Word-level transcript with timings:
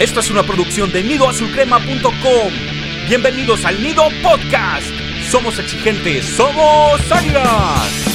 Esto 0.00 0.20
es 0.20 0.30
una 0.30 0.42
producción 0.42 0.90
de 0.92 1.02
nidoazulcrema.com. 1.02 2.52
Bienvenidos 3.06 3.66
al 3.66 3.82
Nido 3.82 4.04
Podcast. 4.22 4.86
Somos 5.30 5.58
exigentes, 5.58 6.24
somos 6.24 7.12
águilas. 7.12 8.06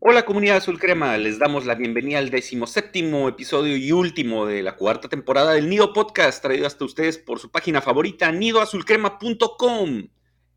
Hola 0.00 0.24
comunidad 0.24 0.56
azul 0.56 0.80
crema, 0.80 1.16
les 1.16 1.38
damos 1.38 1.64
la 1.64 1.76
bienvenida 1.76 2.18
al 2.18 2.30
decimoséptimo 2.30 3.28
episodio 3.28 3.76
y 3.76 3.92
último 3.92 4.44
de 4.44 4.64
la 4.64 4.74
cuarta 4.74 5.08
temporada 5.08 5.52
del 5.52 5.68
Nido 5.68 5.92
Podcast, 5.92 6.42
traído 6.42 6.66
hasta 6.66 6.84
ustedes 6.84 7.18
por 7.18 7.38
su 7.38 7.52
página 7.52 7.80
favorita, 7.80 8.32
nidoazulcrema.com. 8.32 10.08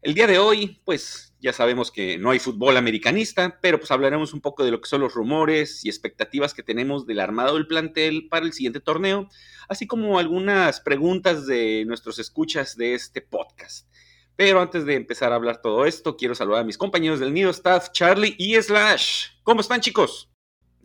El 0.02 0.14
día 0.16 0.26
de 0.26 0.40
hoy, 0.40 0.82
pues 0.84 1.35
ya 1.46 1.54
sabemos 1.54 1.92
que 1.92 2.18
no 2.18 2.32
hay 2.32 2.40
fútbol 2.40 2.76
americanista, 2.76 3.60
pero 3.62 3.78
pues 3.78 3.92
hablaremos 3.92 4.34
un 4.34 4.42
poco 4.42 4.66
de 4.66 4.72
lo 4.72 4.82
que 4.82 4.90
son 4.90 5.02
los 5.02 5.14
rumores 5.14 5.86
y 5.86 5.90
expectativas 5.90 6.56
que 6.56 6.64
tenemos 6.64 7.06
del 7.06 7.20
armado 7.20 7.54
del 7.54 7.68
plantel 7.68 8.28
para 8.30 8.48
el 8.48 8.54
siguiente 8.54 8.80
torneo, 8.80 9.30
así 9.70 9.86
como 9.86 10.18
algunas 10.18 10.82
preguntas 10.82 11.46
de 11.46 11.86
nuestros 11.86 12.18
escuchas 12.18 12.76
de 12.78 12.96
este 12.96 13.22
podcast. 13.22 13.88
Pero 14.36 14.60
antes 14.60 14.88
de 14.88 14.96
empezar 14.96 15.34
a 15.34 15.36
hablar 15.36 15.62
todo 15.62 15.86
esto, 15.86 16.18
quiero 16.18 16.34
saludar 16.34 16.62
a 16.62 16.66
mis 16.66 16.80
compañeros 16.80 17.20
del 17.20 17.32
Nido 17.32 17.52
Staff, 17.52 17.92
Charlie 17.92 18.34
y 18.40 18.60
Slash. 18.60 19.28
¿Cómo 19.44 19.62
están, 19.62 19.82
chicos? 19.82 20.32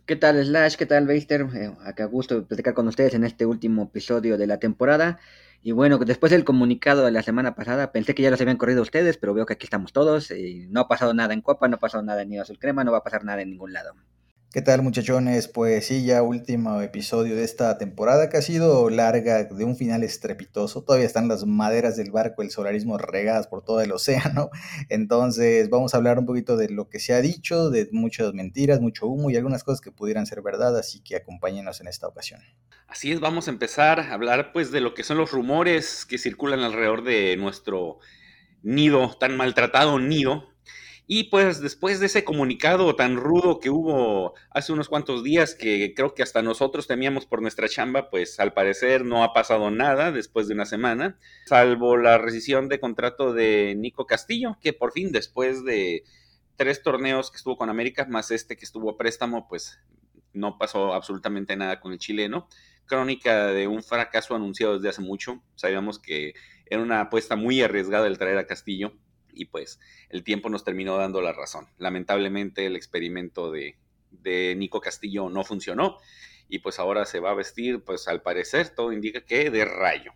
¿Qué 0.05 0.15
tal, 0.15 0.45
Slash? 0.45 0.75
¿Qué 0.75 0.85
tal, 0.85 1.07
Beister? 1.07 1.41
Eh, 1.55 1.75
acá 1.83 2.05
gusto 2.05 2.45
platicar 2.45 2.75
con 2.75 2.87
ustedes 2.87 3.15
en 3.15 3.23
este 3.23 3.47
último 3.47 3.85
episodio 3.85 4.37
de 4.37 4.45
la 4.45 4.59
temporada. 4.59 5.19
Y 5.63 5.73
bueno, 5.73 5.97
después 5.99 6.31
del 6.31 6.43
comunicado 6.43 7.05
de 7.05 7.11
la 7.11 7.21
semana 7.23 7.55
pasada, 7.55 7.91
pensé 7.91 8.15
que 8.15 8.23
ya 8.23 8.31
los 8.31 8.41
habían 8.41 8.57
corrido 8.57 8.81
ustedes, 8.81 9.17
pero 9.17 9.33
veo 9.33 9.45
que 9.45 9.53
aquí 9.53 9.65
estamos 9.65 9.93
todos. 9.93 10.31
Y 10.31 10.67
no 10.69 10.81
ha 10.81 10.87
pasado 10.87 11.13
nada 11.13 11.33
en 11.33 11.41
Copa, 11.41 11.67
no 11.67 11.75
ha 11.75 11.79
pasado 11.79 12.03
nada 12.03 12.23
en 12.23 12.29
Nido 12.29 12.41
Azul 12.43 12.59
Crema, 12.59 12.83
no 12.83 12.91
va 12.91 12.99
a 12.99 13.03
pasar 13.03 13.23
nada 13.23 13.41
en 13.41 13.51
ningún 13.51 13.73
lado. 13.73 13.93
¿Qué 14.53 14.61
tal 14.61 14.81
muchachones? 14.81 15.47
Pues 15.47 15.87
sí, 15.87 16.03
ya 16.03 16.21
último 16.23 16.81
episodio 16.81 17.37
de 17.37 17.43
esta 17.45 17.77
temporada 17.77 18.27
que 18.27 18.35
ha 18.35 18.41
sido 18.41 18.89
larga, 18.89 19.45
de 19.45 19.63
un 19.63 19.77
final 19.77 20.03
estrepitoso. 20.03 20.83
Todavía 20.83 21.07
están 21.07 21.29
las 21.29 21.45
maderas 21.45 21.95
del 21.95 22.11
barco, 22.11 22.41
el 22.41 22.51
solarismo 22.51 22.97
regadas 22.97 23.47
por 23.47 23.63
todo 23.63 23.79
el 23.79 23.93
océano. 23.93 24.49
Entonces 24.89 25.69
vamos 25.69 25.93
a 25.93 25.97
hablar 25.97 26.19
un 26.19 26.25
poquito 26.25 26.57
de 26.57 26.67
lo 26.67 26.89
que 26.89 26.99
se 26.99 27.13
ha 27.13 27.21
dicho, 27.21 27.69
de 27.69 27.87
muchas 27.93 28.33
mentiras, 28.33 28.81
mucho 28.81 29.07
humo 29.07 29.29
y 29.29 29.37
algunas 29.37 29.63
cosas 29.63 29.79
que 29.79 29.93
pudieran 29.93 30.25
ser 30.25 30.41
verdad, 30.41 30.77
así 30.77 30.99
que 30.99 31.15
acompáñenos 31.15 31.79
en 31.79 31.87
esta 31.87 32.09
ocasión. 32.09 32.41
Así 32.87 33.13
es, 33.13 33.21
vamos 33.21 33.47
a 33.47 33.51
empezar 33.51 34.01
a 34.01 34.13
hablar 34.13 34.51
pues 34.51 34.69
de 34.69 34.81
lo 34.81 34.93
que 34.93 35.05
son 35.05 35.17
los 35.17 35.31
rumores 35.31 36.05
que 36.05 36.17
circulan 36.17 36.59
alrededor 36.59 37.05
de 37.05 37.37
nuestro 37.37 37.99
nido, 38.63 39.15
tan 39.17 39.37
maltratado 39.37 39.97
nido, 39.97 40.50
y 41.07 41.25
pues 41.25 41.59
después 41.61 41.99
de 41.99 42.05
ese 42.05 42.23
comunicado 42.23 42.95
tan 42.95 43.17
rudo 43.17 43.59
que 43.59 43.69
hubo 43.69 44.33
hace 44.49 44.71
unos 44.71 44.87
cuantos 44.87 45.23
días, 45.23 45.55
que 45.55 45.93
creo 45.93 46.13
que 46.13 46.23
hasta 46.23 46.41
nosotros 46.41 46.87
temíamos 46.87 47.25
por 47.25 47.41
nuestra 47.41 47.67
chamba, 47.67 48.09
pues 48.09 48.39
al 48.39 48.53
parecer 48.53 49.03
no 49.03 49.23
ha 49.23 49.33
pasado 49.33 49.71
nada 49.71 50.11
después 50.11 50.47
de 50.47 50.53
una 50.53 50.65
semana, 50.65 51.17
salvo 51.45 51.97
la 51.97 52.17
rescisión 52.17 52.69
de 52.69 52.79
contrato 52.79 53.33
de 53.33 53.75
Nico 53.77 54.05
Castillo, 54.05 54.57
que 54.61 54.73
por 54.73 54.93
fin 54.93 55.11
después 55.11 55.65
de 55.65 56.03
tres 56.55 56.81
torneos 56.81 57.31
que 57.31 57.37
estuvo 57.37 57.57
con 57.57 57.69
América, 57.69 58.05
más 58.05 58.31
este 58.31 58.55
que 58.55 58.65
estuvo 58.65 58.91
a 58.91 58.97
préstamo, 58.97 59.47
pues 59.49 59.79
no 60.33 60.57
pasó 60.57 60.93
absolutamente 60.93 61.57
nada 61.57 61.81
con 61.81 61.91
el 61.91 61.99
chileno. 61.99 62.47
Crónica 62.85 63.47
de 63.47 63.67
un 63.67 63.83
fracaso 63.83 64.35
anunciado 64.35 64.75
desde 64.75 64.89
hace 64.89 65.01
mucho. 65.01 65.41
Sabíamos 65.55 65.99
que 65.99 66.33
era 66.65 66.81
una 66.81 67.01
apuesta 67.01 67.35
muy 67.35 67.61
arriesgada 67.61 68.07
el 68.07 68.17
traer 68.17 68.37
a 68.37 68.47
Castillo 68.47 68.93
y 69.33 69.45
pues 69.45 69.79
el 70.09 70.23
tiempo 70.23 70.49
nos 70.49 70.63
terminó 70.63 70.97
dando 70.97 71.21
la 71.21 71.33
razón. 71.33 71.67
Lamentablemente 71.77 72.65
el 72.65 72.75
experimento 72.75 73.51
de, 73.51 73.75
Nico 74.57 74.81
Castillo 74.81 75.29
no 75.29 75.43
funcionó 75.43 75.97
y 76.49 76.59
pues 76.59 76.79
ahora 76.79 77.05
se 77.05 77.19
va 77.19 77.31
a 77.31 77.35
vestir, 77.35 77.83
pues 77.83 78.07
al 78.07 78.21
parecer 78.21 78.69
todo 78.69 78.91
indica 78.91 79.21
que 79.21 79.49
de 79.49 79.65
rayo. 79.65 80.13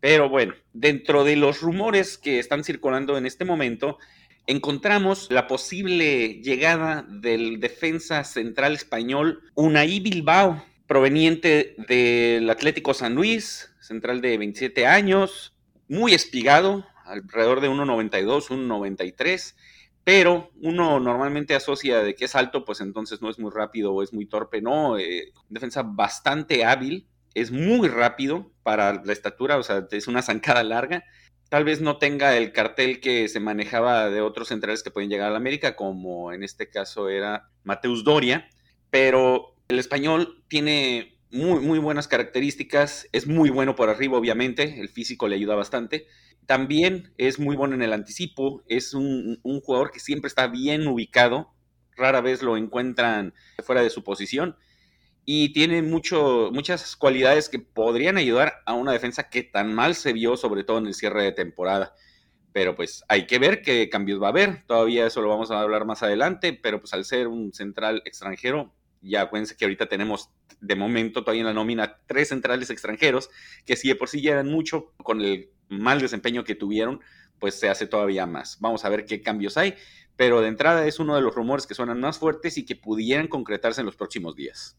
Pero 0.00 0.28
bueno, 0.28 0.54
dentro 0.72 1.24
de 1.24 1.36
los 1.36 1.60
rumores 1.60 2.18
que 2.18 2.38
están 2.38 2.64
circulando 2.64 3.18
en 3.18 3.26
este 3.26 3.44
momento, 3.44 3.98
encontramos 4.46 5.28
la 5.30 5.46
posible 5.46 6.40
llegada 6.42 7.06
del 7.08 7.60
defensa 7.60 8.24
central 8.24 8.74
español 8.74 9.42
Unai 9.54 10.00
Bilbao, 10.00 10.64
proveniente 10.86 11.76
del 11.88 12.48
Atlético 12.50 12.94
San 12.94 13.14
Luis, 13.14 13.72
central 13.80 14.20
de 14.20 14.38
27 14.38 14.86
años, 14.86 15.54
muy 15.88 16.14
espigado, 16.14 16.86
alrededor 17.10 17.60
de 17.60 17.68
1,92, 17.68 18.48
1,93, 18.48 19.54
pero 20.04 20.50
uno 20.62 20.98
normalmente 21.00 21.54
asocia 21.54 22.02
de 22.02 22.14
que 22.14 22.24
es 22.24 22.34
alto, 22.34 22.64
pues 22.64 22.80
entonces 22.80 23.20
no 23.20 23.30
es 23.30 23.38
muy 23.38 23.50
rápido 23.50 23.92
o 23.92 24.02
es 24.02 24.12
muy 24.12 24.26
torpe, 24.26 24.62
no, 24.62 24.98
eh, 24.98 25.32
defensa 25.48 25.82
bastante 25.82 26.64
hábil, 26.64 27.06
es 27.34 27.50
muy 27.50 27.88
rápido 27.88 28.50
para 28.62 29.02
la 29.04 29.12
estatura, 29.12 29.56
o 29.58 29.62
sea, 29.62 29.86
es 29.90 30.08
una 30.08 30.22
zancada 30.22 30.62
larga. 30.62 31.04
Tal 31.48 31.64
vez 31.64 31.80
no 31.80 31.98
tenga 31.98 32.36
el 32.36 32.52
cartel 32.52 33.00
que 33.00 33.28
se 33.28 33.40
manejaba 33.40 34.08
de 34.08 34.20
otros 34.20 34.48
centrales 34.48 34.82
que 34.82 34.90
pueden 34.90 35.10
llegar 35.10 35.28
a 35.28 35.32
la 35.32 35.36
América, 35.36 35.76
como 35.76 36.32
en 36.32 36.44
este 36.44 36.70
caso 36.70 37.08
era 37.08 37.50
Mateus 37.64 38.04
Doria, 38.04 38.48
pero 38.90 39.54
el 39.68 39.78
español 39.78 40.42
tiene 40.48 41.18
muy, 41.30 41.60
muy 41.60 41.78
buenas 41.78 42.08
características, 42.08 43.08
es 43.12 43.26
muy 43.26 43.50
bueno 43.50 43.76
por 43.76 43.88
arriba, 43.88 44.18
obviamente, 44.18 44.80
el 44.80 44.88
físico 44.88 45.28
le 45.28 45.36
ayuda 45.36 45.54
bastante, 45.54 46.06
también 46.50 47.14
es 47.16 47.38
muy 47.38 47.54
bueno 47.54 47.76
en 47.76 47.82
el 47.82 47.92
anticipo, 47.92 48.64
es 48.66 48.92
un, 48.92 49.38
jugador 49.62 49.92
que 49.92 50.00
siempre 50.00 50.26
está 50.26 50.48
bien 50.48 50.88
ubicado, 50.88 51.54
rara 51.94 52.20
vez 52.22 52.42
lo 52.42 52.56
encuentran 52.56 53.34
fuera 53.62 53.82
de 53.82 53.90
su 53.90 54.02
posición 54.02 54.56
y 55.24 55.52
tiene 55.52 55.80
mucho, 55.80 56.50
muchas 56.52 56.96
cualidades 56.96 57.48
que 57.48 57.60
podrían 57.60 58.16
ayudar 58.16 58.54
a 58.66 58.74
una 58.74 58.90
defensa 58.90 59.30
que 59.30 59.44
tan 59.44 59.72
mal 59.72 59.94
se 59.94 60.12
vio, 60.12 60.36
sobre 60.36 60.64
todo 60.64 60.78
en 60.78 60.88
el 60.88 60.94
cierre 60.94 61.22
de 61.22 61.30
temporada. 61.30 61.94
Pero 62.52 62.74
pues 62.74 63.04
hay 63.06 63.28
que 63.28 63.38
ver 63.38 63.62
qué 63.62 63.88
cambios 63.88 64.20
va 64.20 64.26
a 64.26 64.30
haber, 64.30 64.64
todavía 64.64 65.06
eso 65.06 65.22
lo 65.22 65.28
vamos 65.28 65.52
a 65.52 65.60
hablar 65.60 65.84
más 65.84 66.02
adelante, 66.02 66.52
pero 66.52 66.80
pues 66.80 66.92
al 66.94 67.04
ser 67.04 67.28
un 67.28 67.52
central 67.52 68.02
extranjero, 68.04 68.74
ya 69.02 69.20
acuérdense 69.20 69.56
que 69.56 69.66
ahorita 69.66 69.86
tenemos 69.86 70.30
de 70.60 70.74
momento 70.74 71.22
todavía 71.22 71.42
en 71.42 71.46
la 71.46 71.54
nómina 71.54 72.00
tres 72.08 72.30
centrales 72.30 72.70
extranjeros, 72.70 73.30
que 73.64 73.76
si 73.76 73.86
de 73.86 73.94
por 73.94 74.08
sí 74.08 74.20
ya 74.20 74.32
eran 74.32 74.48
mucho, 74.48 74.92
con 75.04 75.20
el 75.20 75.50
mal 75.70 76.00
desempeño 76.00 76.44
que 76.44 76.54
tuvieron, 76.54 77.00
pues 77.38 77.54
se 77.54 77.68
hace 77.68 77.86
todavía 77.86 78.26
más. 78.26 78.58
Vamos 78.60 78.84
a 78.84 78.88
ver 78.90 79.06
qué 79.06 79.22
cambios 79.22 79.56
hay, 79.56 79.74
pero 80.16 80.42
de 80.42 80.48
entrada 80.48 80.86
es 80.86 80.98
uno 80.98 81.14
de 81.14 81.22
los 81.22 81.34
rumores 81.34 81.66
que 81.66 81.74
suenan 81.74 82.00
más 82.00 82.18
fuertes 82.18 82.58
y 82.58 82.66
que 82.66 82.76
pudieran 82.76 83.28
concretarse 83.28 83.80
en 83.80 83.86
los 83.86 83.96
próximos 83.96 84.36
días. 84.36 84.76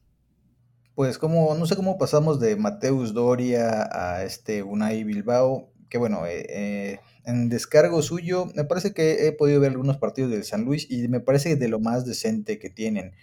Pues 0.93 1.17
como, 1.17 1.55
no 1.55 1.65
sé 1.65 1.75
cómo 1.75 1.97
pasamos 1.97 2.39
de 2.39 2.55
Mateus 2.55 3.13
Doria 3.13 3.89
a 3.91 4.23
este 4.23 4.61
Unai 4.61 5.03
Bilbao, 5.03 5.71
que 5.89 5.97
bueno, 5.97 6.25
eh, 6.25 6.45
eh, 6.49 6.99
en 7.25 7.49
descargo 7.49 8.01
suyo, 8.01 8.45
me 8.55 8.65
parece 8.65 8.93
que 8.93 9.27
he 9.27 9.31
podido 9.31 9.59
ver 9.59 9.71
algunos 9.71 9.97
partidos 9.97 10.31
del 10.31 10.43
San 10.43 10.63
Luis 10.63 10.85
y 10.89 11.07
me 11.07 11.19
parece 11.19 11.55
de 11.55 11.67
lo 11.67 11.79
más 11.79 12.05
decente 12.05 12.59
que 12.59 12.69
tienen. 12.69 13.13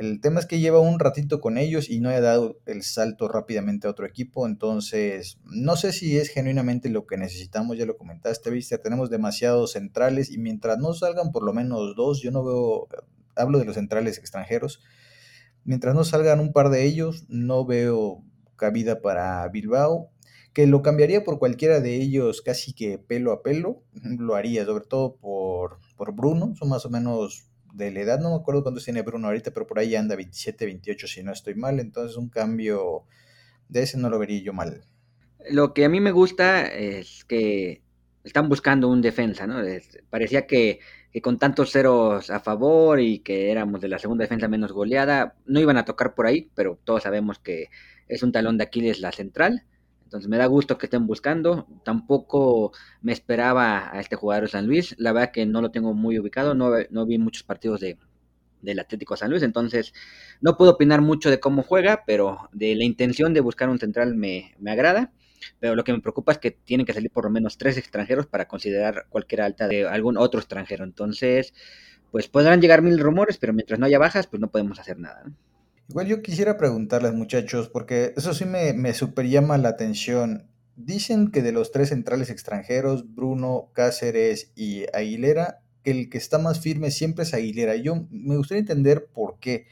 El 0.00 0.22
tema 0.22 0.40
es 0.40 0.46
que 0.46 0.60
lleva 0.60 0.80
un 0.80 0.98
ratito 0.98 1.42
con 1.42 1.58
ellos 1.58 1.90
y 1.90 2.00
no 2.00 2.08
ha 2.08 2.18
dado 2.22 2.58
el 2.64 2.82
salto 2.84 3.28
rápidamente 3.28 3.86
a 3.86 3.90
otro 3.90 4.06
equipo, 4.06 4.46
entonces 4.46 5.36
no 5.44 5.76
sé 5.76 5.92
si 5.92 6.16
es 6.16 6.30
genuinamente 6.30 6.88
lo 6.88 7.06
que 7.06 7.18
necesitamos, 7.18 7.76
ya 7.76 7.84
lo 7.84 7.98
comentaste, 7.98 8.48
viste, 8.48 8.78
tenemos 8.78 9.10
demasiados 9.10 9.72
centrales 9.72 10.30
y 10.30 10.38
mientras 10.38 10.78
no 10.78 10.94
salgan 10.94 11.32
por 11.32 11.44
lo 11.44 11.52
menos 11.52 11.94
dos, 11.96 12.22
yo 12.22 12.30
no 12.30 12.42
veo, 12.42 12.88
hablo 13.36 13.58
de 13.58 13.66
los 13.66 13.74
centrales 13.74 14.16
extranjeros, 14.16 14.80
mientras 15.64 15.94
no 15.94 16.02
salgan 16.04 16.40
un 16.40 16.54
par 16.54 16.70
de 16.70 16.86
ellos, 16.86 17.26
no 17.28 17.66
veo 17.66 18.24
cabida 18.56 19.02
para 19.02 19.46
Bilbao, 19.48 20.08
que 20.54 20.66
lo 20.66 20.80
cambiaría 20.80 21.24
por 21.24 21.38
cualquiera 21.38 21.80
de 21.80 21.96
ellos 21.96 22.40
casi 22.40 22.72
que 22.72 22.96
pelo 22.96 23.32
a 23.32 23.42
pelo, 23.42 23.82
lo 23.92 24.34
haría, 24.34 24.64
sobre 24.64 24.86
todo 24.86 25.16
por, 25.16 25.78
por 25.98 26.14
Bruno, 26.14 26.54
son 26.56 26.70
más 26.70 26.86
o 26.86 26.88
menos 26.88 27.49
de 27.72 27.90
la 27.90 28.00
edad, 28.00 28.20
no 28.20 28.30
me 28.30 28.36
acuerdo 28.36 28.62
cuántos 28.62 28.84
tiene 28.84 29.02
Bruno 29.02 29.28
ahorita, 29.28 29.52
pero 29.52 29.66
por 29.66 29.78
ahí 29.78 29.94
anda 29.94 30.16
27, 30.16 30.66
28 30.66 31.06
si 31.06 31.22
no 31.22 31.32
estoy 31.32 31.54
mal, 31.54 31.80
entonces 31.80 32.16
un 32.16 32.28
cambio 32.28 33.04
de 33.68 33.82
ese 33.82 33.98
no 33.98 34.10
lo 34.10 34.18
vería 34.18 34.42
yo 34.42 34.52
mal. 34.52 34.84
Lo 35.50 35.72
que 35.72 35.84
a 35.84 35.88
mí 35.88 36.00
me 36.00 36.12
gusta 36.12 36.66
es 36.66 37.24
que 37.24 37.82
están 38.24 38.48
buscando 38.48 38.88
un 38.88 39.00
defensa, 39.00 39.46
¿no? 39.46 39.62
parecía 40.10 40.46
que, 40.46 40.80
con 41.22 41.38
tantos 41.38 41.72
ceros 41.72 42.30
a 42.30 42.40
favor 42.40 43.00
y 43.00 43.20
que 43.20 43.50
éramos 43.50 43.80
de 43.80 43.88
la 43.88 43.98
segunda 43.98 44.24
defensa 44.24 44.48
menos 44.48 44.72
goleada, 44.72 45.36
no 45.46 45.60
iban 45.60 45.76
a 45.76 45.84
tocar 45.84 46.14
por 46.14 46.26
ahí, 46.26 46.50
pero 46.54 46.78
todos 46.84 47.04
sabemos 47.04 47.38
que 47.38 47.68
es 48.08 48.22
un 48.22 48.32
talón 48.32 48.58
de 48.58 48.64
Aquiles 48.64 49.00
la 49.00 49.12
central. 49.12 49.64
Entonces 50.10 50.28
me 50.28 50.38
da 50.38 50.46
gusto 50.46 50.76
que 50.76 50.86
estén 50.86 51.06
buscando. 51.06 51.68
Tampoco 51.84 52.72
me 53.00 53.12
esperaba 53.12 53.94
a 53.94 54.00
este 54.00 54.16
jugador 54.16 54.46
de 54.46 54.50
San 54.50 54.66
Luis. 54.66 54.96
La 54.98 55.12
verdad 55.12 55.30
que 55.30 55.46
no 55.46 55.62
lo 55.62 55.70
tengo 55.70 55.94
muy 55.94 56.18
ubicado. 56.18 56.52
No, 56.52 56.72
no 56.90 57.06
vi 57.06 57.16
muchos 57.18 57.44
partidos 57.44 57.78
de, 57.78 57.96
del 58.60 58.80
Atlético 58.80 59.16
San 59.16 59.30
Luis. 59.30 59.44
Entonces 59.44 59.94
no 60.40 60.56
puedo 60.56 60.72
opinar 60.72 61.00
mucho 61.00 61.30
de 61.30 61.38
cómo 61.38 61.62
juega, 61.62 62.02
pero 62.06 62.48
de 62.52 62.74
la 62.74 62.82
intención 62.82 63.34
de 63.34 63.40
buscar 63.40 63.68
un 63.68 63.78
central 63.78 64.16
me, 64.16 64.56
me 64.58 64.72
agrada. 64.72 65.12
Pero 65.60 65.76
lo 65.76 65.84
que 65.84 65.92
me 65.92 66.00
preocupa 66.00 66.32
es 66.32 66.38
que 66.38 66.50
tienen 66.50 66.86
que 66.86 66.92
salir 66.92 67.12
por 67.12 67.26
lo 67.26 67.30
menos 67.30 67.56
tres 67.56 67.76
extranjeros 67.76 68.26
para 68.26 68.48
considerar 68.48 69.06
cualquier 69.10 69.42
alta 69.42 69.68
de 69.68 69.86
algún 69.86 70.18
otro 70.18 70.40
extranjero. 70.40 70.82
Entonces, 70.82 71.54
pues 72.10 72.26
podrán 72.26 72.60
llegar 72.60 72.82
mil 72.82 72.98
rumores, 72.98 73.38
pero 73.38 73.52
mientras 73.52 73.78
no 73.78 73.86
haya 73.86 74.00
bajas, 74.00 74.26
pues 74.26 74.40
no 74.40 74.50
podemos 74.50 74.80
hacer 74.80 74.98
nada. 74.98 75.22
Igual 75.90 76.06
yo 76.06 76.22
quisiera 76.22 76.56
preguntarles, 76.56 77.14
muchachos, 77.14 77.68
porque 77.68 78.14
eso 78.16 78.32
sí 78.32 78.44
me, 78.44 78.72
me 78.74 78.94
super 78.94 79.26
llama 79.26 79.58
la 79.58 79.70
atención. 79.70 80.48
Dicen 80.76 81.32
que 81.32 81.42
de 81.42 81.50
los 81.50 81.72
tres 81.72 81.88
centrales 81.88 82.30
extranjeros, 82.30 83.12
Bruno, 83.12 83.72
Cáceres 83.72 84.52
y 84.54 84.84
Aguilera, 84.94 85.64
que 85.82 85.90
el 85.90 86.08
que 86.08 86.18
está 86.18 86.38
más 86.38 86.60
firme 86.60 86.92
siempre 86.92 87.24
es 87.24 87.34
Aguilera. 87.34 87.74
Yo 87.74 88.06
me 88.08 88.36
gustaría 88.36 88.60
entender 88.60 89.08
por 89.12 89.40
qué. 89.40 89.66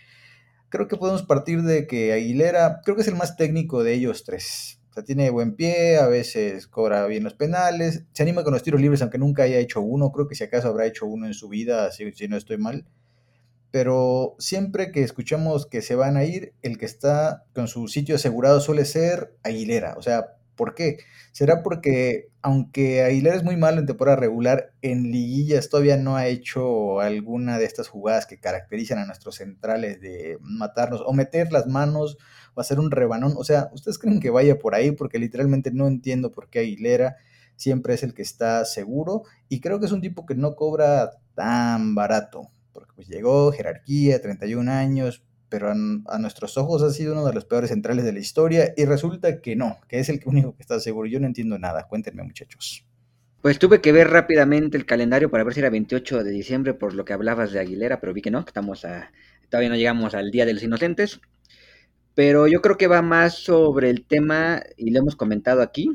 Creo 0.71 0.89
que 0.89 0.97
podemos 0.97 1.23
partir 1.23 1.63
de 1.63 1.87
que 1.87 2.13
Aguilera, 2.13 2.81
creo 2.85 2.97
que 2.97 3.03
es 3.03 3.09
el 3.09 3.15
más 3.15 3.37
técnico 3.37 3.85
de 3.85 3.95
ellos 3.95 4.25
tres. 4.25 4.81
O 4.91 4.95
sea, 4.95 5.05
tiene 5.05 5.31
buen 5.31 5.55
pie, 5.55 5.99
a 5.99 6.09
veces 6.09 6.67
cobra 6.67 7.07
bien 7.07 7.23
los 7.23 7.35
penales, 7.35 8.07
se 8.13 8.25
anima 8.25 8.43
con 8.43 8.55
los 8.55 8.65
tiros 8.65 8.81
libres, 8.81 9.03
aunque 9.03 9.19
nunca 9.19 9.45
haya 9.45 9.59
hecho 9.59 9.83
uno. 9.83 10.11
Creo 10.11 10.27
que 10.27 10.35
si 10.35 10.43
acaso 10.43 10.67
habrá 10.67 10.85
hecho 10.87 11.07
uno 11.07 11.27
en 11.29 11.35
su 11.35 11.49
vida, 11.49 11.93
si, 11.93 12.11
si 12.11 12.27
no 12.27 12.37
estoy 12.37 12.59
mal 12.59 12.89
pero 13.71 14.35
siempre 14.39 14.93
que 14.93 15.03
escuchamos 15.03 15.67
que 15.67 15.83
se 15.83 15.95
van 15.95 16.17
a 16.17 16.25
ir, 16.25 16.55
el 16.63 16.79
que 16.79 16.87
está 16.87 17.45
con 17.55 17.69
su 17.69 17.89
sitio 17.89 18.17
asegurado 18.17 18.61
suele 18.61 18.85
ser 18.85 19.35
Aguilera. 19.43 19.95
O 19.99 20.03
sea, 20.03 20.37
¿por 20.57 20.75
qué? 20.75 20.99
¿Será 21.33 21.63
porque 21.63 22.29
aunque 22.41 23.03
Aguilera 23.03 23.37
es 23.37 23.45
muy 23.45 23.57
malo 23.57 23.79
en 23.81 23.87
temporada 23.87 24.17
regular, 24.17 24.73
en 24.81 25.05
liguillas 25.11 25.69
todavía 25.69 25.97
no 25.99 26.17
ha 26.17 26.27
hecho 26.29 27.01
alguna 27.01 27.59
de 27.59 27.67
estas 27.67 27.89
jugadas 27.89 28.27
que 28.27 28.41
caracterizan 28.41 28.99
a 28.99 29.07
nuestros 29.07 29.37
centrales 29.37 30.01
de 30.01 30.39
matarnos 30.41 31.03
o 31.05 31.13
meter 31.13 31.53
las 31.53 31.67
manos 31.67 32.17
o 32.55 32.61
hacer 32.61 32.81
un 32.81 32.91
rebanón? 32.91 33.35
O 33.37 33.45
sea, 33.45 33.69
¿ustedes 33.73 33.99
creen 33.99 34.21
que 34.21 34.31
vaya 34.31 34.59
por 34.59 34.75
ahí? 34.75 34.93
Porque 34.93 35.19
literalmente 35.19 35.71
no 35.73 35.87
entiendo 35.87 36.33
por 36.33 36.49
qué 36.49 36.61
Aguilera 36.61 37.17
siempre 37.57 37.95
es 37.95 38.03
el 38.03 38.15
que 38.15 38.23
está 38.23 38.65
seguro 38.65 39.25
y 39.49 39.61
creo 39.61 39.81
que 39.81 39.87
es 39.87 39.93
un 39.93 40.01
tipo 40.01 40.25
que 40.25 40.35
no 40.37 40.55
cobra 40.55 41.11
tan 41.35 41.95
barato 41.95 42.51
pues 42.99 43.07
llegó, 43.07 43.53
jerarquía, 43.53 44.21
31 44.21 44.73
años, 44.73 45.23
pero 45.49 45.71
a, 45.71 46.19
nuestros 46.19 46.59
ojos 46.59 46.83
ha 46.83 46.91
sido 46.91 47.13
uno 47.13 47.25
de 47.25 47.33
los 47.33 47.45
peores 47.45 47.71
centrales 47.71 48.05
de 48.05 48.13
la 48.13 48.19
historia 48.19 48.75
y 48.77 48.87
resulta 48.87 49.41
que 49.41 49.55
no, 49.55 49.79
que 49.87 50.01
es 50.01 50.09
el 50.09 50.21
único 50.25 50.57
que 50.57 50.63
está 50.63 50.81
seguro. 50.81 51.09
Yo 51.09 51.21
no 51.21 51.29
entiendo 51.29 51.61
nada, 51.61 51.87
cuéntenme 51.87 52.25
muchachos. 52.25 52.85
Pues 53.41 53.61
tuve 53.61 53.81
que 53.81 53.93
ver 53.93 54.11
rápidamente 54.11 54.77
el 54.77 54.85
calendario 54.85 55.31
para 55.31 55.45
ver 55.45 55.55
si 55.55 55.61
era 55.61 55.71
28 55.71 56.25
de 56.25 56.31
diciembre 56.33 56.75
por 56.75 56.93
lo 56.93 57.05
que 57.05 57.13
hablabas 57.13 57.53
de 57.53 57.61
Aguilera, 57.61 58.01
pero 58.01 58.13
vi 58.13 58.21
que 58.21 58.33
no, 58.33 58.45
que 58.45 58.51
estamos 58.51 58.85
a, 58.85 59.13
todavía 59.49 59.71
no 59.71 59.77
llegamos 59.77 60.17
al 60.17 60.33
Día 60.33 60.45
de 60.45 60.55
los 60.55 60.65
Inocentes. 60.65 61.21
Pero 62.17 62.49
yo 62.49 62.61
creo 62.61 62.77
que 62.79 62.89
va 62.89 63.01
más 63.01 63.35
sobre 63.37 63.91
el 63.91 64.07
tema, 64.07 64.61
y 64.77 64.91
lo 64.91 64.99
hemos 64.99 65.15
comentado 65.15 65.63
aquí, 65.63 65.89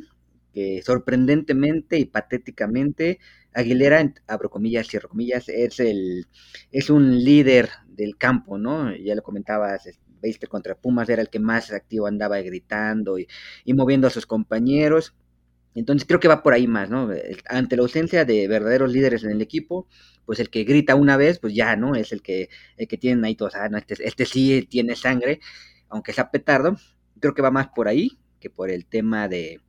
que 0.53 0.81
sorprendentemente 0.85 1.99
y 1.99 2.05
patéticamente 2.05 3.19
Aguilera, 3.53 4.13
abro 4.27 4.49
comillas, 4.49 4.87
cierro 4.87 5.09
comillas, 5.09 5.49
es, 5.49 5.79
el, 5.79 6.27
es 6.71 6.89
un 6.89 7.23
líder 7.23 7.69
del 7.87 8.17
campo, 8.17 8.57
¿no? 8.57 8.95
Ya 8.95 9.15
lo 9.15 9.23
comentabas, 9.23 9.87
veiste 10.21 10.47
contra 10.47 10.75
Pumas, 10.75 11.09
era 11.09 11.21
el 11.21 11.29
que 11.29 11.39
más 11.39 11.71
activo 11.71 12.07
andaba 12.07 12.39
gritando 12.41 13.19
y, 13.19 13.27
moviendo 13.73 14.07
a 14.07 14.09
sus 14.09 14.25
compañeros. 14.25 15.13
Entonces 15.75 16.07
creo 16.07 16.19
que 16.19 16.27
va 16.27 16.43
por 16.43 16.53
ahí 16.53 16.67
más, 16.67 16.89
¿no? 16.89 17.09
Ante 17.47 17.75
la 17.75 17.81
ausencia 17.83 18.25
de 18.25 18.47
verdaderos 18.47 18.91
líderes 18.91 19.23
en 19.23 19.31
el 19.31 19.41
equipo, 19.41 19.87
pues 20.25 20.39
el 20.39 20.49
que 20.49 20.63
grita 20.63 20.95
una 20.95 21.17
vez, 21.17 21.39
pues 21.39 21.53
ya, 21.53 21.75
¿no? 21.75 21.95
Es 21.95 22.11
el 22.11 22.21
que, 22.21 22.49
el 22.77 22.87
que 22.87 22.97
tienen 22.97 23.25
ahí 23.25 23.35
todos, 23.35 23.55
ah, 23.55 23.69
no, 23.69 23.77
este, 23.77 23.95
este 23.99 24.25
sí 24.25 24.67
tiene 24.69 24.95
sangre, 24.95 25.39
aunque 25.89 26.13
sea 26.13 26.31
petardo. 26.31 26.77
Creo 27.19 27.33
que 27.33 27.41
va 27.41 27.51
más 27.51 27.69
por 27.69 27.87
ahí 27.87 28.17
que 28.39 28.49
por 28.49 28.69
el 28.69 28.85
tema 28.85 29.27
de, 29.27 29.61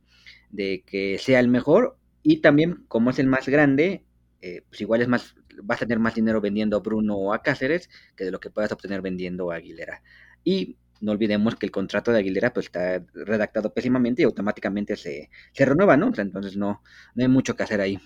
de 0.51 0.83
que 0.85 1.17
sea 1.17 1.39
el 1.39 1.47
mejor 1.47 1.97
y 2.27 2.37
también, 2.37 2.83
como 2.87 3.11
es 3.11 3.19
el 3.19 3.27
más 3.27 3.47
grande, 3.47 4.03
eh, 4.41 4.63
pues 4.67 4.81
igual 4.81 5.03
es 5.03 5.07
más, 5.07 5.35
vas 5.61 5.79
a 5.79 5.85
tener 5.85 5.99
más 5.99 6.15
dinero 6.15 6.41
vendiendo 6.41 6.75
a 6.75 6.79
Bruno 6.79 7.15
o 7.15 7.33
a 7.33 7.43
Cáceres 7.43 7.87
que 8.17 8.23
de 8.23 8.31
lo 8.31 8.39
que 8.39 8.49
puedas 8.49 8.71
obtener 8.71 9.03
vendiendo 9.03 9.51
a 9.51 9.57
Aguilera. 9.57 10.01
Y 10.43 10.75
no 11.01 11.11
olvidemos 11.11 11.55
que 11.55 11.67
el 11.67 11.71
contrato 11.71 12.11
de 12.11 12.17
Aguilera 12.17 12.51
pues 12.51 12.65
está 12.65 13.05
redactado 13.13 13.75
pésimamente 13.75 14.23
y 14.23 14.25
automáticamente 14.25 14.95
se, 14.95 15.29
se 15.53 15.65
renueva, 15.65 15.97
¿no? 15.97 16.11
entonces 16.17 16.57
no, 16.57 16.81
no 17.13 17.23
hay 17.23 17.29
mucho 17.29 17.55
que 17.55 17.61
hacer 17.61 17.79
ahí. 17.79 17.99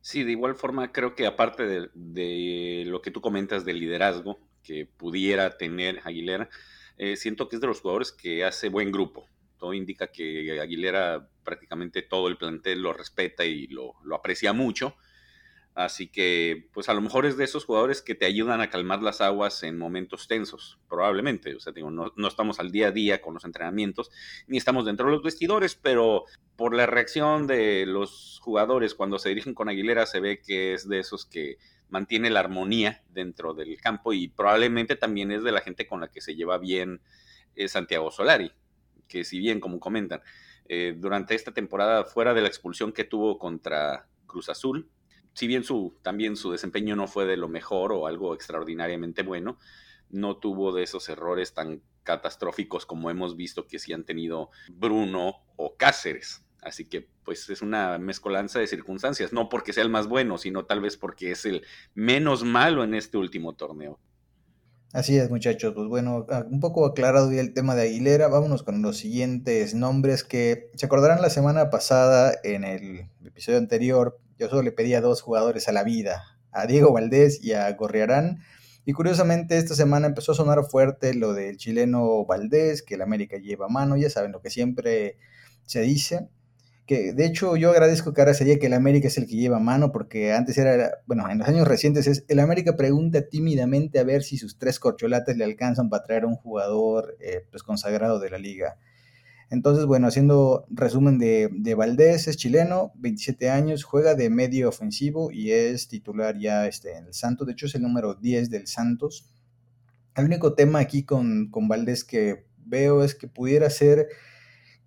Sí, 0.00 0.24
de 0.24 0.32
igual 0.32 0.56
forma 0.56 0.90
creo 0.90 1.14
que 1.14 1.28
aparte 1.28 1.62
de, 1.64 2.84
lo 2.86 3.02
que 3.02 3.12
tú 3.12 3.20
comentas 3.20 3.64
del 3.64 3.78
liderazgo 3.78 4.40
que 4.64 4.84
pudiera 4.96 5.56
tener 5.56 6.00
Aguilera, 6.02 6.48
eh, 6.96 7.16
siento 7.16 7.48
que 7.48 7.54
es 7.54 7.60
de 7.60 7.68
los 7.68 7.82
jugadores 7.82 8.10
que 8.10 8.44
hace 8.44 8.68
buen 8.68 8.90
grupo 8.90 9.28
todo 9.60 9.74
indica 9.74 10.08
que 10.08 10.60
Aguilera 10.60 11.28
prácticamente 11.44 12.02
todo 12.02 12.26
el 12.26 12.36
plantel 12.36 12.82
lo 12.82 12.92
respeta 12.92 13.44
y 13.44 13.68
lo, 13.68 13.94
aprecia 14.12 14.52
mucho. 14.52 14.96
Así 15.74 16.08
que, 16.08 16.68
pues 16.72 16.88
a 16.88 16.94
lo 16.94 17.00
mejor 17.00 17.26
es 17.26 17.36
de 17.36 17.44
esos 17.44 17.64
jugadores 17.64 18.02
que 18.02 18.16
te 18.16 18.26
ayudan 18.26 18.60
a 18.60 18.70
calmar 18.70 19.02
las 19.02 19.20
aguas 19.20 19.62
en 19.62 19.78
momentos 19.78 20.26
tensos, 20.26 20.80
probablemente. 20.88 21.54
O 21.54 21.60
sea, 21.60 21.72
digo, 21.72 21.92
no, 21.92 22.12
no, 22.16 22.26
estamos 22.26 22.58
al 22.58 22.72
día 22.72 22.88
a 22.88 22.90
día 22.90 23.22
con 23.22 23.34
los 23.34 23.44
entrenamientos, 23.44 24.10
ni 24.48 24.56
estamos 24.56 24.84
dentro 24.84 25.06
de 25.06 25.12
los 25.12 25.22
vestidores, 25.22 25.76
pero 25.76 26.24
por 26.56 26.74
la 26.74 26.86
reacción 26.86 27.46
de 27.46 27.86
los 27.86 28.40
jugadores 28.42 28.94
cuando 28.94 29.18
se 29.20 29.28
dirigen 29.28 29.54
con 29.54 29.68
Aguilera, 29.68 30.06
se 30.06 30.18
ve 30.18 30.42
que 30.42 30.74
es 30.74 30.88
de 30.88 30.98
esos 30.98 31.24
que 31.24 31.56
mantiene 31.88 32.30
la 32.30 32.40
armonía 32.40 33.02
dentro 33.10 33.54
del 33.54 33.80
campo 33.80 34.12
y 34.12 34.28
probablemente 34.28 34.96
también 34.96 35.30
es 35.30 35.44
de 35.44 35.52
la 35.52 35.60
gente 35.60 35.86
con 35.86 36.00
la 36.00 36.08
que 36.08 36.20
se 36.20 36.34
lleva 36.34 36.58
bien 36.58 37.00
eh, 37.54 37.68
Santiago 37.68 38.10
Solari 38.10 38.52
que 39.10 39.24
si 39.24 39.38
bien, 39.38 39.60
como 39.60 39.80
comentan, 39.80 40.22
eh, 40.66 40.94
durante 40.96 41.34
esta 41.34 41.52
temporada, 41.52 42.04
fuera 42.04 42.32
de 42.32 42.40
la 42.40 42.48
expulsión 42.48 42.92
que 42.92 43.04
tuvo 43.04 43.38
contra 43.38 44.06
Cruz 44.26 44.48
Azul, 44.48 44.88
si 45.34 45.48
bien 45.48 45.64
su, 45.64 45.98
también 46.00 46.36
su 46.36 46.52
desempeño 46.52 46.96
no 46.96 47.08
fue 47.08 47.26
de 47.26 47.36
lo 47.36 47.48
mejor 47.48 47.92
o 47.92 48.06
algo 48.06 48.34
extraordinariamente 48.34 49.22
bueno, 49.22 49.58
no 50.10 50.36
tuvo 50.36 50.72
de 50.72 50.84
esos 50.84 51.08
errores 51.08 51.54
tan 51.54 51.82
catastróficos 52.04 52.86
como 52.86 53.10
hemos 53.10 53.36
visto 53.36 53.66
que 53.66 53.78
sí 53.78 53.92
han 53.92 54.04
tenido 54.04 54.50
Bruno 54.68 55.42
o 55.56 55.76
Cáceres. 55.76 56.44
Así 56.62 56.88
que 56.88 57.08
pues 57.24 57.48
es 57.48 57.62
una 57.62 57.98
mezcolanza 57.98 58.60
de 58.60 58.66
circunstancias, 58.66 59.32
no 59.32 59.48
porque 59.48 59.72
sea 59.72 59.82
el 59.82 59.90
más 59.90 60.06
bueno, 60.06 60.38
sino 60.38 60.66
tal 60.66 60.80
vez 60.80 60.96
porque 60.96 61.32
es 61.32 61.44
el 61.46 61.64
menos 61.94 62.44
malo 62.44 62.84
en 62.84 62.94
este 62.94 63.16
último 63.16 63.54
torneo. 63.54 63.98
Así 64.92 65.16
es, 65.16 65.30
muchachos. 65.30 65.72
Pues 65.72 65.86
bueno, 65.86 66.26
ah, 66.30 66.44
un 66.50 66.58
poco 66.58 66.84
aclarado 66.84 67.30
ya 67.32 67.40
el 67.40 67.54
tema 67.54 67.76
de 67.76 67.82
Aguilera. 67.82 68.26
Vámonos 68.26 68.64
con 68.64 68.82
los 68.82 68.96
siguientes 68.96 69.72
nombres 69.72 70.24
que 70.24 70.68
se 70.74 70.86
acordarán 70.86 71.22
la 71.22 71.30
semana 71.30 71.70
pasada 71.70 72.34
en 72.42 72.64
el 72.64 73.08
episodio 73.24 73.58
anterior. 73.58 74.18
Yo 74.36 74.48
solo 74.48 74.62
le 74.62 74.72
pedí 74.72 74.94
a 74.94 75.00
dos 75.00 75.22
jugadores 75.22 75.68
a 75.68 75.72
la 75.72 75.84
vida, 75.84 76.24
a 76.50 76.66
Diego 76.66 76.92
Valdés 76.92 77.40
y 77.40 77.52
a 77.52 77.70
Gorriarán. 77.72 78.40
Y 78.84 78.92
curiosamente 78.92 79.58
esta 79.58 79.76
semana 79.76 80.08
empezó 80.08 80.32
a 80.32 80.34
sonar 80.34 80.64
fuerte 80.64 81.14
lo 81.14 81.34
del 81.34 81.56
chileno 81.56 82.24
Valdés, 82.24 82.82
que 82.82 82.96
el 82.96 83.02
América 83.02 83.36
lleva 83.36 83.66
a 83.66 83.68
mano, 83.68 83.96
ya 83.96 84.10
saben 84.10 84.32
lo 84.32 84.40
que 84.40 84.50
siempre 84.50 85.18
se 85.66 85.82
dice 85.82 86.30
que 86.90 87.12
de 87.12 87.24
hecho 87.24 87.54
yo 87.54 87.70
agradezco 87.70 88.12
que 88.12 88.20
ahora 88.20 88.34
sería 88.34 88.58
que 88.58 88.66
el 88.66 88.72
América 88.72 89.06
es 89.06 89.16
el 89.16 89.28
que 89.28 89.36
lleva 89.36 89.60
mano, 89.60 89.92
porque 89.92 90.32
antes 90.32 90.58
era, 90.58 90.90
bueno, 91.06 91.30
en 91.30 91.38
los 91.38 91.46
años 91.46 91.68
recientes 91.68 92.08
es, 92.08 92.24
el 92.26 92.40
América 92.40 92.74
pregunta 92.74 93.28
tímidamente 93.28 94.00
a 94.00 94.02
ver 94.02 94.24
si 94.24 94.38
sus 94.38 94.58
tres 94.58 94.80
corcholates 94.80 95.36
le 95.36 95.44
alcanzan 95.44 95.88
para 95.88 96.02
traer 96.02 96.24
a 96.24 96.26
un 96.26 96.34
jugador 96.34 97.16
eh, 97.20 97.46
pues 97.48 97.62
consagrado 97.62 98.18
de 98.18 98.30
la 98.30 98.38
liga. 98.38 98.76
Entonces, 99.50 99.86
bueno, 99.86 100.08
haciendo 100.08 100.66
resumen 100.68 101.20
de, 101.20 101.48
de, 101.52 101.76
Valdés, 101.76 102.26
es 102.26 102.36
chileno, 102.36 102.90
27 102.96 103.50
años, 103.50 103.84
juega 103.84 104.16
de 104.16 104.28
medio 104.28 104.68
ofensivo 104.68 105.30
y 105.30 105.52
es 105.52 105.86
titular 105.86 106.40
ya 106.40 106.66
este, 106.66 106.96
en 106.96 107.06
el 107.06 107.14
Santos, 107.14 107.46
de 107.46 107.52
hecho 107.52 107.66
es 107.66 107.76
el 107.76 107.82
número 107.82 108.16
10 108.16 108.50
del 108.50 108.66
Santos. 108.66 109.30
El 110.16 110.24
único 110.24 110.54
tema 110.54 110.80
aquí 110.80 111.04
con, 111.04 111.50
con 111.52 111.68
Valdés 111.68 112.02
que 112.02 112.46
veo 112.58 113.04
es 113.04 113.14
que 113.14 113.28
pudiera 113.28 113.70
ser 113.70 114.08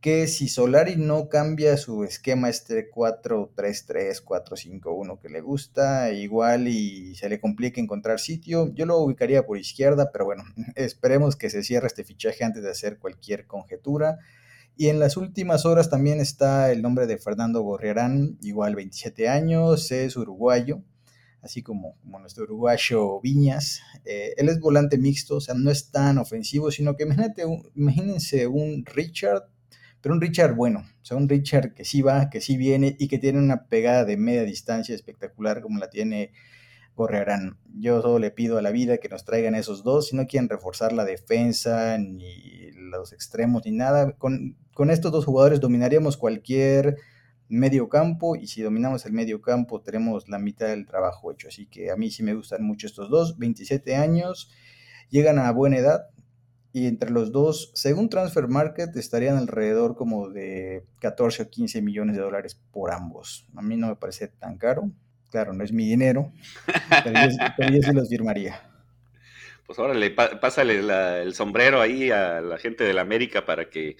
que 0.03 0.27
si 0.27 0.49
Solari 0.49 0.97
no 0.97 1.29
cambia 1.29 1.77
su 1.77 2.03
esquema 2.03 2.49
este 2.49 2.91
4-3-3, 2.91 4.21
4-5-1 4.21 5.17
que 5.17 5.29
le 5.29 5.39
gusta, 5.39 6.11
igual 6.11 6.67
y 6.67 7.15
se 7.15 7.29
le 7.29 7.39
complica 7.39 7.79
encontrar 7.79 8.19
sitio, 8.19 8.69
yo 8.75 8.85
lo 8.85 8.97
ubicaría 8.97 9.45
por 9.45 9.57
izquierda, 9.57 10.11
pero 10.11 10.25
bueno, 10.25 10.43
esperemos 10.75 11.37
que 11.37 11.49
se 11.49 11.63
cierre 11.63 11.87
este 11.87 12.03
fichaje 12.03 12.43
antes 12.43 12.61
de 12.63 12.69
hacer 12.69 12.99
cualquier 12.99 13.47
conjetura. 13.47 14.19
Y 14.75 14.89
en 14.89 14.99
las 14.99 15.15
últimas 15.15 15.65
horas 15.65 15.89
también 15.89 16.19
está 16.19 16.69
el 16.73 16.81
nombre 16.81 17.07
de 17.07 17.17
Fernando 17.17 17.61
Gorriarán, 17.61 18.37
igual 18.41 18.75
27 18.75 19.29
años, 19.29 19.89
es 19.93 20.17
uruguayo, 20.17 20.81
así 21.41 21.63
como, 21.63 21.95
nuestro 22.03 22.43
uruguayo 22.43 23.21
Viñas. 23.21 23.79
Eh, 24.03 24.33
él 24.35 24.49
es 24.49 24.59
volante 24.59 24.97
mixto, 24.97 25.37
o 25.37 25.41
sea, 25.41 25.55
no 25.55 25.71
es 25.71 25.91
tan 25.91 26.17
ofensivo, 26.17 26.71
sino 26.71 26.97
que 26.97 27.03
imagínate 27.03 27.45
imagínense 27.73 28.47
un 28.47 28.83
Richard 28.85 29.52
pero 30.03 30.15
un 30.15 30.21
Richard 30.21 30.53
bueno, 30.53 30.79
o 30.81 31.05
sea, 31.05 31.15
un 31.15 31.29
Richard 31.29 31.73
que 31.73 31.85
sí 31.85 32.01
va, 32.01 32.29
que 32.29 32.41
sí 32.41 32.57
viene 32.57 32.97
y 32.99 33.07
que 33.07 33.19
tiene 33.19 33.39
una 33.39 33.67
pegada 33.67 34.03
de 34.03 34.17
media 34.17 34.43
distancia 34.43 34.93
espectacular 34.93 35.61
como 35.61 35.79
la 35.79 35.89
tiene 35.89 36.33
Correarán. 36.93 37.57
Yo 37.79 38.01
solo 38.01 38.19
le 38.19 38.29
pido 38.29 38.57
a 38.57 38.61
la 38.61 38.71
vida 38.71 38.97
que 38.97 39.07
nos 39.07 39.23
traigan 39.23 39.55
esos 39.55 39.81
dos, 39.81 40.09
si 40.09 40.17
no 40.17 40.27
quieren 40.27 40.49
reforzar 40.49 40.91
la 40.91 41.05
defensa, 41.05 41.97
ni 41.97 42.69
los 42.73 43.13
extremos, 43.13 43.63
ni 43.63 43.71
nada. 43.71 44.11
Con, 44.11 44.57
con 44.73 44.91
estos 44.91 45.13
dos 45.13 45.23
jugadores 45.23 45.61
dominaríamos 45.61 46.17
cualquier 46.17 46.97
medio 47.47 47.87
campo 47.87 48.35
y 48.35 48.47
si 48.47 48.61
dominamos 48.61 49.05
el 49.05 49.13
medio 49.13 49.41
campo 49.41 49.79
tenemos 49.81 50.27
la 50.27 50.37
mitad 50.37 50.67
del 50.67 50.85
trabajo 50.85 51.31
hecho. 51.31 51.47
Así 51.47 51.65
que 51.67 51.91
a 51.91 51.95
mí 51.95 52.11
sí 52.11 52.23
me 52.23 52.33
gustan 52.33 52.61
mucho 52.65 52.87
estos 52.87 53.09
dos, 53.09 53.37
27 53.37 53.95
años, 53.95 54.51
llegan 55.09 55.39
a 55.39 55.49
buena 55.51 55.77
edad, 55.77 56.07
y 56.73 56.87
entre 56.87 57.11
los 57.11 57.31
dos, 57.31 57.71
según 57.75 58.09
Transfer 58.09 58.47
Market, 58.47 58.95
estarían 58.95 59.37
alrededor 59.37 59.95
como 59.95 60.29
de 60.29 60.83
14 60.99 61.43
o 61.43 61.49
15 61.49 61.83
millones 61.83 62.15
de 62.15 62.23
dólares 62.23 62.59
por 62.71 62.91
ambos. 62.91 63.47
A 63.55 63.61
mí 63.61 63.77
no 63.77 63.87
me 63.87 63.95
parece 63.95 64.27
tan 64.27 64.57
caro. 64.57 64.91
Claro, 65.29 65.53
no 65.53 65.63
es 65.63 65.71
mi 65.71 65.87
dinero, 65.87 66.31
pero 67.03 67.19
yo, 67.71 67.81
sí 67.81 67.93
los 67.93 68.09
firmaría. 68.09 68.59
Pues 69.67 69.77
órale, 69.77 70.09
pásale 70.11 70.79
el 71.21 71.33
sombrero 71.35 71.79
ahí 71.79 72.09
a 72.09 72.41
la 72.41 72.57
gente 72.57 72.83
de 72.83 72.93
la 72.93 73.01
América 73.01 73.45
para 73.45 73.69
que 73.69 73.95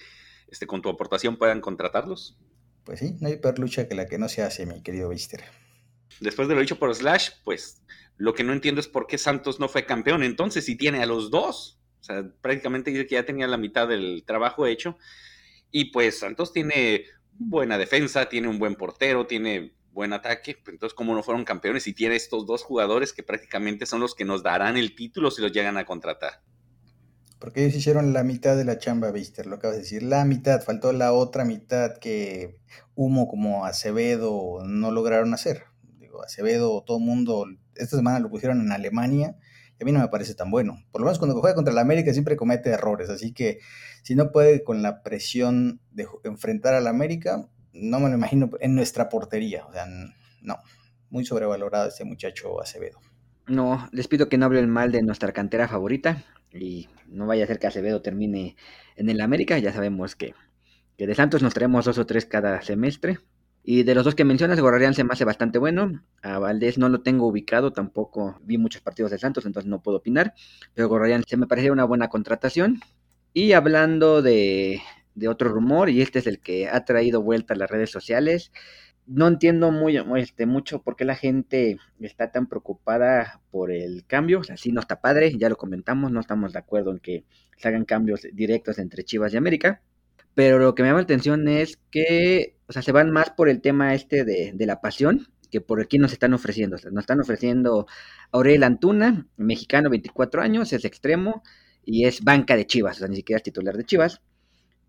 este, 0.48 0.66
con 0.66 0.82
tu 0.82 0.88
aportación 0.88 1.36
puedan 1.36 1.60
contratarlos. 1.60 2.36
Pues 2.82 2.98
sí, 2.98 3.16
no 3.20 3.28
hay 3.28 3.36
peor 3.36 3.58
lucha 3.60 3.88
que 3.88 3.94
la 3.94 4.06
que 4.06 4.18
no 4.18 4.28
se 4.28 4.42
hace, 4.42 4.66
mi 4.66 4.82
querido 4.82 5.08
Bister. 5.08 5.44
Después 6.20 6.48
de 6.48 6.54
lo 6.54 6.60
dicho 6.60 6.78
por 6.78 6.94
Slash, 6.94 7.30
pues 7.44 7.82
lo 8.16 8.34
que 8.34 8.44
no 8.44 8.52
entiendo 8.52 8.80
es 8.80 8.88
por 8.88 9.06
qué 9.06 9.16
Santos 9.16 9.58
no 9.58 9.68
fue 9.68 9.86
campeón 9.86 10.22
entonces 10.22 10.64
si 10.64 10.76
tiene 10.76 11.02
a 11.02 11.06
los 11.06 11.30
dos. 11.30 11.80
O 12.04 12.06
sea, 12.06 12.22
prácticamente 12.42 12.90
dice 12.90 13.06
que 13.06 13.14
ya 13.14 13.24
tenía 13.24 13.46
la 13.46 13.56
mitad 13.56 13.88
del 13.88 14.24
trabajo 14.26 14.66
hecho. 14.66 14.98
Y 15.70 15.86
pues 15.86 16.18
Santos 16.18 16.52
tiene 16.52 17.06
buena 17.38 17.78
defensa, 17.78 18.28
tiene 18.28 18.48
un 18.48 18.58
buen 18.58 18.74
portero, 18.74 19.26
tiene 19.26 19.72
buen 19.90 20.12
ataque. 20.12 20.58
Entonces, 20.66 20.92
¿cómo 20.92 21.14
no 21.14 21.22
fueron 21.22 21.46
campeones 21.46 21.84
si 21.84 21.94
tiene 21.94 22.16
estos 22.16 22.44
dos 22.44 22.62
jugadores 22.62 23.14
que 23.14 23.22
prácticamente 23.22 23.86
son 23.86 24.00
los 24.00 24.14
que 24.14 24.26
nos 24.26 24.42
darán 24.42 24.76
el 24.76 24.94
título 24.94 25.30
si 25.30 25.40
los 25.40 25.50
llegan 25.50 25.78
a 25.78 25.86
contratar? 25.86 26.42
Porque 27.38 27.64
ellos 27.64 27.76
hicieron 27.76 28.12
la 28.12 28.22
mitad 28.22 28.54
de 28.54 28.66
la 28.66 28.76
chamba, 28.76 29.10
Vister, 29.10 29.46
lo 29.46 29.56
acabas 29.56 29.78
de 29.78 29.82
decir. 29.84 30.02
La 30.02 30.26
mitad, 30.26 30.62
faltó 30.62 30.92
la 30.92 31.14
otra 31.14 31.46
mitad 31.46 31.96
que 31.96 32.58
Humo 32.94 33.28
como 33.28 33.64
Acevedo 33.64 34.62
no 34.66 34.90
lograron 34.90 35.32
hacer. 35.32 35.64
Acevedo, 36.22 36.84
todo 36.86 36.98
el 36.98 37.04
mundo, 37.04 37.46
esta 37.76 37.96
semana 37.96 38.20
lo 38.20 38.28
pusieron 38.28 38.60
en 38.60 38.72
Alemania 38.72 39.38
a 39.80 39.84
mí 39.84 39.92
no 39.92 40.00
me 40.00 40.08
parece 40.08 40.34
tan 40.34 40.50
bueno. 40.50 40.82
Por 40.92 41.00
lo 41.00 41.06
menos 41.06 41.18
cuando 41.18 41.38
juega 41.40 41.54
contra 41.54 41.74
la 41.74 41.80
América 41.80 42.12
siempre 42.12 42.36
comete 42.36 42.70
errores, 42.70 43.10
así 43.10 43.32
que 43.32 43.58
si 44.02 44.14
no 44.14 44.30
puede 44.30 44.62
con 44.62 44.82
la 44.82 45.02
presión 45.02 45.80
de 45.90 46.06
enfrentar 46.24 46.74
a 46.74 46.80
la 46.80 46.90
América, 46.90 47.48
no 47.72 48.00
me 48.00 48.08
lo 48.08 48.14
imagino 48.14 48.50
en 48.60 48.74
nuestra 48.74 49.08
portería. 49.08 49.66
O 49.66 49.72
sea, 49.72 49.86
no, 50.42 50.58
muy 51.10 51.24
sobrevalorado 51.24 51.88
este 51.88 52.04
muchacho 52.04 52.60
Acevedo. 52.60 53.00
No, 53.46 53.88
les 53.92 54.08
pido 54.08 54.28
que 54.28 54.38
no 54.38 54.46
hablen 54.46 54.70
mal 54.70 54.90
de 54.92 55.02
nuestra 55.02 55.32
cantera 55.32 55.68
favorita 55.68 56.24
y 56.52 56.88
no 57.08 57.26
vaya 57.26 57.44
a 57.44 57.46
ser 57.46 57.58
que 57.58 57.66
Acevedo 57.66 58.00
termine 58.00 58.56
en 58.96 59.10
el 59.10 59.20
América. 59.20 59.58
Ya 59.58 59.72
sabemos 59.72 60.16
que, 60.16 60.34
que 60.96 61.06
de 61.06 61.14
Santos 61.14 61.42
nos 61.42 61.52
traemos 61.52 61.84
dos 61.84 61.98
o 61.98 62.06
tres 62.06 62.24
cada 62.26 62.62
semestre. 62.62 63.18
Y 63.66 63.82
de 63.82 63.94
los 63.94 64.04
dos 64.04 64.14
que 64.14 64.24
mencionas, 64.24 64.60
Gorrarian 64.60 64.92
se 64.92 65.04
me 65.04 65.14
hace 65.14 65.24
bastante 65.24 65.58
bueno. 65.58 66.04
A 66.22 66.38
Valdés 66.38 66.76
no 66.76 66.90
lo 66.90 67.00
tengo 67.00 67.26
ubicado, 67.26 67.72
tampoco 67.72 68.38
vi 68.42 68.58
muchos 68.58 68.82
partidos 68.82 69.10
de 69.10 69.18
Santos, 69.18 69.46
entonces 69.46 69.70
no 69.70 69.82
puedo 69.82 69.96
opinar. 69.96 70.34
Pero 70.74 70.90
Gorrarian 70.90 71.24
se 71.26 71.38
me 71.38 71.46
parece 71.46 71.70
una 71.70 71.84
buena 71.84 72.08
contratación. 72.08 72.80
Y 73.32 73.52
hablando 73.52 74.20
de, 74.20 74.82
otro 75.26 75.48
rumor, 75.48 75.88
y 75.88 76.02
este 76.02 76.18
es 76.18 76.26
el 76.26 76.40
que 76.40 76.68
ha 76.68 76.84
traído 76.84 77.22
vuelta 77.22 77.54
a 77.54 77.56
las 77.56 77.70
redes 77.70 77.90
sociales, 77.90 78.52
no 79.06 79.28
entiendo 79.28 79.72
muy, 79.72 79.96
este, 80.18 80.44
mucho 80.44 80.82
por 80.82 80.94
qué 80.94 81.06
la 81.06 81.16
gente 81.16 81.78
está 82.00 82.30
tan 82.30 82.46
preocupada 82.48 83.40
por 83.50 83.72
el 83.72 84.04
cambio. 84.06 84.40
O 84.40 84.44
sea, 84.44 84.58
sí 84.58 84.72
no 84.72 84.80
está 84.82 85.00
padre, 85.00 85.38
ya 85.38 85.48
lo 85.48 85.56
comentamos, 85.56 86.12
no 86.12 86.20
estamos 86.20 86.52
de 86.52 86.58
acuerdo 86.58 86.90
en 86.90 86.98
que 86.98 87.24
se 87.56 87.68
hagan 87.68 87.86
cambios 87.86 88.26
directos 88.34 88.78
entre 88.78 89.04
Chivas 89.04 89.32
y 89.32 89.38
América. 89.38 89.80
Pero 90.34 90.58
lo 90.58 90.74
que 90.74 90.82
me 90.82 90.88
llama 90.88 91.00
la 91.00 91.04
atención 91.04 91.46
es 91.48 91.78
que, 91.90 92.56
o 92.66 92.72
sea, 92.72 92.82
se 92.82 92.92
van 92.92 93.10
más 93.10 93.30
por 93.30 93.48
el 93.48 93.60
tema 93.60 93.94
este 93.94 94.24
de, 94.24 94.52
de 94.54 94.66
la 94.66 94.80
pasión 94.80 95.28
que 95.54 95.60
por 95.60 95.80
aquí 95.80 95.98
nos 95.98 96.12
están 96.12 96.34
ofreciendo. 96.34 96.76
nos 96.90 97.02
están 97.02 97.20
ofreciendo 97.20 97.86
Aurel 98.32 98.64
Antuna, 98.64 99.28
mexicano, 99.36 99.88
24 99.88 100.42
años, 100.42 100.72
es 100.72 100.84
extremo 100.84 101.44
y 101.84 102.06
es 102.06 102.24
banca 102.24 102.56
de 102.56 102.66
Chivas, 102.66 102.96
o 102.96 102.98
sea, 102.98 103.08
ni 103.08 103.14
siquiera 103.14 103.36
es 103.36 103.44
titular 103.44 103.76
de 103.76 103.84
Chivas. 103.84 104.20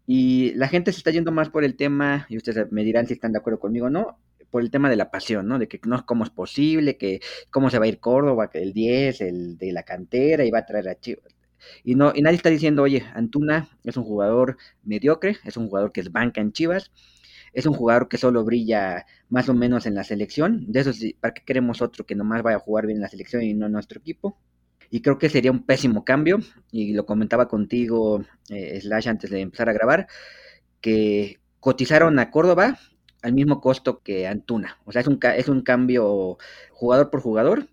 Y 0.07 0.53
la 0.55 0.67
gente 0.67 0.91
se 0.91 0.97
está 0.97 1.11
yendo 1.11 1.31
más 1.31 1.49
por 1.49 1.63
el 1.63 1.75
tema, 1.75 2.25
y 2.29 2.37
ustedes 2.37 2.71
me 2.71 2.83
dirán 2.83 3.05
si 3.05 3.13
están 3.13 3.31
de 3.31 3.37
acuerdo 3.37 3.59
conmigo 3.59 3.85
o 3.87 3.89
no, 3.91 4.19
por 4.49 4.63
el 4.63 4.71
tema 4.71 4.89
de 4.89 4.95
la 4.95 5.11
pasión, 5.11 5.47
¿no? 5.47 5.59
De 5.59 5.67
que 5.67 5.79
no 5.85 6.03
cómo 6.03 6.23
es 6.23 6.31
posible, 6.31 6.97
que 6.97 7.19
cómo 7.51 7.69
se 7.69 7.77
va 7.77 7.85
a 7.85 7.87
ir 7.87 7.99
Córdoba, 7.99 8.49
que 8.49 8.63
el 8.63 8.73
10, 8.73 9.21
el 9.21 9.57
de 9.59 9.71
la 9.71 9.83
cantera, 9.83 10.45
y 10.45 10.49
va 10.49 10.59
a 10.59 10.65
traer 10.65 10.89
a 10.89 10.99
Chivas. 10.99 11.34
Y, 11.83 11.95
no, 11.95 12.11
y 12.15 12.21
nadie 12.21 12.37
está 12.37 12.49
diciendo, 12.49 12.83
oye, 12.83 13.03
Antuna 13.13 13.69
es 13.83 13.97
un 13.97 14.03
jugador 14.03 14.57
mediocre, 14.83 15.37
es 15.43 15.57
un 15.57 15.67
jugador 15.67 15.91
que 15.91 16.01
es 16.01 16.11
banca 16.11 16.41
en 16.41 16.51
Chivas, 16.51 16.91
es 17.53 17.65
un 17.65 17.73
jugador 17.73 18.09
que 18.09 18.17
solo 18.17 18.43
brilla 18.43 19.05
más 19.29 19.49
o 19.49 19.53
menos 19.53 19.85
en 19.85 19.95
la 19.95 20.03
selección. 20.03 20.65
De 20.71 20.81
eso, 20.81 20.91
¿para 21.19 21.33
qué 21.33 21.43
queremos 21.45 21.81
otro 21.81 22.05
que 22.05 22.15
nomás 22.15 22.43
vaya 22.43 22.57
a 22.57 22.59
jugar 22.59 22.85
bien 22.85 22.97
en 22.97 23.01
la 23.03 23.09
selección 23.09 23.43
y 23.43 23.53
no 23.53 23.67
en 23.67 23.71
nuestro 23.71 23.99
equipo? 23.99 24.37
Y 24.89 25.01
creo 25.01 25.17
que 25.17 25.29
sería 25.29 25.51
un 25.51 25.65
pésimo 25.65 26.05
cambio, 26.05 26.39
y 26.71 26.93
lo 26.93 27.05
comentaba 27.05 27.47
contigo, 27.47 28.23
eh, 28.49 28.79
Slash, 28.81 29.07
antes 29.09 29.29
de 29.31 29.41
empezar 29.41 29.69
a 29.69 29.73
grabar, 29.73 30.07
que 30.81 31.39
cotizaron 31.59 32.19
a 32.19 32.29
Córdoba 32.29 32.77
al 33.23 33.33
mismo 33.33 33.59
costo 33.59 34.01
que 34.03 34.27
Antuna. 34.27 34.77
O 34.85 34.91
sea, 34.91 35.01
es 35.01 35.07
un, 35.07 35.19
es 35.35 35.49
un 35.49 35.61
cambio 35.61 36.37
jugador 36.71 37.09
por 37.09 37.21
jugador 37.21 37.67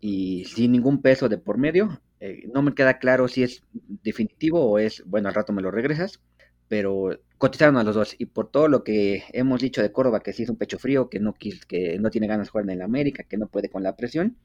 y 0.00 0.44
sin 0.46 0.72
ningún 0.72 1.02
peso 1.02 1.28
de 1.28 1.38
por 1.38 1.58
medio. 1.58 2.00
Eh, 2.20 2.48
no 2.52 2.62
me 2.62 2.74
queda 2.74 2.98
claro 2.98 3.28
si 3.28 3.42
es 3.44 3.62
definitivo 3.72 4.64
o 4.70 4.78
es, 4.78 5.02
bueno, 5.06 5.28
al 5.28 5.34
rato 5.34 5.52
me 5.52 5.62
lo 5.62 5.70
regresas, 5.70 6.20
pero 6.68 7.10
cotizaron 7.38 7.76
a 7.76 7.84
los 7.84 7.94
dos. 7.94 8.16
Y 8.18 8.26
por 8.26 8.50
todo 8.50 8.68
lo 8.68 8.84
que 8.84 9.24
hemos 9.32 9.60
dicho 9.60 9.82
de 9.82 9.92
Córdoba, 9.92 10.20
que 10.20 10.32
sí 10.32 10.42
es 10.42 10.48
un 10.50 10.56
pecho 10.56 10.78
frío, 10.78 11.08
que 11.08 11.20
no, 11.20 11.34
que 11.34 11.98
no 12.00 12.10
tiene 12.10 12.26
ganas 12.26 12.46
de 12.48 12.50
jugar 12.50 12.64
en 12.64 12.70
el 12.70 12.82
América, 12.82 13.24
que 13.24 13.36
no 13.38 13.48
puede 13.48 13.70
con 13.70 13.82
la 13.82 13.96
presión, 13.96 14.36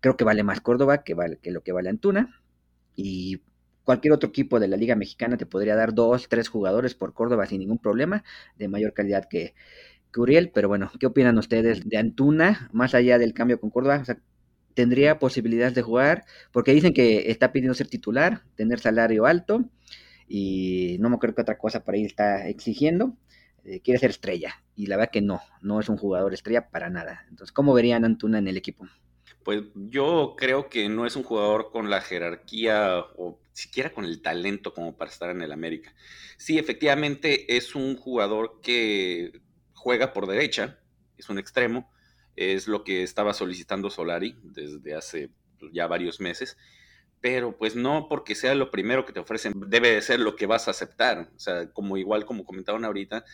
creo 0.00 0.16
que 0.16 0.24
vale 0.24 0.42
más 0.42 0.60
Córdoba 0.60 1.02
que, 1.04 1.14
vale, 1.14 1.38
lo 1.44 1.62
que 1.62 1.72
vale 1.72 1.88
Antuna. 1.90 2.42
Y 2.96 3.42
cualquier 3.84 4.12
otro 4.14 4.28
equipo 4.28 4.60
de 4.60 4.68
la 4.68 4.76
Liga 4.76 4.96
Mexicana 4.96 5.36
te 5.36 5.46
podría 5.46 5.76
dar 5.76 5.94
dos, 5.94 6.28
tres 6.28 6.48
jugadores 6.48 6.94
por 6.94 7.14
Córdoba 7.14 7.46
sin 7.46 7.60
ningún 7.60 7.78
problema, 7.78 8.24
de 8.56 8.68
mayor 8.68 8.92
calidad 8.94 9.26
que, 9.28 9.54
que 10.12 10.20
Uriel. 10.20 10.50
Pero 10.52 10.68
bueno, 10.68 10.90
¿qué 11.00 11.06
opinan 11.06 11.38
ustedes 11.38 11.88
de 11.88 11.98
Antuna, 11.98 12.70
más 12.72 12.94
allá 12.94 13.18
del 13.18 13.34
cambio 13.34 13.60
con 13.60 13.70
Córdoba? 13.70 14.00
O 14.02 14.04
sea, 14.04 14.18
tendría 14.80 15.18
posibilidades 15.18 15.74
de 15.74 15.82
jugar, 15.82 16.24
porque 16.52 16.72
dicen 16.72 16.94
que 16.94 17.30
está 17.30 17.52
pidiendo 17.52 17.74
ser 17.74 17.88
titular, 17.88 18.44
tener 18.54 18.80
salario 18.80 19.26
alto, 19.26 19.68
y 20.26 20.96
no 21.00 21.10
me 21.10 21.18
creo 21.18 21.34
que 21.34 21.42
otra 21.42 21.58
cosa 21.58 21.84
por 21.84 21.94
ahí 21.94 22.06
está 22.06 22.48
exigiendo. 22.48 23.14
Eh, 23.66 23.80
quiere 23.82 24.00
ser 24.00 24.08
estrella, 24.08 24.54
y 24.74 24.86
la 24.86 24.96
verdad 24.96 25.12
que 25.12 25.20
no, 25.20 25.42
no 25.60 25.80
es 25.80 25.90
un 25.90 25.98
jugador 25.98 26.32
estrella 26.32 26.70
para 26.70 26.88
nada. 26.88 27.26
Entonces, 27.28 27.52
¿cómo 27.52 27.74
verían 27.74 28.06
Antuna 28.06 28.38
en 28.38 28.48
el 28.48 28.56
equipo? 28.56 28.88
Pues 29.44 29.64
yo 29.74 30.34
creo 30.38 30.70
que 30.70 30.88
no 30.88 31.04
es 31.04 31.14
un 31.14 31.24
jugador 31.24 31.70
con 31.70 31.90
la 31.90 32.00
jerarquía 32.00 33.00
o 33.18 33.38
siquiera 33.52 33.92
con 33.92 34.06
el 34.06 34.22
talento 34.22 34.72
como 34.72 34.96
para 34.96 35.10
estar 35.10 35.28
en 35.28 35.42
el 35.42 35.52
América. 35.52 35.94
Sí, 36.38 36.58
efectivamente 36.58 37.54
es 37.54 37.74
un 37.74 37.96
jugador 37.96 38.60
que 38.62 39.42
juega 39.74 40.14
por 40.14 40.26
derecha, 40.26 40.78
es 41.18 41.28
un 41.28 41.38
extremo, 41.38 41.90
es 42.40 42.68
lo 42.68 42.84
que 42.84 43.02
estaba 43.02 43.34
solicitando 43.34 43.90
Solari 43.90 44.36
desde 44.42 44.94
hace 44.94 45.30
ya 45.72 45.86
varios 45.86 46.20
meses, 46.20 46.56
pero 47.20 47.56
pues 47.56 47.76
no 47.76 48.08
porque 48.08 48.34
sea 48.34 48.54
lo 48.54 48.70
primero 48.70 49.04
que 49.04 49.12
te 49.12 49.20
ofrecen, 49.20 49.52
debe 49.66 49.90
de 49.90 50.02
ser 50.02 50.20
lo 50.20 50.36
que 50.36 50.46
vas 50.46 50.66
a 50.66 50.70
aceptar, 50.70 51.30
o 51.36 51.38
sea, 51.38 51.70
como 51.70 51.96
igual 51.96 52.24
como 52.24 52.44
comentaron 52.44 52.84
ahorita, 52.84 53.24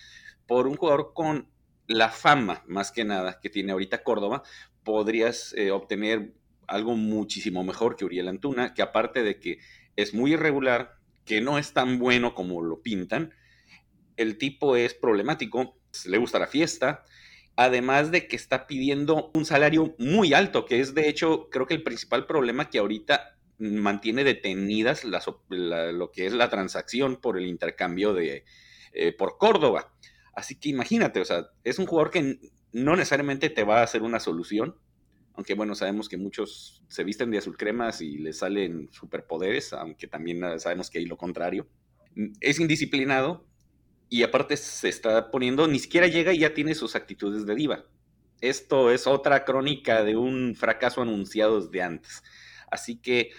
por 0.46 0.66
un 0.66 0.76
jugador 0.76 1.12
con 1.14 1.48
la 1.86 2.08
fama, 2.08 2.64
más 2.66 2.90
que 2.90 3.04
nada, 3.04 3.38
que 3.40 3.50
tiene 3.50 3.72
ahorita 3.72 4.02
Córdoba, 4.02 4.42
podrías 4.82 5.52
eh, 5.54 5.70
obtener 5.70 6.34
algo 6.66 6.96
muchísimo 6.96 7.62
mejor 7.62 7.96
que 7.96 8.04
Uriel 8.04 8.28
Antuna, 8.28 8.75
que 8.75 8.82
aparte 8.82 9.22
de 9.22 9.38
que 9.38 9.58
es 9.94 10.14
muy 10.14 10.32
irregular, 10.32 10.98
que 11.25 11.40
no 11.40 11.58
es 11.58 11.72
tan 11.72 11.98
bueno 11.98 12.34
como 12.34 12.62
lo 12.62 12.82
pintan, 12.82 13.32
el 14.16 14.38
tipo 14.38 14.76
es 14.76 14.94
problemático, 14.94 15.78
le 16.06 16.18
gusta 16.18 16.38
la 16.38 16.46
fiesta, 16.46 17.04
además 17.56 18.10
de 18.10 18.28
que 18.28 18.36
está 18.36 18.66
pidiendo 18.66 19.30
un 19.34 19.44
salario 19.44 19.94
muy 19.98 20.34
alto, 20.34 20.66
que 20.66 20.80
es 20.80 20.94
de 20.94 21.08
hecho 21.08 21.48
creo 21.50 21.66
que 21.66 21.75
el 21.75 21.82
principal 21.82 22.26
problema 22.26 22.70
que 22.70 22.78
ahorita 22.78 23.36
mantiene 23.58 24.22
detenidas 24.22 25.02
lo 25.04 26.10
que 26.12 26.26
es 26.26 26.34
la 26.34 26.50
transacción 26.50 27.16
por 27.16 27.38
el 27.38 27.46
intercambio 27.46 28.12
de 28.12 28.44
eh, 28.92 29.12
por 29.12 29.38
Córdoba. 29.38 29.92
Así 30.34 30.56
que 30.56 30.68
imagínate, 30.68 31.20
o 31.20 31.25
sea, 31.25 31.48
es 31.64 31.78
un 31.78 31.86
jugador 31.86 32.10
que 32.10 32.38
no 32.72 32.94
necesariamente 32.94 33.48
te 33.48 33.64
va 33.64 33.80
a 33.80 33.84
hacer 33.84 34.02
una 34.02 34.20
solución, 34.20 34.76
aunque 35.32 35.54
bueno, 35.54 35.75
sabemos 35.75 36.08
que 36.08 36.18
muchos 36.18 36.82
se 36.88 37.04
visten 37.04 37.30
de 37.30 37.38
azul 37.38 37.56
cremas 37.56 38.02
y 38.02 38.18
les 38.18 38.38
salen 38.38 38.88
superpoderes, 38.92 39.72
aunque 39.72 40.06
también 40.06 40.60
sabemos 40.60 40.90
que 40.90 40.98
hay 40.98 41.06
lo 41.06 41.16
contrario. 41.16 41.66
Es 42.40 42.60
indisciplinado, 42.60 43.46
y 44.08 44.22
aparte 44.22 44.56
se 44.56 44.88
está 44.88 45.30
poniendo, 45.30 45.66
ni 45.66 45.78
siquiera 45.78 46.06
llega 46.06 46.32
y 46.32 46.40
ya 46.40 46.54
tiene 46.54 46.75
sus 46.75 46.94
actitudes 46.94 47.46
de 47.46 47.54
diva. 47.54 47.84
Esto 48.40 48.90
es 48.90 49.06
otra 49.06 49.44
crónica 49.44 50.04
de 50.04 50.16
un 50.16 50.54
fracaso 50.54 51.02
anunciado 51.02 51.60
desde 51.60 51.82
antes. 51.82 52.22
Así 52.70 52.96
que, 52.96 53.30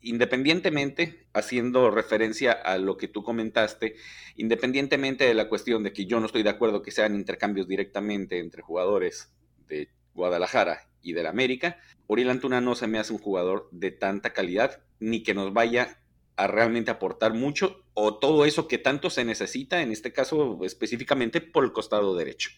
independientemente, 0.00 1.26
haciendo 1.32 1.90
referencia 1.90 2.52
a 2.52 2.78
lo 2.78 2.96
que 2.96 3.08
tú 3.08 3.22
comentaste, 3.22 3.96
independientemente 4.36 5.24
de 5.24 5.34
la 5.34 5.48
cuestión 5.48 5.82
de 5.82 5.92
que 5.92 6.06
yo 6.06 6.20
no 6.20 6.26
estoy 6.26 6.42
de 6.42 6.50
acuerdo 6.50 6.82
que 6.82 6.90
sean 6.90 7.14
intercambios 7.14 7.68
directamente 7.68 8.38
entre 8.38 8.62
jugadores 8.62 9.32
de 9.68 9.90
Guadalajara 10.14 10.88
y 11.02 11.12
del 11.12 11.26
América, 11.26 11.78
Uriel 12.06 12.30
Antuna 12.30 12.60
no 12.60 12.74
se 12.74 12.86
me 12.86 12.98
hace 12.98 13.12
un 13.12 13.18
jugador 13.18 13.68
de 13.72 13.90
tanta 13.90 14.32
calidad 14.32 14.82
ni 14.98 15.22
que 15.22 15.34
nos 15.34 15.52
vaya 15.52 16.00
a 16.36 16.46
realmente 16.46 16.90
aportar 16.90 17.34
mucho 17.34 17.82
o 17.94 18.18
todo 18.18 18.44
eso 18.44 18.68
que 18.68 18.78
tanto 18.78 19.10
se 19.10 19.24
necesita, 19.24 19.82
en 19.82 19.90
este 19.90 20.12
caso 20.12 20.58
específicamente 20.64 21.40
por 21.40 21.64
el 21.64 21.72
costado 21.72 22.14
derecho. 22.14 22.50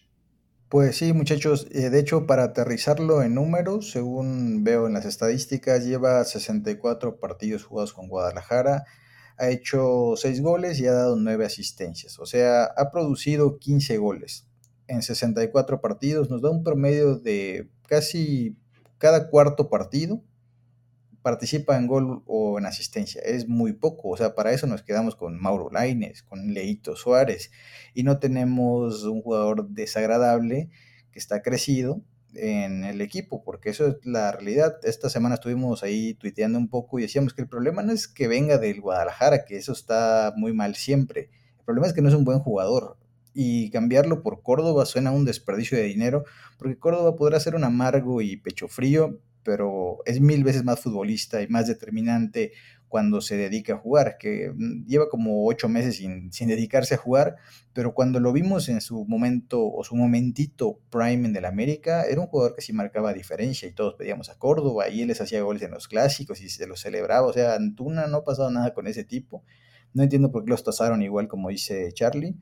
Pues 0.67 0.97
sí, 0.97 1.13
muchachos, 1.13 1.67
eh, 1.71 1.89
de 1.89 1.99
hecho 1.99 2.27
para 2.27 2.43
aterrizarlo 2.43 3.23
en 3.23 3.33
números, 3.35 3.91
según 3.91 4.63
veo 4.63 4.85
en 4.85 4.93
las 4.93 5.05
estadísticas, 5.05 5.85
lleva 5.85 6.23
64 6.23 7.19
partidos 7.19 7.63
jugados 7.63 7.93
con 7.93 8.07
Guadalajara, 8.07 8.83
ha 9.37 9.49
hecho 9.49 10.13
6 10.15 10.41
goles 10.41 10.79
y 10.79 10.85
ha 10.85 10.91
dado 10.91 11.15
9 11.15 11.45
asistencias, 11.45 12.19
o 12.19 12.25
sea, 12.25 12.65
ha 12.65 12.91
producido 12.91 13.57
15 13.57 13.97
goles 13.97 14.45
en 14.87 15.01
64 15.01 15.81
partidos, 15.81 16.29
nos 16.29 16.41
da 16.41 16.49
un 16.51 16.63
promedio 16.63 17.15
de 17.15 17.69
casi 17.87 18.57
cada 18.97 19.29
cuarto 19.29 19.69
partido 19.69 20.21
participa 21.21 21.77
en 21.77 21.87
gol 21.87 22.23
o 22.25 22.57
en 22.59 22.65
asistencia. 22.65 23.21
Es 23.21 23.47
muy 23.47 23.73
poco. 23.73 24.09
O 24.09 24.17
sea, 24.17 24.35
para 24.35 24.51
eso 24.51 24.67
nos 24.67 24.83
quedamos 24.83 25.15
con 25.15 25.39
Mauro 25.39 25.69
Laines, 25.71 26.23
con 26.23 26.53
Leito 26.53 26.95
Suárez. 26.95 27.51
Y 27.93 28.03
no 28.03 28.19
tenemos 28.19 29.03
un 29.03 29.21
jugador 29.21 29.69
desagradable 29.69 30.69
que 31.11 31.19
está 31.19 31.41
crecido 31.41 32.01
en 32.35 32.83
el 32.83 33.01
equipo, 33.01 33.43
porque 33.43 33.69
eso 33.69 33.87
es 33.87 33.95
la 34.03 34.31
realidad. 34.31 34.77
Esta 34.83 35.09
semana 35.09 35.35
estuvimos 35.35 35.83
ahí 35.83 36.13
tuiteando 36.13 36.57
un 36.57 36.69
poco 36.69 36.99
y 36.99 37.03
decíamos 37.03 37.33
que 37.33 37.41
el 37.41 37.49
problema 37.49 37.81
no 37.81 37.91
es 37.91 38.07
que 38.07 38.27
venga 38.27 38.57
del 38.57 38.81
Guadalajara, 38.81 39.45
que 39.45 39.57
eso 39.57 39.73
está 39.73 40.33
muy 40.37 40.53
mal 40.53 40.75
siempre. 40.75 41.29
El 41.59 41.65
problema 41.65 41.87
es 41.87 41.93
que 41.93 42.01
no 42.01 42.09
es 42.09 42.15
un 42.15 42.25
buen 42.25 42.39
jugador. 42.39 42.97
Y 43.33 43.69
cambiarlo 43.69 44.21
por 44.21 44.41
Córdoba 44.41 44.85
suena 44.85 45.11
un 45.11 45.25
desperdicio 45.25 45.77
de 45.77 45.85
dinero, 45.85 46.23
porque 46.57 46.77
Córdoba 46.77 47.15
podrá 47.15 47.39
ser 47.39 47.55
un 47.55 47.63
amargo 47.63 48.21
y 48.21 48.37
pecho 48.37 48.67
frío, 48.67 49.19
pero 49.43 49.99
es 50.05 50.19
mil 50.21 50.43
veces 50.43 50.63
más 50.63 50.79
futbolista 50.79 51.41
y 51.41 51.47
más 51.47 51.67
determinante 51.67 52.51
cuando 52.89 53.21
se 53.21 53.37
dedica 53.37 53.75
a 53.75 53.77
jugar, 53.77 54.17
que 54.17 54.51
mm, 54.53 54.85
lleva 54.85 55.07
como 55.09 55.45
ocho 55.47 55.69
meses 55.69 55.97
sin, 55.97 56.47
dedicarse 56.47 56.95
a 56.95 56.97
jugar, 56.97 57.37
pero 57.71 57.93
cuando 57.93 58.19
lo 58.19 58.33
vimos 58.33 58.67
en 58.67 58.81
su 58.81 59.05
momento 59.05 59.63
o 59.63 59.83
su 59.83 59.95
momentito 59.95 60.79
prime 60.89 61.27
en 61.27 61.35
el 61.35 61.45
América, 61.45 62.03
era 62.03 62.19
un 62.19 62.27
jugador 62.27 62.55
que 62.55 62.61
sí 62.61 62.73
marcaba 62.73 63.13
diferencia 63.13 63.69
y 63.69 63.73
todos 63.73 63.93
pedíamos 63.93 64.29
a 64.29 64.37
Córdoba 64.37 64.89
y 64.89 65.01
él 65.01 65.07
les 65.07 65.21
hacía 65.21 65.41
goles 65.43 65.61
en 65.61 65.71
los 65.71 65.87
clásicos 65.87 66.41
y 66.41 66.49
se 66.49 66.67
los 66.67 66.81
celebraba, 66.81 67.27
o 67.27 67.33
sea, 67.33 67.53
Antuna 67.53 68.07
no 68.07 68.17
ha 68.17 68.25
pasado 68.25 68.49
nada 68.49 68.73
con 68.73 68.87
ese 68.87 69.03
tipo, 69.03 69.43
no 69.93 70.03
entiendo 70.03 70.31
por 70.31 70.43
qué 70.43 70.49
los 70.49 70.63
tasaron 70.63 71.01
igual 71.03 71.27
como 71.27 71.49
dice 71.49 71.91
Charlie, 71.93 72.35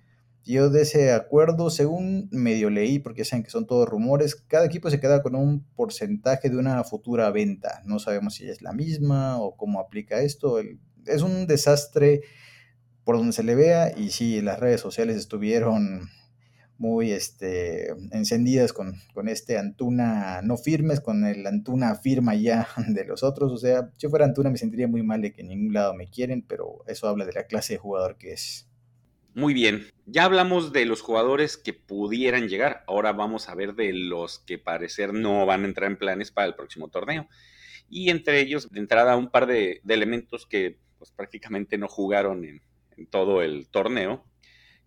yo 0.54 0.70
de 0.70 0.82
ese 0.84 1.12
acuerdo, 1.12 1.70
según 1.70 2.30
medio 2.32 2.70
leí, 2.70 3.00
porque 3.00 3.26
saben 3.26 3.44
que 3.44 3.50
son 3.50 3.68
todos 3.68 3.88
rumores, 3.88 4.36
cada 4.36 4.66
equipo 4.66 4.90
se 4.90 5.00
queda 5.00 5.22
con 5.22 5.36
un 5.36 5.66
porcentaje 5.76 6.50
de 6.50 6.58
una 6.58 6.84
futura 6.84 7.30
venta. 7.32 7.82
No 7.86 8.00
sabemos 8.00 8.36
si 8.36 8.48
es 8.50 8.62
la 8.62 8.74
misma 8.74 9.40
o 9.40 9.56
cómo 9.58 9.80
aplica 9.80 10.22
esto. 10.22 10.60
es 11.06 11.22
un 11.22 11.48
desastre 11.48 12.22
por 13.04 13.18
donde 13.18 13.34
se 13.34 13.44
le 13.44 13.56
vea 13.56 13.98
y 13.98 14.10
sí, 14.12 14.42
las 14.42 14.60
redes 14.60 14.82
sociales 14.82 15.16
estuvieron 15.16 16.10
muy 16.78 17.12
este, 17.12 17.90
encendidas 18.12 18.74
con, 18.74 18.96
con 19.14 19.30
este 19.30 19.58
Antuna 19.58 20.42
no 20.44 20.58
firmes, 20.58 21.00
con 21.00 21.26
el 21.26 21.46
Antuna 21.48 21.96
firma 21.96 22.36
ya 22.36 22.68
de 22.88 23.06
los 23.06 23.24
otros. 23.24 23.52
O 23.52 23.58
sea, 23.58 23.92
si 23.98 24.04
yo 24.04 24.10
fuera 24.10 24.26
Antuna 24.26 24.50
me 24.50 24.58
sentiría 24.58 24.88
muy 24.88 25.04
mal 25.04 25.22
de 25.22 25.34
que 25.34 25.42
en 25.42 25.50
ningún 25.50 25.74
lado 25.74 25.94
me 25.94 26.10
quieren, 26.10 26.44
pero 26.48 26.84
eso 26.88 27.08
habla 27.08 27.26
de 27.26 27.34
la 27.34 27.46
clase 27.46 27.74
de 27.74 27.80
jugador 27.80 28.18
que 28.18 28.34
es. 28.34 28.67
Muy 29.38 29.54
bien, 29.54 29.86
ya 30.08 30.24
hablamos 30.24 30.74
de 30.74 30.86
los 30.86 31.02
jugadores 31.02 31.58
que 31.58 31.72
pudieran 31.72 32.50
llegar, 32.50 32.84
ahora 32.88 33.12
vamos 33.12 33.50
a 33.50 33.54
ver 33.54 33.76
de 33.76 33.94
los 33.94 34.40
que 34.40 34.58
parecer 34.58 35.14
no 35.14 35.46
van 35.46 35.62
a 35.62 35.68
entrar 35.68 35.92
en 35.92 35.98
planes 36.00 36.32
para 36.32 36.48
el 36.48 36.56
próximo 36.56 36.88
torneo. 36.88 37.28
Y 37.88 38.10
entre 38.10 38.40
ellos, 38.40 38.68
de 38.72 38.80
entrada, 38.80 39.16
un 39.16 39.30
par 39.30 39.46
de, 39.46 39.80
elementos 39.88 40.48
que 40.48 40.80
pues, 40.98 41.12
prácticamente 41.12 41.78
no 41.78 41.88
jugaron 41.88 42.46
en, 42.46 42.64
en 42.98 43.06
todo 43.06 43.44
el 43.44 43.68
torneo, 43.70 44.26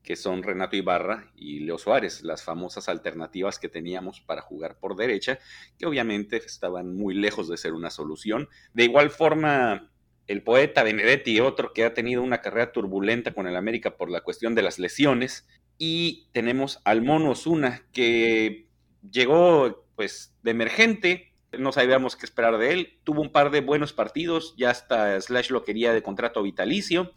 que 0.02 0.16
son 0.16 0.42
Renato 0.42 0.75
Ibarra 0.75 1.31
y 1.37 1.61
Leo 1.61 1.79
Suárez, 1.79 2.24
las 2.24 2.42
famosas 2.42 2.88
alternativas 2.88 3.61
que 3.61 3.68
teníamos 3.68 4.20
para 4.20 4.42
jugar 4.42 4.81
por 4.81 4.96
derecha, 4.96 5.38
que 5.79 5.87
obviamente 5.87 6.38
estaban 6.38 6.96
muy 6.96 7.14
lejos 7.14 7.48
de 7.48 7.57
ser 7.57 7.72
una 7.72 7.90
solución. 7.90 8.48
De 8.74 8.83
igual 8.83 9.11
forma, 9.11 9.92
el 10.31 10.45
poeta 10.45 10.85
Benedetti, 10.85 11.40
otro 11.40 11.73
que 11.73 11.85
ha 11.85 11.93
tenido 11.93 12.23
una 12.23 12.40
carrera 12.40 12.71
turbulenta 12.71 13.33
con 13.33 13.49
el 13.49 13.57
América 13.57 13.97
por 13.97 14.11
la 14.11 14.21
cuestión 14.21 14.55
de 14.55 14.62
las 14.62 14.79
lesiones. 14.79 15.49
Y 15.77 16.29
tenemos 16.31 16.81
al 16.85 17.03
Mono 17.03 17.31
Osuna, 17.31 17.85
que 17.93 18.69
llegó 19.11 19.85
pues 19.97 20.33
de 20.45 20.53
emergente, 20.53 21.35
no 21.59 21.73
sabíamos 21.73 22.14
qué 22.14 22.27
esperar 22.27 22.59
de 22.59 22.73
él, 22.73 23.01
tuvo 23.03 23.23
un 23.23 23.33
par 23.33 23.51
de 23.51 23.61
buenos 23.61 23.93
partidos, 23.93 24.55
ya 24.57 24.71
hasta 24.71 25.21
Slash 25.21 25.51
lo 25.51 25.64
quería 25.64 25.93
de 25.93 26.05
contrato 26.05 26.45
vitalicio, 26.45 27.11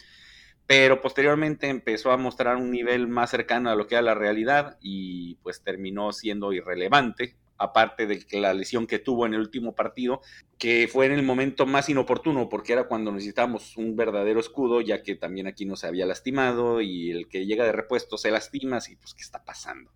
pero 0.66 1.00
posteriormente 1.00 1.70
empezó 1.70 2.12
a 2.12 2.18
mostrar 2.18 2.56
un 2.56 2.72
nivel 2.72 3.08
más 3.08 3.30
cercano 3.30 3.70
a 3.70 3.76
lo 3.76 3.86
que 3.86 3.94
era 3.94 4.02
la 4.02 4.16
realidad 4.16 4.80
y 4.82 5.36
pues 5.44 5.62
terminó 5.62 6.14
siendo 6.14 6.52
irrelevante 6.52 7.36
aparte 7.64 8.06
de 8.06 8.26
la 8.32 8.54
lesión 8.54 8.88
que 8.88 9.00
tuvo 9.00 9.26
en 9.26 9.34
el 9.34 9.40
último 9.40 9.74
partido, 9.74 10.22
que 10.58 10.90
fue 10.92 11.06
en 11.06 11.14
el 11.14 11.24
momento 11.24 11.66
más 11.66 11.90
inoportuno, 11.90 12.50
porque 12.50 12.74
era 12.74 12.88
cuando 12.88 13.12
necesitábamos 13.12 13.78
un 13.78 13.96
verdadero 13.96 14.40
escudo, 14.40 14.82
ya 14.82 15.02
que 15.02 15.16
también 15.16 15.48
aquí 15.48 15.66
no 15.66 15.76
se 15.76 15.88
había 15.88 16.06
lastimado 16.06 16.82
y 16.82 17.12
el 17.12 17.28
que 17.28 17.46
llega 17.46 17.66
de 17.66 17.72
repuesto 17.72 18.18
se 18.18 18.32
lastima, 18.32 18.80
y 18.90 18.96
pues, 18.96 19.14
¿qué 19.14 19.22
está 19.22 19.44
pasando? 19.44 19.92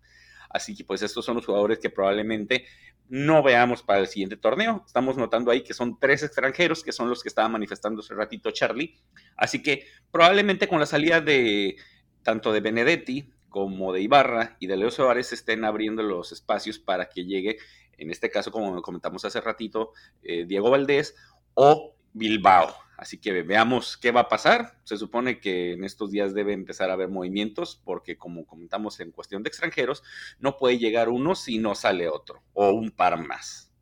Así 0.50 0.74
que 0.74 0.84
pues 0.84 1.02
estos 1.02 1.24
son 1.24 1.36
los 1.36 1.46
jugadores 1.46 1.78
que 1.78 1.90
probablemente 1.90 2.64
no 3.08 3.42
veamos 3.42 3.82
para 3.82 4.00
el 4.00 4.06
siguiente 4.06 4.36
torneo. 4.36 4.82
Estamos 4.86 5.16
notando 5.16 5.50
ahí 5.50 5.62
que 5.62 5.74
son 5.74 5.98
tres 5.98 6.22
extranjeros, 6.22 6.82
que 6.82 6.92
son 6.92 7.08
los 7.08 7.22
que 7.22 7.28
estaba 7.28 7.48
manifestando 7.48 8.00
hace 8.00 8.14
ratito 8.14 8.50
Charlie. 8.50 8.96
Así 9.36 9.62
que 9.62 9.86
probablemente 10.10 10.68
con 10.68 10.80
la 10.80 10.86
salida 10.86 11.20
de 11.20 11.76
tanto 12.22 12.52
de 12.52 12.60
Benedetti 12.60 13.30
como 13.48 13.92
de 13.92 14.00
Ibarra 14.00 14.56
y 14.60 14.66
de 14.66 14.76
Leo 14.76 14.90
Suárez 14.90 15.32
estén 15.32 15.64
abriendo 15.64 16.02
los 16.02 16.32
espacios 16.32 16.78
para 16.78 17.08
que 17.08 17.24
llegue, 17.24 17.58
en 17.96 18.10
este 18.10 18.30
caso, 18.30 18.50
como 18.50 18.80
comentamos 18.82 19.24
hace 19.24 19.40
ratito, 19.40 19.92
eh, 20.22 20.44
Diego 20.46 20.70
Valdés 20.70 21.14
o 21.54 21.94
Bilbao. 22.12 22.74
Así 22.96 23.18
que 23.18 23.42
veamos 23.42 23.96
qué 23.96 24.10
va 24.10 24.22
a 24.22 24.28
pasar. 24.28 24.80
Se 24.82 24.96
supone 24.96 25.38
que 25.40 25.72
en 25.72 25.84
estos 25.84 26.10
días 26.10 26.34
debe 26.34 26.52
empezar 26.52 26.90
a 26.90 26.94
haber 26.94 27.08
movimientos 27.08 27.80
porque 27.84 28.18
como 28.18 28.44
comentamos 28.44 28.98
en 28.98 29.12
cuestión 29.12 29.44
de 29.44 29.48
extranjeros, 29.48 30.02
no 30.40 30.56
puede 30.56 30.78
llegar 30.78 31.08
uno 31.08 31.36
si 31.36 31.58
no 31.58 31.76
sale 31.76 32.08
otro 32.08 32.42
o 32.54 32.72
un 32.72 32.90
par 32.90 33.24
más. 33.24 33.72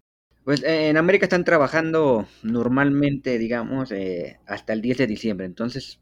Pues 0.45 0.63
eh, 0.63 0.91
en 0.91 0.99
América 0.99 1.25
están 1.25 1.45
trabajando 1.45 2.29
normalmente, 2.43 3.39
digamos, 3.39 3.91
eh, 3.91 4.39
hasta 4.47 4.75
el 4.75 4.83
10 4.83 4.99
de 4.99 5.07
diciembre. 5.07 5.47
Entonces, 5.47 5.99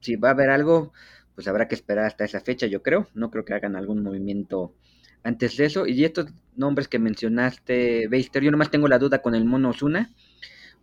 si 0.00 0.14
va 0.14 0.28
a 0.28 0.32
haber 0.32 0.50
algo, 0.50 0.92
pues 1.34 1.48
habrá 1.48 1.68
que 1.68 1.74
esperar 1.74 2.06
hasta 2.06 2.24
esa 2.24 2.40
fecha, 2.40 2.66
yo 2.66 2.82
creo. 2.82 3.08
No 3.14 3.30
creo 3.30 3.44
que 3.44 3.54
hagan 3.54 3.76
algún 3.76 4.02
movimiento 4.02 4.74
antes 5.22 5.56
de 5.56 5.64
eso. 5.66 5.86
Y 5.86 6.04
estos 6.04 6.26
nombres 6.56 6.88
que 6.88 6.98
mencionaste, 6.98 8.08
Beister, 8.08 8.42
yo 8.42 8.50
nomás 8.50 8.70
tengo 8.70 8.88
la 8.88 8.98
duda 8.98 9.22
con 9.22 9.34
el 9.34 9.44
Mono 9.44 9.70
Osuna, 9.70 10.10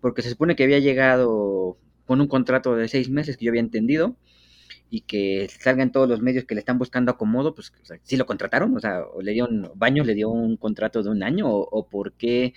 porque 0.02 0.22
se 0.22 0.30
supone 0.30 0.56
que 0.56 0.64
había 0.64 0.80
llegado 0.80 1.78
con 2.06 2.20
un 2.20 2.28
contrato 2.28 2.76
de 2.76 2.88
seis 2.90 3.10
meses, 3.10 3.38
que 3.38 3.46
yo 3.46 3.52
había 3.52 3.62
entendido, 3.62 4.18
y 4.90 5.02
que 5.02 5.48
salgan 5.60 5.92
todos 5.92 6.10
los 6.10 6.22
medios 6.22 6.46
que 6.46 6.56
le 6.56 6.60
están 6.60 6.78
buscando 6.78 7.12
acomodo, 7.12 7.56
pues 7.56 7.72
o 7.90 7.94
sí 8.04 8.18
lo 8.18 8.26
contrataron, 8.26 8.76
o 8.76 8.80
sea, 8.80 9.04
o 9.06 9.22
le 9.22 9.32
dieron, 9.32 9.72
Baños 9.76 10.06
le 10.06 10.16
dio 10.16 10.30
un 10.30 10.58
contrato 10.58 11.04
de 11.04 11.10
un 11.10 11.24
año, 11.24 11.48
o, 11.50 11.88
por 11.88 12.14
qué 12.14 12.54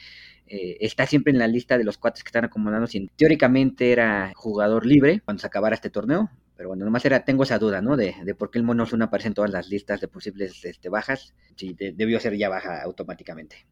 eh, 0.48 0.76
está 0.80 1.07
siempre 1.07 1.33
en 1.33 1.38
la 1.38 1.46
lista 1.46 1.78
de 1.78 1.85
los 1.85 1.98
cuates 1.98 2.24
que 2.24 2.28
están 2.28 2.44
acomodando, 2.44 2.88
si 2.88 3.09
teóricamente 3.16 3.92
era 3.92 4.33
jugador 4.35 4.85
libre 4.87 5.22
cuando 5.24 5.40
se 5.42 5.46
acabara 5.46 5.76
este 5.76 5.90
torneo, 5.90 6.30
pero 6.56 6.68
bueno, 6.68 6.84
nomás 6.84 7.04
era, 7.04 7.24
tengo 7.24 7.42
esa 7.42 7.58
duda, 7.58 7.80
¿no? 7.80 7.96
De, 7.96 8.14
de 8.24 8.34
por 8.34 8.50
qué 8.50 8.58
el 8.58 8.64
Mono 8.64 8.84
Osuna 8.84 9.06
aparece 9.06 9.28
en 9.28 9.34
todas 9.34 9.50
las 9.50 9.68
listas 9.68 10.00
de 10.00 10.08
posibles 10.08 10.64
este, 10.64 10.88
bajas. 10.88 11.34
Sí, 11.56 11.76
debió 11.76 12.20
ser 12.20 12.36
ya 12.36 12.48
baja 12.48 12.82
automáticamente. 12.82 13.66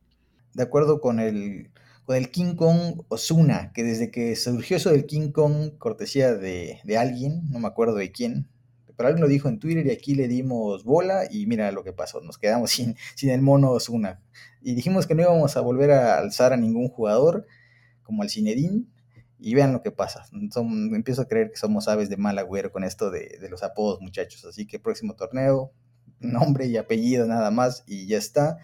De 0.55 0.63
acuerdo 0.65 1.01
con 1.01 1.21
el, 1.21 1.71
con 2.05 2.17
el 2.17 2.31
King 2.31 2.55
Kong 2.57 3.03
Osuna, 3.09 3.73
que 3.73 3.85
desde 3.85 4.11
que 4.11 4.35
surgió 4.37 4.77
eso 4.77 4.91
del 4.91 5.07
King 5.07 5.31
Kong, 5.31 5.79
cortesía 5.79 6.35
de, 6.35 6.81
de 6.85 6.99
alguien, 6.99 7.49
no 7.51 7.61
me 7.61 7.69
acuerdo 7.69 7.95
de 7.95 8.11
quién, 8.11 8.49
pero 8.97 9.09
alguien 9.09 9.23
lo 9.23 9.29
dijo 9.29 9.49
en 9.49 9.59
Twitter 9.59 9.87
y 9.87 9.91
aquí 9.91 10.15
le 10.15 10.29
dimos 10.29 10.85
bola 10.85 11.25
y 11.31 11.47
mira 11.47 11.73
lo 11.73 11.85
que 11.85 11.93
pasó, 11.93 12.21
nos 12.21 12.39
quedamos 12.39 12.71
sin, 12.71 12.97
sin 13.15 13.31
el 13.31 13.43
mono 13.43 13.71
Osuna. 13.71 14.21
Y 14.61 14.75
dijimos 14.75 15.07
que 15.07 15.15
no 15.15 15.23
íbamos 15.23 15.57
a 15.57 15.61
volver 15.61 15.93
a 15.93 16.19
alzar 16.19 16.53
a 16.53 16.57
ningún 16.57 16.89
jugador 16.89 17.47
como 18.03 18.23
al 18.23 18.31
Cinedín, 18.31 18.93
y 19.43 19.55
vean 19.55 19.73
lo 19.73 19.83
que 19.83 19.91
pasa. 19.91 20.25
empiezo 20.33 21.23
a 21.23 21.29
creer 21.29 21.51
que 21.51 21.57
somos 21.57 21.89
aves 21.89 22.09
de 22.09 22.17
mal 22.17 22.39
agüero 22.39 22.71
con 22.71 22.85
esto 22.85 23.11
de, 23.11 23.39
los 23.51 23.63
apodos, 23.63 24.01
muchachos. 24.01 24.45
Así 24.45 24.67
que 24.67 24.79
próximo 24.79 25.15
torneo, 25.15 25.73
nombre 26.21 26.67
y 26.67 26.77
apellido 26.77 27.27
nada 27.27 27.51
más 27.51 27.83
y 27.87 28.07
ya 28.07 28.19
está. 28.19 28.59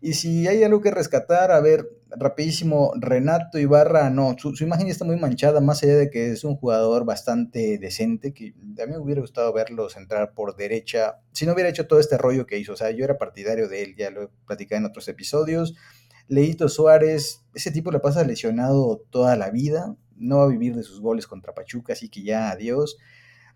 Y 0.00 0.14
si 0.14 0.48
hay 0.48 0.62
algo 0.62 0.80
que 0.80 0.90
rescatar, 0.90 1.50
a 1.50 1.60
ver, 1.60 1.86
rapidísimo, 2.10 2.92
Renato 2.96 3.58
Ibarra, 3.58 4.08
no, 4.08 4.34
su, 4.38 4.54
imagen 4.64 4.88
está 4.88 5.04
muy 5.04 5.16
manchada, 5.16 5.60
más 5.60 5.82
allá 5.82 5.96
de 5.96 6.08
que 6.10 6.30
es 6.30 6.44
un 6.44 6.56
jugador 6.56 7.04
bastante 7.04 7.76
decente, 7.76 8.32
que 8.32 8.54
a 8.82 8.86
mí 8.86 8.92
me 8.92 8.98
hubiera 8.98 9.20
gustado 9.20 9.52
verlos 9.52 9.96
entrar 9.96 10.32
por 10.32 10.56
derecha, 10.56 11.20
si 11.32 11.44
no 11.44 11.52
hubiera 11.52 11.68
hecho 11.68 11.86
todo 11.86 12.00
este 12.00 12.16
rollo 12.16 12.46
que 12.46 12.58
hizo, 12.58 12.72
o 12.72 12.76
sea, 12.76 12.90
yo 12.90 13.04
era 13.04 13.18
partidario 13.18 13.68
de 13.68 13.82
él, 13.82 13.96
ya 13.96 14.10
lo 14.10 14.22
he 14.22 14.28
platicado 14.46 14.78
en 14.78 14.86
otros 14.86 15.08
episodios, 15.08 15.74
Leito 16.28 16.68
Suárez, 16.68 17.44
ese 17.54 17.70
tipo 17.70 17.90
le 17.90 18.00
pasa 18.00 18.24
lesionado 18.24 19.04
toda 19.10 19.36
la 19.36 19.50
vida, 19.50 19.96
no 20.18 20.38
va 20.38 20.44
a 20.44 20.48
vivir 20.48 20.74
de 20.74 20.82
sus 20.82 21.00
goles 21.00 21.26
contra 21.26 21.54
Pachuca, 21.54 21.92
así 21.92 22.08
que 22.08 22.22
ya 22.22 22.50
adiós. 22.50 22.96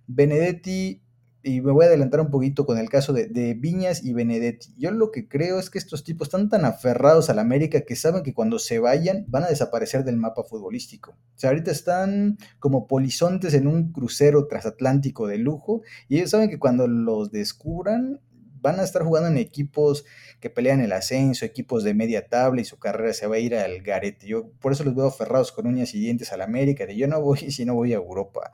Benedetti 0.07 1.03
y 1.43 1.63
me 1.63 1.73
voy 1.73 1.85
a 1.85 1.89
adelantar 1.89 2.21
un 2.21 2.31
poquito 2.31 2.67
con 2.67 2.79
el 2.79 2.91
caso 2.91 3.13
de, 3.13 3.55
Viñas 3.55 4.05
y 4.05 4.13
Benedetti. 4.13 4.75
Yo 4.77 4.91
lo 4.91 5.11
que 5.11 5.27
creo 5.27 5.59
es 5.59 5.71
que 5.71 5.79
estos 5.79 6.05
tipos 6.05 6.29
están 6.29 6.51
tan 6.51 6.65
aferrados 6.65 7.31
a 7.31 7.35
la 7.35 7.41
América 7.41 7.81
que 7.81 7.97
saben 7.97 8.23
que 8.23 8.35
cuando 8.35 8.59
se 8.59 8.79
vayan 8.79 9.25
van 9.29 9.45
a 9.45 9.49
desaparecer 9.49 10.05
del 10.05 10.17
mapa 10.17 10.43
futbolístico. 10.45 11.13
O 11.13 11.39
sea, 11.39 11.51
ahorita 11.51 11.71
están 11.71 12.37
como 12.59 12.87
polizontes 12.87 13.55
en 13.55 13.67
un 13.67 13.93
crucero 13.93 14.47
transatlántico 14.49 15.27
de 15.27 15.39
lujo 15.39 15.83
y 16.09 16.19
ellos 16.19 16.31
saben 16.31 16.51
que 16.51 16.59
cuando 16.59 16.87
los 16.87 17.31
descubran 17.31 18.21
van 18.61 18.81
a 18.81 18.85
estar 18.85 19.03
jugando 19.03 19.29
en 19.29 19.39
equipos 19.39 20.05
que 20.41 20.51
pelean 20.51 20.81
el 20.81 20.93
ascenso, 20.93 21.45
equipos 21.45 21.85
de 21.85 21.95
media 21.95 22.29
tabla 22.29 22.61
y 22.61 22.65
su 22.65 22.79
carrera 22.79 23.13
se 23.13 23.27
va 23.27 23.37
a 23.37 23.39
ir 23.39 23.55
al 23.55 23.83
garete. 23.83 24.27
Yo 24.27 24.51
por 24.61 24.73
eso 24.73 24.85
los 24.85 24.95
veo 24.95 25.07
aferrados 25.07 25.53
con 25.53 25.67
uñas 25.67 25.95
y 25.95 26.01
dientes 26.01 26.33
a 26.33 26.37
la 26.37 26.45
América, 26.45 26.87
de 26.87 26.97
yo 26.97 27.09
no 27.09 27.21
voy 27.21 27.39
si 27.51 27.65
no 27.65 27.75
voy 27.75 27.93
a 27.93 27.97
Europa 27.97 28.53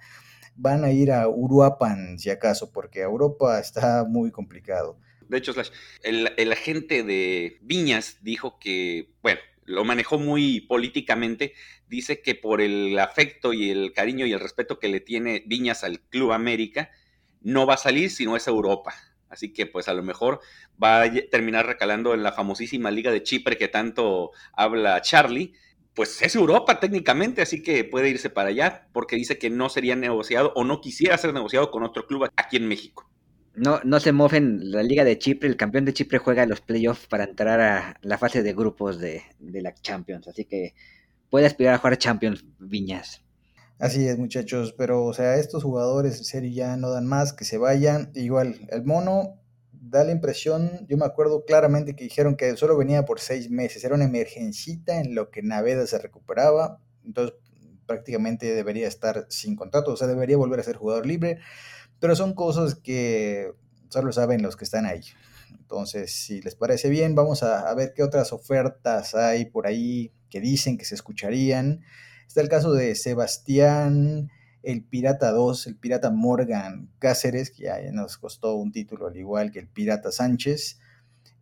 van 0.56 0.84
a 0.84 0.90
ir 0.90 1.12
a 1.12 1.28
Uruapan, 1.28 2.18
si 2.18 2.30
acaso, 2.30 2.72
porque 2.72 3.00
Europa 3.00 3.60
está 3.60 4.04
muy 4.04 4.30
complicado. 4.30 4.98
De 5.28 5.38
hecho, 5.38 5.52
el, 6.02 6.52
agente 6.52 7.02
de 7.02 7.58
Viñas 7.60 8.18
dijo 8.22 8.58
que, 8.58 9.10
bueno, 9.22 9.40
lo 9.64 9.84
manejó 9.84 10.18
muy 10.18 10.60
políticamente, 10.60 11.52
dice 11.88 12.22
que 12.22 12.34
por 12.34 12.60
el 12.60 12.98
afecto 12.98 13.52
y 13.52 13.70
el 13.70 13.92
cariño 13.92 14.24
y 14.26 14.32
el 14.32 14.40
respeto 14.40 14.78
que 14.78 14.88
le 14.88 15.00
tiene 15.00 15.42
Viñas 15.46 15.84
al 15.84 16.00
Club 16.00 16.32
América, 16.32 16.90
no 17.42 17.66
va 17.66 17.74
a 17.74 17.78
salir 17.78 18.10
si 18.10 18.24
no 18.24 18.36
es 18.36 18.46
Europa. 18.46 18.94
Así 19.36 19.52
que 19.52 19.66
pues 19.66 19.86
a 19.86 19.92
lo 19.92 20.02
mejor 20.02 20.40
va 20.82 21.02
a 21.02 21.12
terminar 21.30 21.66
recalando 21.66 22.14
en 22.14 22.22
la 22.22 22.32
famosísima 22.32 22.90
Liga 22.90 23.12
de 23.12 23.22
Chipre 23.22 23.58
que 23.58 23.68
tanto 23.68 24.30
habla 24.54 25.02
Charlie, 25.02 25.52
pues 25.92 26.22
es 26.22 26.34
Europa 26.34 26.80
técnicamente, 26.80 27.42
así 27.42 27.62
que 27.62 27.84
puede 27.84 28.08
irse 28.08 28.30
para 28.30 28.48
allá, 28.48 28.88
porque 28.94 29.16
dice 29.16 29.36
que 29.36 29.50
no 29.50 29.68
sería 29.68 29.94
negociado 29.94 30.54
o 30.56 30.64
no 30.64 30.80
quisiera 30.80 31.18
ser 31.18 31.34
negociado 31.34 31.70
con 31.70 31.82
otro 31.82 32.06
club 32.06 32.30
aquí 32.34 32.56
en 32.56 32.66
México. 32.66 33.10
No, 33.54 33.80
no 33.84 34.00
se 34.00 34.12
mofen 34.12 34.70
la 34.70 34.82
Liga 34.82 35.04
de 35.04 35.18
Chipre, 35.18 35.50
el 35.50 35.56
campeón 35.58 35.84
de 35.84 35.92
Chipre 35.92 36.16
juega 36.16 36.46
los 36.46 36.62
playoffs 36.62 37.06
para 37.06 37.24
entrar 37.24 37.60
a 37.60 37.98
la 38.00 38.16
fase 38.16 38.42
de 38.42 38.54
grupos 38.54 38.98
de, 38.98 39.22
de 39.38 39.60
la 39.60 39.74
Champions, 39.74 40.28
así 40.28 40.46
que 40.46 40.74
puede 41.28 41.44
aspirar 41.44 41.74
a 41.74 41.78
jugar 41.78 41.98
Champions 41.98 42.42
Viñas. 42.58 43.25
Así 43.78 44.08
es, 44.08 44.18
muchachos, 44.18 44.72
pero 44.72 45.04
o 45.04 45.12
sea, 45.12 45.36
estos 45.36 45.62
jugadores 45.62 46.16
en 46.16 46.24
serio 46.24 46.50
ya 46.50 46.76
no 46.78 46.90
dan 46.90 47.06
más, 47.06 47.34
que 47.34 47.44
se 47.44 47.58
vayan. 47.58 48.10
Igual, 48.14 48.66
el 48.70 48.84
mono 48.84 49.38
da 49.70 50.02
la 50.02 50.12
impresión, 50.12 50.86
yo 50.88 50.96
me 50.96 51.04
acuerdo 51.04 51.44
claramente 51.44 51.94
que 51.94 52.04
dijeron 52.04 52.36
que 52.36 52.56
solo 52.56 52.76
venía 52.76 53.04
por 53.04 53.20
seis 53.20 53.50
meses, 53.50 53.84
era 53.84 53.94
una 53.94 54.06
emergencita 54.06 54.98
en 54.98 55.14
lo 55.14 55.30
que 55.30 55.42
Naveda 55.42 55.86
se 55.86 55.98
recuperaba, 55.98 56.80
entonces 57.04 57.36
prácticamente 57.86 58.54
debería 58.54 58.88
estar 58.88 59.26
sin 59.28 59.56
contrato, 59.56 59.92
o 59.92 59.96
sea, 59.96 60.08
debería 60.08 60.38
volver 60.38 60.58
a 60.58 60.64
ser 60.64 60.76
jugador 60.76 61.06
libre, 61.06 61.38
pero 62.00 62.16
son 62.16 62.34
cosas 62.34 62.74
que 62.76 63.52
solo 63.90 64.10
saben 64.10 64.42
los 64.42 64.56
que 64.56 64.64
están 64.64 64.86
ahí. 64.86 65.02
Entonces, 65.50 66.12
si 66.12 66.40
les 66.40 66.54
parece 66.54 66.88
bien, 66.88 67.14
vamos 67.14 67.42
a, 67.42 67.68
a 67.68 67.74
ver 67.74 67.92
qué 67.94 68.02
otras 68.02 68.32
ofertas 68.32 69.14
hay 69.14 69.44
por 69.44 69.66
ahí 69.66 70.12
que 70.30 70.40
dicen 70.40 70.78
que 70.78 70.84
se 70.84 70.94
escucharían. 70.94 71.82
Está 72.26 72.40
el 72.40 72.48
caso 72.48 72.72
de 72.72 72.94
Sebastián 72.94 74.30
el 74.66 74.82
Pirata 74.82 75.30
2, 75.30 75.68
el 75.68 75.76
Pirata 75.76 76.10
Morgan 76.10 76.90
Cáceres, 76.98 77.52
que 77.52 77.64
ya 77.64 77.78
nos 77.92 78.18
costó 78.18 78.56
un 78.56 78.72
título 78.72 79.06
al 79.06 79.16
igual 79.16 79.52
que 79.52 79.60
el 79.60 79.68
Pirata 79.68 80.10
Sánchez. 80.10 80.80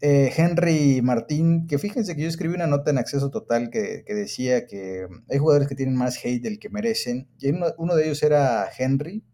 Eh, 0.02 0.30
Henry 0.36 1.00
Martín, 1.00 1.66
que 1.66 1.78
fíjense 1.78 2.14
que 2.14 2.20
yo 2.20 2.28
escribí 2.28 2.54
una 2.54 2.66
nota 2.66 2.90
en 2.90 2.98
acceso 2.98 3.30
total 3.30 3.70
que, 3.70 4.04
decía 4.06 4.66
que 4.66 5.06
hay 5.30 5.38
jugadores 5.38 5.68
que 5.68 5.74
tienen 5.74 5.96
más 5.96 6.22
hate 6.22 6.42
del 6.42 6.58
que 6.58 6.68
merecen, 6.68 7.26
y 7.40 7.50
uno 7.78 7.96
de 7.96 8.04
ellos 8.04 8.22
era 8.22 8.68
Henry, 8.76 9.24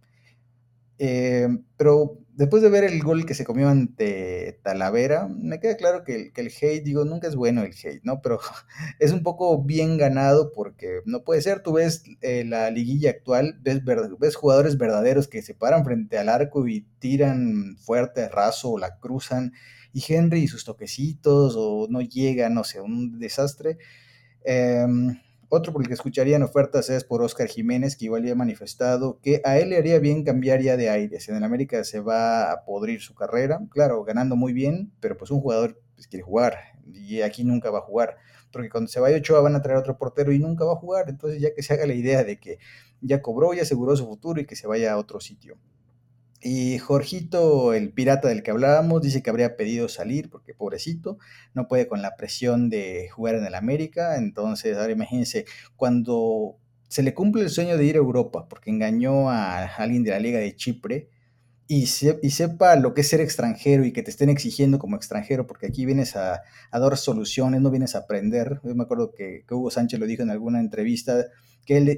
eh, 1.03 1.49
pero 1.79 2.19
después 2.35 2.63
de 2.63 2.69
ver 2.69 2.85
el 2.85 3.03
gol 3.03 3.25
que 3.25 3.33
se 3.33 3.47
comió 3.47 3.71
ante 3.71 4.61
Talavera, 4.63 5.29
me 5.29 5.59
queda 5.59 5.79
claro 5.79 6.05
que, 6.05 6.31
el 6.35 6.47
hate, 6.49 6.85
digo, 6.85 7.07
nunca 7.07 7.27
es 7.27 7.37
bueno 7.37 7.63
el 7.63 7.73
hate, 7.73 8.05
¿no? 8.05 8.21
Pero 8.21 8.39
es 8.99 9.11
un 9.11 9.23
poco 9.23 9.65
bien 9.65 9.97
ganado 9.97 10.53
porque 10.53 11.01
no 11.07 11.25
puede 11.25 11.41
ser, 11.41 11.63
tú 11.63 11.73
ves 11.73 12.05
eh, 12.21 12.45
la 12.45 12.71
liguilla 12.71 13.09
actual, 13.13 13.59
ves, 13.63 13.81
ves 14.19 14.37
jugadores 14.37 14.77
verdaderos 14.77 15.27
que 15.27 15.41
se 15.41 15.55
paran 15.55 15.87
frente 15.87 16.19
al 16.19 16.29
arco 16.29 16.69
y 16.69 16.83
tiran 16.99 17.79
fuerte, 17.79 18.29
raso 18.29 18.73
o 18.73 18.79
la 18.79 18.99
cruzan, 18.99 19.55
y 19.95 20.05
Henry 20.07 20.43
y 20.43 20.49
sus 20.49 20.67
toquecitos 20.67 21.55
o 21.57 21.87
no 21.89 22.03
llega, 22.03 22.51
no 22.51 22.63
sé, 22.63 22.83
un 22.83 23.19
desastre. 23.19 23.79
Eh, 24.45 24.87
otro 25.51 25.73
por 25.73 25.83
el 25.83 25.89
que 25.89 25.95
escucharían 25.95 26.45
ofertas 26.45 26.89
es 26.91 27.03
por 27.05 27.23
Oscar 27.23 27.49
Jiménez, 27.49 27.97
que 27.97 28.07
igual 28.07 28.25
ya 28.25 28.33
ha 28.33 28.37
manifestado 28.37 29.19
que 29.21 29.43
a 29.45 29.59
él 29.59 29.71
le 29.71 29.79
haría 29.79 29.99
bien 29.99 30.25
cambiar 30.25 30.63
ya 30.63 30.77
de 30.77 30.89
aires. 30.89 31.29
En 31.29 31.35
el 31.35 31.45
América 31.45 31.83
se 31.83 32.01
va 32.01 32.53
a 32.53 32.65
podrir 32.65 33.01
su 33.01 33.15
carrera, 33.15 33.61
claro, 33.71 34.05
ganando 34.05 34.37
muy 34.37 34.53
bien, 34.53 34.93
pero 35.01 35.17
pues 35.17 35.33
un 35.33 35.41
jugador 35.41 35.81
pues, 35.97 36.07
quiere 36.07 36.23
jugar 36.23 36.57
y 36.87 37.21
aquí 37.23 37.45
nunca 37.45 37.71
va 37.71 37.79
a 37.79 37.83
jugar. 37.83 38.17
Porque 38.53 38.71
cuando 38.71 38.89
se 38.89 39.01
vaya 39.01 39.19
Ochoa 39.19 39.41
van 39.41 39.57
a 39.57 39.63
traer 39.63 39.79
otro 39.79 39.99
portero 39.99 40.33
y 40.33 40.39
nunca 40.39 40.65
va 40.65 40.75
a 40.75 40.77
jugar. 40.77 41.09
Entonces 41.09 41.41
ya 41.41 41.53
que 41.55 41.63
se 41.63 41.75
haga 41.75 41.87
la 41.87 41.95
idea 41.95 42.25
de 42.25 42.39
que 42.39 42.59
ya 43.01 43.21
cobró, 43.21 43.53
ya 43.53 43.63
aseguró 43.63 43.97
su 43.97 44.07
futuro 44.07 44.41
y 44.41 44.47
que 44.47 44.57
se 44.57 44.69
vaya 44.69 44.93
a 44.93 44.99
otro 44.99 45.21
sitio. 45.21 45.59
Y 46.43 46.79
Jorgito, 46.79 47.75
el 47.75 47.93
pirata 47.93 48.29
del 48.29 48.43
que 48.43 48.51
hablábamos, 48.51 49.03
dice 49.03 49.23
que 49.23 49.29
habría 49.29 49.57
pedido 49.57 49.89
salir 49.89 50.31
porque 50.31 50.55
pobrecito, 50.55 51.19
no 51.55 51.69
puede 51.69 51.87
con 51.87 52.01
la 52.01 52.17
presión 52.17 52.71
de 52.71 53.09
jugar 53.11 53.35
en 53.35 53.45
el 53.45 53.55
América. 53.55 54.17
Entonces, 54.17 54.79
ahora 54.79 54.93
imagínense, 54.93 55.45
cuando 55.77 56.57
se 56.89 57.03
le 57.03 57.15
cumple 57.15 57.43
el 57.43 57.51
sueño 57.51 57.77
de 57.77 57.85
ir 57.85 57.97
a 57.97 57.99
Europa 57.99 58.49
porque 58.49 58.71
engañó 58.71 59.31
a 59.31 59.67
alguien 59.77 60.03
de 60.03 60.11
la 60.13 60.19
Liga 60.19 60.39
de 60.39 60.57
Chipre 60.57 61.11
y, 61.73 61.87
sepa 61.87 62.75
lo 62.75 62.95
que 62.95 63.03
es 63.03 63.09
ser 63.09 63.21
extranjero 63.21 63.85
y 63.85 63.93
que 63.93 64.03
te 64.03 64.11
estén 64.11 64.29
exigiendo 64.29 64.81
como 64.81 64.97
extranjero, 64.97 65.47
porque 65.47 65.69
aquí 65.69 65.87
vienes 65.87 66.17
a, 66.17 66.43
dar 66.73 66.97
soluciones, 66.97 67.61
no 67.61 67.71
vienes 67.71 67.95
a 67.95 68.01
aprender. 68.01 68.61
Yo 68.65 68.75
me 68.75 68.83
acuerdo 68.83 69.13
que, 69.13 69.45
Hugo 69.49 69.71
Sánchez 69.71 70.01
lo 70.01 70.07
dijo 70.07 70.25
en 70.25 70.31
alguna 70.31 70.59
entrevista 70.59 71.27
que 71.65 71.77
él, 71.77 71.97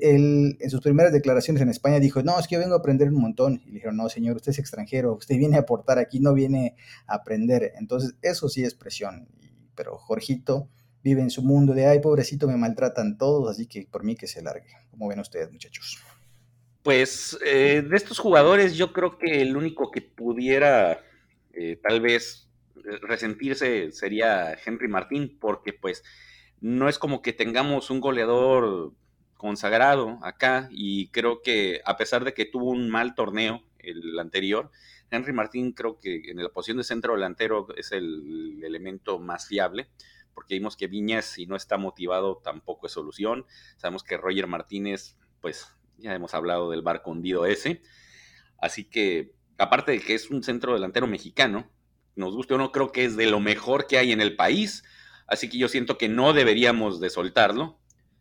en 0.61 0.70
sus 0.70 0.82
primeras 0.82 1.11
declaraciones 1.11 1.62
en 1.62 1.70
España 1.70 2.00
dijo, 2.00 2.22
no, 2.22 2.38
es 2.38 2.48
que 2.48 2.56
yo 2.56 2.61
vengo 2.61 2.74
a 2.74 2.80
aprender 2.80 3.08
un 3.08 3.22
montón. 3.22 3.62
Y 3.64 3.68
le 3.68 3.74
dijeron, 3.76 3.96
no, 3.96 4.11
señor, 4.11 4.37
usted 4.37 4.52
es 4.52 4.58
extranjero, 4.58 5.14
usted 5.14 5.38
viene 5.38 5.56
a 5.56 5.61
aportar 5.61 5.98
aquí, 5.98 6.20
no 6.20 6.35
viene 6.35 6.76
a 7.06 7.14
aprender. 7.14 7.72
Entonces, 7.76 8.14
eso 8.20 8.50
sí 8.50 8.62
es 8.64 8.74
presión. 8.74 9.26
Pero 9.74 9.96
Jorgito 9.96 10.68
vive 11.02 11.22
en 11.22 11.30
su 11.30 11.42
mundo 11.42 11.72
de, 11.72 11.87
ay, 11.87 12.00
pobrecito, 12.00 12.46
me 12.46 12.58
maltratan 12.58 13.16
todos, 13.16 13.50
así 13.50 13.66
que 13.66 13.88
por 13.90 14.04
mí 14.04 14.16
que 14.16 14.26
se 14.26 14.42
largue. 14.42 14.68
como 14.90 15.08
ven 15.08 15.20
ustedes, 15.20 15.50
muchachos? 15.50 15.96
Pues 16.83 17.38
eh, 17.45 17.83
de 17.88 17.97
estos 17.97 18.18
jugadores, 18.18 18.77
yo 18.77 18.92
creo 18.92 19.16
que 19.16 19.40
el 19.40 19.57
único 19.57 19.90
que 19.90 20.03
pudiera 20.03 21.05
eh, 21.53 21.79
tal 21.81 22.01
vez 22.01 22.49
resentirse 23.03 23.92
sería 23.92 24.57
Henry 24.64 24.88
Martín, 24.88 25.38
porque 25.40 25.73
pues 25.73 26.03
no 26.61 26.88
es 26.88 26.99
como 26.99 27.23
que 27.23 27.33
tengamos 27.33 27.90
un 27.90 28.01
goleador 28.01 28.92
consagrado 29.37 30.18
acá 30.23 30.68
y 30.71 31.09
creo 31.09 31.42
que 31.42 31.81
a 31.85 31.97
pesar 31.97 32.25
de 32.25 32.35
que 32.35 32.47
tuvo 32.47 32.71
un 32.71 32.90
mal 32.90 33.14
torneo 33.14 33.62
el 33.79 34.18
anterior, 34.18 34.71
Henry 35.11 35.33
Martín 35.33 35.73
creo 35.73 35.99
que 35.99 36.23
en 36.31 36.42
la 36.42 36.49
posición 36.49 36.79
de 36.79 36.85
centro 36.85 37.14
delantero 37.14 37.66
es 37.77 37.92
el 37.92 38.61
elemento 38.64 39.18
más 39.18 39.47
fiable, 39.47 39.88
porque 40.35 40.55
vimos 40.55 40.77
que 40.77 40.87
Viñas 40.87 41.27
si 41.27 41.47
no 41.47 41.57
está 41.57 41.77
motivado 41.77 42.40
tampoco 42.42 42.87
es 42.87 42.92
solución. 42.92 43.45
Sabemos 43.77 44.03
que 44.03 44.16
Roger 44.16 44.47
Martínez, 44.47 45.16
pues 45.40 45.68
ya 46.03 46.15
hemos 46.15 46.35
hablado 46.35 46.71
del 46.71 46.83
barco 46.83 47.11
hundido 47.11 47.47
ese. 47.47 47.83
Así 48.59 48.85
que, 48.85 49.35
aparte 49.59 49.93
de 49.93 50.01
que 50.01 50.15
es 50.15 50.31
un 50.31 50.43
centro 50.43 50.75
delantero 50.75 51.07
mexicano, 51.07 51.71
nos 52.15 52.35
guste 52.35 52.55
o 52.55 52.59
no, 52.59 52.73
creo 52.73 52.93
que 52.93 53.05
es 53.05 53.17
de 53.17 53.27
lo 53.27 53.41
mejor 53.41 53.87
que 53.87 53.99
hay 53.99 54.12
en 54.12 54.21
el 54.21 54.37
país. 54.37 54.85
Así 55.27 55.49
que 55.49 55.59
yo 55.59 55.69
siento 55.69 55.99
que 55.99 56.09
no 56.09 56.33
deberíamos 56.33 57.01
de 57.01 57.11
soltarlo. 57.11 57.79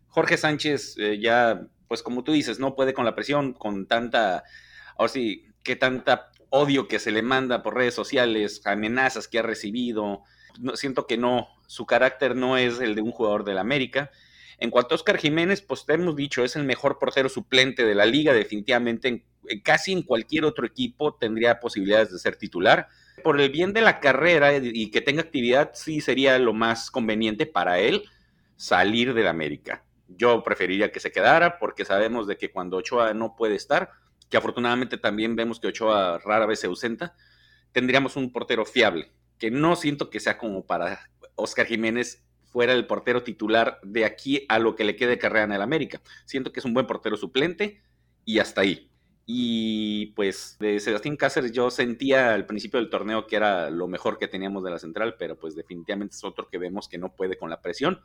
Jorge 0.08 0.38
Sánchez 0.38 0.96
eh, 0.98 1.20
ya, 1.20 1.67
pues 1.88 2.04
como 2.04 2.24
tú 2.24 2.32
dices, 2.32 2.60
no 2.60 2.76
puede 2.76 2.94
con 2.94 3.06
la 3.06 3.15
presión, 3.15 3.54
con 3.54 3.88
tanta, 3.88 4.44
ahora 4.98 5.12
sí, 5.12 5.46
que 5.63 5.76
tanta 5.76 6.32
odio 6.50 6.88
que 6.88 7.00
se 7.00 7.12
le 7.12 7.22
manda 7.22 7.63
por 7.63 7.76
redes 7.76 7.94
sociales, 7.94 8.62
amenazas 8.65 9.28
que 9.28 9.39
ha 9.39 9.44
recibido. 9.44 10.24
Siento 10.76 11.08
que 11.08 11.17
no, 11.17 11.48
su 11.67 11.86
carácter 11.86 12.36
no 12.36 12.58
es 12.58 12.80
el 12.80 12.96
de 12.96 13.02
un 13.02 13.12
jugador 13.12 13.44
del 13.46 13.58
América. 13.58 14.12
En 14.62 14.69
cuanto 14.69 14.93
a 14.93 14.97
Oscar 14.97 15.17
Jiménez, 15.17 15.63
pues 15.63 15.88
te 15.88 15.93
hemos 15.93 16.15
dicho, 16.15 16.43
es 16.43 16.56
el 16.56 16.65
mejor 16.65 17.00
portero 17.00 17.30
suplente 17.30 17.84
de 17.84 17.95
la 17.95 18.06
liga, 18.06 18.32
definitivamente 18.32 19.26
casi 19.63 19.91
en 19.91 20.04
cualquier 20.04 20.45
otro 20.45 20.67
equipo 20.67 21.15
tendría 21.15 21.60
posibilidades 21.60 22.12
de 22.12 22.19
ser 22.19 22.36
titular. 22.36 22.88
Por 23.24 23.41
el 23.41 23.50
bien 23.50 23.74
de 23.74 23.82
la 23.82 24.00
carrera 24.00 24.56
y 24.56 24.91
que 24.91 25.02
tenga 25.02 25.24
actividad, 25.24 25.71
sí 25.74 26.00
sería 26.00 26.38
lo 26.38 26.54
más 26.54 26.91
conveniente 26.91 27.47
para 27.47 27.80
él 27.80 28.04
salir 28.56 29.15
del 29.15 29.26
América. 29.26 29.84
Yo 30.08 30.43
preferiría 30.43 30.91
que 30.91 31.00
se 31.00 31.12
quedara 31.12 31.58
porque 31.58 31.84
sabemos 31.84 32.28
de 32.28 32.38
que 32.38 32.52
cuando 32.52 32.78
Ochoa 32.78 33.15
no 33.15 33.36
puede 33.36 33.56
estar, 33.56 33.89
que 34.30 34.38
afortunadamente 34.38 35.00
también 35.00 35.36
vemos 35.36 35.60
que 35.60 35.69
Ochoa 35.69 36.19
rara 36.19 36.45
vez 36.45 36.60
se 36.60 36.67
ausenta, 36.67 37.15
tendríamos 37.71 38.15
un 38.15 38.32
portero 38.32 38.63
fiable, 38.63 39.12
que 39.39 39.50
no 39.50 39.76
siento 39.76 40.12
que 40.12 40.19
sea 40.19 40.38
como 40.38 40.67
para 40.67 41.10
Oscar 41.34 41.65
Jiménez 41.65 42.24
fuera 42.51 42.73
el 42.73 42.85
portero 42.85 43.23
titular 43.23 43.79
de 43.83 44.05
aquí 44.05 44.45
a 44.49 44.59
lo 44.59 44.75
que 44.75 44.83
le 44.83 44.95
quede 44.95 45.17
carrera 45.17 45.45
en 45.45 45.53
el 45.53 45.61
América. 45.61 46.01
Siento 46.25 46.51
que 46.51 46.59
es 46.59 46.65
un 46.65 46.73
buen 46.73 46.87
portero 46.87 47.17
suplente 47.17 47.81
y 48.25 48.39
hasta 48.39 48.61
ahí. 48.61 48.91
Y 49.25 50.07
pues 50.07 50.57
de 50.59 50.79
Sebastián 50.79 51.15
Cáceres 51.15 51.51
yo 51.53 51.69
sentía 51.69 52.33
al 52.33 52.45
principio 52.45 52.79
del 52.79 52.89
torneo 52.89 53.27
que 53.27 53.37
era 53.37 53.69
lo 53.69 53.87
mejor 53.87 54.17
que 54.17 54.27
teníamos 54.27 54.63
de 54.63 54.71
la 54.71 54.79
central, 54.79 55.15
pero 55.17 55.37
pues 55.39 55.55
definitivamente 55.55 56.15
es 56.15 56.23
otro 56.23 56.49
que 56.49 56.57
vemos 56.57 56.89
que 56.89 56.97
no 56.97 57.15
puede 57.15 57.37
con 57.37 57.49
la 57.49 57.61
presión. 57.61 58.01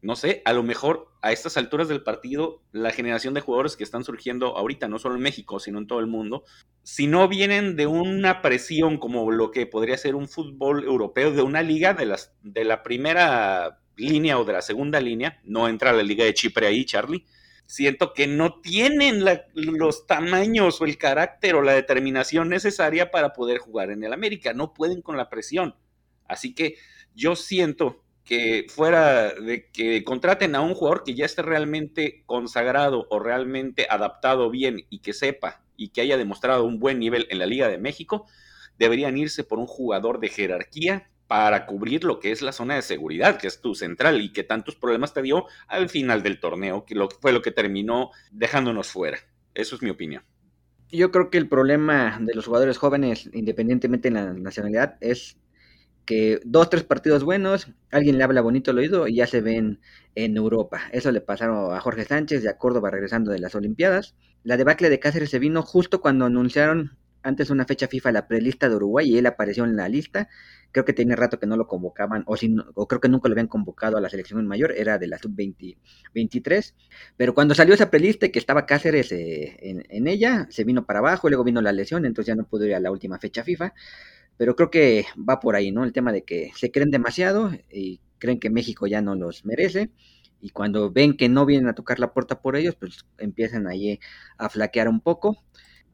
No 0.00 0.14
sé, 0.14 0.42
a 0.44 0.52
lo 0.52 0.62
mejor 0.62 1.08
a 1.22 1.32
estas 1.32 1.56
alturas 1.56 1.88
del 1.88 2.04
partido, 2.04 2.62
la 2.70 2.92
generación 2.92 3.34
de 3.34 3.40
jugadores 3.40 3.76
que 3.76 3.82
están 3.82 4.04
surgiendo 4.04 4.56
ahorita, 4.56 4.86
no 4.86 5.00
solo 5.00 5.16
en 5.16 5.22
México, 5.22 5.58
sino 5.58 5.78
en 5.78 5.88
todo 5.88 5.98
el 5.98 6.06
mundo, 6.06 6.44
si 6.84 7.08
no 7.08 7.26
vienen 7.26 7.74
de 7.74 7.88
una 7.88 8.40
presión 8.40 8.98
como 8.98 9.30
lo 9.32 9.50
que 9.50 9.66
podría 9.66 9.96
ser 9.96 10.14
un 10.14 10.28
fútbol 10.28 10.84
europeo, 10.84 11.32
de 11.32 11.42
una 11.42 11.62
liga 11.62 11.94
de, 11.94 12.06
las, 12.06 12.32
de 12.42 12.64
la 12.64 12.84
primera 12.84 13.80
línea 13.96 14.38
o 14.38 14.44
de 14.44 14.52
la 14.52 14.62
segunda 14.62 15.00
línea, 15.00 15.40
no 15.42 15.68
entra 15.68 15.92
la 15.92 16.04
liga 16.04 16.24
de 16.24 16.34
Chipre 16.34 16.68
ahí, 16.68 16.84
Charlie, 16.84 17.26
siento 17.66 18.14
que 18.14 18.26
no 18.26 18.60
tienen 18.60 19.24
los 19.54 20.06
tamaños 20.06 20.80
o 20.80 20.84
el 20.84 20.96
carácter 20.96 21.56
o 21.56 21.62
la 21.62 21.72
determinación 21.72 22.48
necesaria 22.48 23.10
para 23.10 23.32
poder 23.32 23.58
jugar 23.58 23.90
en 23.90 24.04
el 24.04 24.12
América, 24.12 24.54
no 24.54 24.72
pueden 24.72 25.02
con 25.02 25.16
la 25.16 25.28
presión. 25.28 25.74
Así 26.24 26.54
que 26.54 26.76
yo 27.14 27.36
siento 27.36 28.04
que 28.28 28.66
fuera 28.68 29.32
de 29.32 29.70
que 29.70 30.04
contraten 30.04 30.54
a 30.54 30.60
un 30.60 30.74
jugador 30.74 31.02
que 31.02 31.14
ya 31.14 31.24
esté 31.24 31.40
realmente 31.40 32.24
consagrado 32.26 33.06
o 33.08 33.18
realmente 33.18 33.86
adaptado 33.88 34.50
bien 34.50 34.84
y 34.90 34.98
que 34.98 35.14
sepa 35.14 35.62
y 35.78 35.88
que 35.88 36.02
haya 36.02 36.18
demostrado 36.18 36.64
un 36.64 36.78
buen 36.78 36.98
nivel 36.98 37.26
en 37.30 37.38
la 37.38 37.46
Liga 37.46 37.68
de 37.68 37.78
México, 37.78 38.26
deberían 38.78 39.16
irse 39.16 39.44
por 39.44 39.58
un 39.58 39.66
jugador 39.66 40.20
de 40.20 40.28
jerarquía 40.28 41.08
para 41.26 41.64
cubrir 41.64 42.04
lo 42.04 42.20
que 42.20 42.30
es 42.30 42.42
la 42.42 42.52
zona 42.52 42.74
de 42.74 42.82
seguridad, 42.82 43.38
que 43.38 43.46
es 43.46 43.62
tu 43.62 43.74
central 43.74 44.20
y 44.20 44.30
que 44.30 44.44
tantos 44.44 44.76
problemas 44.76 45.14
te 45.14 45.22
dio 45.22 45.46
al 45.66 45.88
final 45.88 46.22
del 46.22 46.38
torneo, 46.38 46.84
que 46.84 46.96
fue 47.22 47.32
lo 47.32 47.40
que 47.40 47.50
terminó 47.50 48.10
dejándonos 48.30 48.88
fuera. 48.88 49.18
Eso 49.54 49.74
es 49.74 49.80
mi 49.80 49.88
opinión. 49.88 50.22
Yo 50.90 51.10
creo 51.10 51.30
que 51.30 51.38
el 51.38 51.48
problema 51.48 52.18
de 52.20 52.34
los 52.34 52.44
jugadores 52.44 52.76
jóvenes, 52.76 53.30
independientemente 53.32 54.10
de 54.10 54.14
la 54.16 54.34
nacionalidad, 54.34 54.98
es 55.00 55.38
que 56.08 56.40
dos, 56.42 56.70
tres 56.70 56.84
partidos 56.84 57.22
buenos, 57.22 57.68
alguien 57.90 58.16
le 58.16 58.24
habla 58.24 58.40
bonito 58.40 58.70
al 58.70 58.78
oído 58.78 59.06
y 59.08 59.16
ya 59.16 59.26
se 59.26 59.42
ven 59.42 59.78
en 60.14 60.38
Europa. 60.38 60.80
Eso 60.90 61.12
le 61.12 61.20
pasaron 61.20 61.74
a 61.74 61.80
Jorge 61.80 62.06
Sánchez 62.06 62.42
y 62.42 62.46
a 62.48 62.56
Córdoba 62.56 62.90
regresando 62.90 63.30
de 63.30 63.38
las 63.38 63.54
Olimpiadas. 63.54 64.14
La 64.42 64.56
debacle 64.56 64.88
de 64.88 65.00
Cáceres 65.00 65.28
se 65.28 65.38
vino 65.38 65.60
justo 65.60 66.00
cuando 66.00 66.24
anunciaron 66.24 66.96
antes 67.22 67.50
una 67.50 67.66
fecha 67.66 67.88
FIFA 67.88 68.12
la 68.12 68.26
prelista 68.26 68.70
de 68.70 68.76
Uruguay 68.76 69.06
y 69.06 69.18
él 69.18 69.26
apareció 69.26 69.64
en 69.64 69.76
la 69.76 69.90
lista 69.90 70.30
creo 70.72 70.84
que 70.84 70.92
tenía 70.92 71.16
rato 71.16 71.38
que 71.38 71.46
no 71.46 71.56
lo 71.56 71.66
convocaban, 71.66 72.24
o, 72.26 72.36
si 72.36 72.54
o 72.74 72.88
creo 72.88 73.00
que 73.00 73.08
nunca 73.08 73.28
lo 73.28 73.32
habían 73.32 73.46
convocado 73.46 73.96
a 73.96 74.00
la 74.00 74.08
selección 74.10 74.46
mayor, 74.46 74.72
era 74.72 74.98
de 74.98 75.06
la 75.06 75.18
sub-23, 75.18 76.74
pero 77.16 77.34
cuando 77.34 77.54
salió 77.54 77.74
esa 77.74 77.90
prelista 77.90 78.26
y 78.26 78.30
que 78.30 78.38
estaba 78.38 78.66
Cáceres 78.66 79.12
eh, 79.12 79.56
en, 79.60 80.06
ella, 80.06 80.46
se 80.50 80.64
vino 80.64 80.84
para 80.84 80.98
abajo, 81.00 81.28
luego 81.28 81.44
vino 81.44 81.60
la 81.60 81.72
lesión, 81.72 82.04
entonces 82.04 82.28
ya 82.28 82.36
no 82.36 82.46
pudo 82.46 82.66
ir 82.66 82.74
a 82.74 82.80
la 82.80 82.90
última 82.90 83.18
fecha 83.18 83.42
FIFA, 83.44 83.72
pero 84.38 84.56
creo 84.56 84.70
que 84.70 85.04
va 85.28 85.40
por 85.40 85.56
ahí, 85.56 85.72
¿no? 85.72 85.84
El 85.84 85.92
tema 85.92 86.12
de 86.12 86.24
que 86.24 86.52
se 86.56 86.70
creen 86.70 86.90
demasiado 86.90 87.52
y 87.70 88.00
creen 88.18 88.40
que 88.40 88.50
México 88.50 88.86
ya 88.86 89.02
no 89.02 89.14
los 89.14 89.44
merece, 89.44 89.90
y 90.40 90.50
cuando 90.50 90.90
ven 90.90 91.16
que 91.16 91.28
no 91.28 91.46
vienen 91.46 91.68
a 91.68 91.74
tocar 91.74 91.98
la 91.98 92.12
puerta 92.12 92.40
por 92.40 92.56
ellos, 92.56 92.76
pues 92.76 93.04
empiezan 93.18 93.66
ahí 93.66 94.00
a 94.38 94.48
flaquear 94.48 94.88
un 94.88 95.00
poco. 95.00 95.44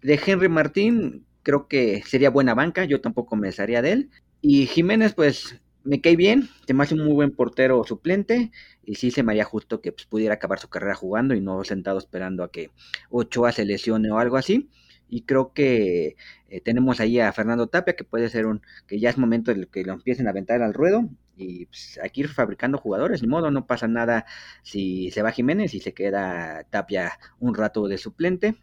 De 0.02 0.20
Henry 0.24 0.48
Martín, 0.48 1.26
creo 1.42 1.66
que 1.68 2.02
sería 2.02 2.30
buena 2.30 2.54
banca, 2.54 2.84
yo 2.84 3.00
tampoco 3.00 3.36
me 3.36 3.48
desharía 3.48 3.82
de 3.82 3.92
él. 3.92 4.10
Y 4.42 4.66
Jiménez, 4.66 5.14
pues 5.14 5.60
me 5.82 6.00
cae 6.00 6.16
bien, 6.16 6.48
se 6.66 6.74
me 6.74 6.82
hace 6.82 6.94
un 6.94 7.04
muy 7.04 7.14
buen 7.14 7.30
portero 7.30 7.84
suplente 7.84 8.50
y 8.82 8.96
sí 8.96 9.10
se 9.10 9.22
me 9.22 9.32
haría 9.32 9.44
justo 9.44 9.80
que 9.80 9.92
pues, 9.92 10.06
pudiera 10.06 10.34
acabar 10.34 10.58
su 10.58 10.68
carrera 10.68 10.94
jugando 10.94 11.34
y 11.34 11.40
no 11.40 11.62
sentado 11.64 11.98
esperando 11.98 12.42
a 12.42 12.50
que 12.50 12.70
Ochoa 13.10 13.52
se 13.52 13.64
lesione 13.64 14.10
o 14.10 14.18
algo 14.18 14.36
así. 14.36 14.70
Y 15.08 15.22
creo 15.22 15.52
que 15.52 16.16
eh, 16.48 16.60
tenemos 16.60 17.00
ahí 17.00 17.20
a 17.20 17.32
Fernando 17.32 17.68
Tapia, 17.68 17.96
que 17.96 18.04
puede 18.04 18.28
ser 18.30 18.46
un, 18.46 18.62
que 18.86 18.98
ya 18.98 19.10
es 19.10 19.18
momento 19.18 19.54
de 19.54 19.66
que 19.66 19.84
lo 19.84 19.92
empiecen 19.92 20.26
a 20.26 20.30
aventar 20.30 20.62
al 20.62 20.74
ruedo 20.74 21.08
y 21.36 21.66
pues, 21.66 21.98
aquí 22.02 22.22
ir 22.22 22.28
fabricando 22.28 22.78
jugadores, 22.78 23.22
ni 23.22 23.28
modo, 23.28 23.50
no 23.50 23.66
pasa 23.66 23.88
nada 23.88 24.26
si 24.62 25.10
se 25.10 25.22
va 25.22 25.32
Jiménez 25.32 25.74
y 25.74 25.80
se 25.80 25.94
queda 25.94 26.64
Tapia 26.70 27.18
un 27.40 27.54
rato 27.54 27.86
de 27.88 27.98
suplente. 27.98 28.56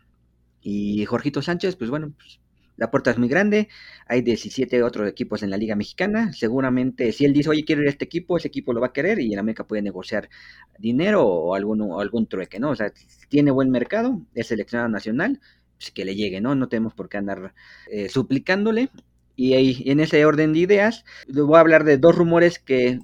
Y 0.61 1.05
Jorgito 1.05 1.41
Sánchez, 1.41 1.75
pues 1.75 1.89
bueno, 1.89 2.13
pues, 2.17 2.39
la 2.77 2.89
puerta 2.89 3.11
es 3.11 3.17
muy 3.19 3.27
grande, 3.27 3.69
hay 4.07 4.21
17 4.21 4.81
otros 4.83 5.07
equipos 5.07 5.43
en 5.43 5.51
la 5.51 5.57
Liga 5.57 5.75
Mexicana. 5.75 6.33
Seguramente, 6.33 7.11
si 7.11 7.25
él 7.25 7.33
dice, 7.33 7.49
oye, 7.49 7.63
quiero 7.63 7.81
ir 7.81 7.87
a 7.87 7.91
este 7.91 8.05
equipo, 8.05 8.37
ese 8.37 8.47
equipo 8.47 8.73
lo 8.73 8.81
va 8.81 8.87
a 8.87 8.93
querer 8.93 9.19
y 9.19 9.31
en 9.33 9.39
América 9.39 9.67
puede 9.67 9.81
negociar 9.83 10.29
dinero 10.79 11.23
o 11.23 11.55
algún, 11.55 11.81
algún 11.99 12.27
trueque, 12.27 12.59
¿no? 12.59 12.71
O 12.71 12.75
sea, 12.75 12.91
tiene 13.29 13.51
buen 13.51 13.69
mercado, 13.69 14.21
es 14.33 14.47
seleccionado 14.47 14.89
nacional, 14.89 15.39
pues 15.81 15.91
que 15.91 16.05
le 16.05 16.15
llegue, 16.15 16.41
¿no? 16.41 16.53
No 16.53 16.69
tenemos 16.69 16.93
por 16.93 17.09
qué 17.09 17.17
andar 17.17 17.53
eh, 17.89 18.07
suplicándole. 18.09 18.89
Y, 19.35 19.89
en 19.89 19.99
ese 19.99 20.23
orden 20.23 20.53
de 20.53 20.59
ideas, 20.59 21.03
voy 21.27 21.55
a 21.55 21.61
hablar 21.61 21.83
de 21.83 21.97
dos 21.97 22.15
rumores 22.15 22.59
que, 22.59 22.99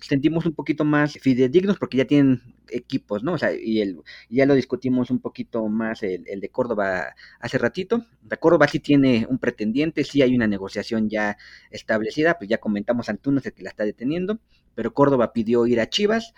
sentimos 0.00 0.46
un 0.46 0.54
poquito 0.54 0.84
más 0.84 1.14
fidedignos 1.14 1.78
porque 1.78 1.98
ya 1.98 2.06
tienen 2.06 2.40
equipos, 2.70 3.22
¿no? 3.22 3.34
O 3.34 3.38
sea, 3.38 3.52
y 3.52 3.80
el, 3.80 3.98
ya 4.30 4.46
lo 4.46 4.54
discutimos 4.54 5.10
un 5.10 5.18
poquito 5.18 5.66
más 5.68 6.02
el, 6.02 6.24
de 6.24 6.48
Córdoba 6.48 7.14
hace 7.40 7.58
ratito. 7.58 8.06
Córdoba 8.40 8.68
sí 8.68 8.80
tiene 8.80 9.26
un 9.28 9.38
pretendiente, 9.38 10.04
sí 10.04 10.22
hay 10.22 10.34
una 10.34 10.46
negociación 10.46 11.10
ya 11.10 11.36
establecida, 11.70 12.38
pues 12.38 12.48
ya 12.48 12.58
comentamos 12.58 13.10
Antunes 13.10 13.44
el 13.44 13.52
que 13.52 13.62
la 13.62 13.70
está 13.70 13.84
deteniendo, 13.84 14.38
pero 14.74 14.94
Córdoba 14.94 15.34
pidió 15.34 15.66
ir 15.66 15.80
a 15.80 15.90
Chivas 15.90 16.32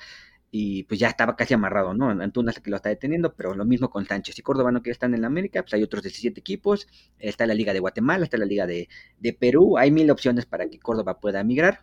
y 0.57 0.85
pues 0.85 1.01
ya 1.01 1.09
estaba 1.09 1.35
casi 1.35 1.53
amarrado, 1.53 1.95
¿no? 1.95 2.11
Antuna 2.11 2.53
que 2.53 2.71
lo 2.71 2.77
está 2.77 2.89
deteniendo, 2.89 3.35
pero 3.35 3.57
lo 3.57 3.65
mismo 3.65 3.91
con 3.91 4.07
Sánchez. 4.07 4.37
Si 4.37 4.43
Córdoba 4.43 4.71
no 4.71 4.83
quiere 4.83 4.93
estar 4.93 5.13
en 5.13 5.21
la 5.21 5.27
América, 5.27 5.63
pues 5.63 5.75
hay 5.75 5.83
otros 5.83 6.05
17 6.05 6.39
equipos, 6.39 6.87
está 7.19 7.45
la 7.45 7.55
Liga 7.55 7.73
de 7.73 7.81
Guatemala, 7.81 8.23
está 8.23 8.37
la 8.37 8.45
Liga 8.45 8.65
de, 8.65 8.89
Perú, 9.41 9.79
hay 9.79 9.91
mil 9.91 10.09
opciones 10.13 10.47
para 10.47 10.69
que 10.69 10.79
Córdoba 10.79 11.19
pueda 11.19 11.43
migrar. 11.43 11.81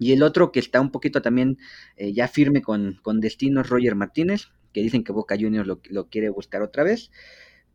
Y 0.00 0.10
el 0.10 0.24
otro 0.24 0.50
que 0.50 0.58
está 0.58 0.80
un 0.80 0.90
poquito 0.90 1.22
también 1.22 1.58
eh, 1.96 2.12
ya 2.12 2.26
firme 2.26 2.62
con, 2.62 2.98
con 3.00 3.20
destinos, 3.20 3.68
Roger 3.68 3.94
Martínez, 3.94 4.48
que 4.72 4.82
dicen 4.82 5.04
que 5.04 5.12
Boca 5.12 5.36
Juniors 5.38 5.68
lo, 5.68 5.80
lo 5.88 6.08
quiere 6.08 6.30
buscar 6.30 6.62
otra 6.62 6.82
vez, 6.82 7.12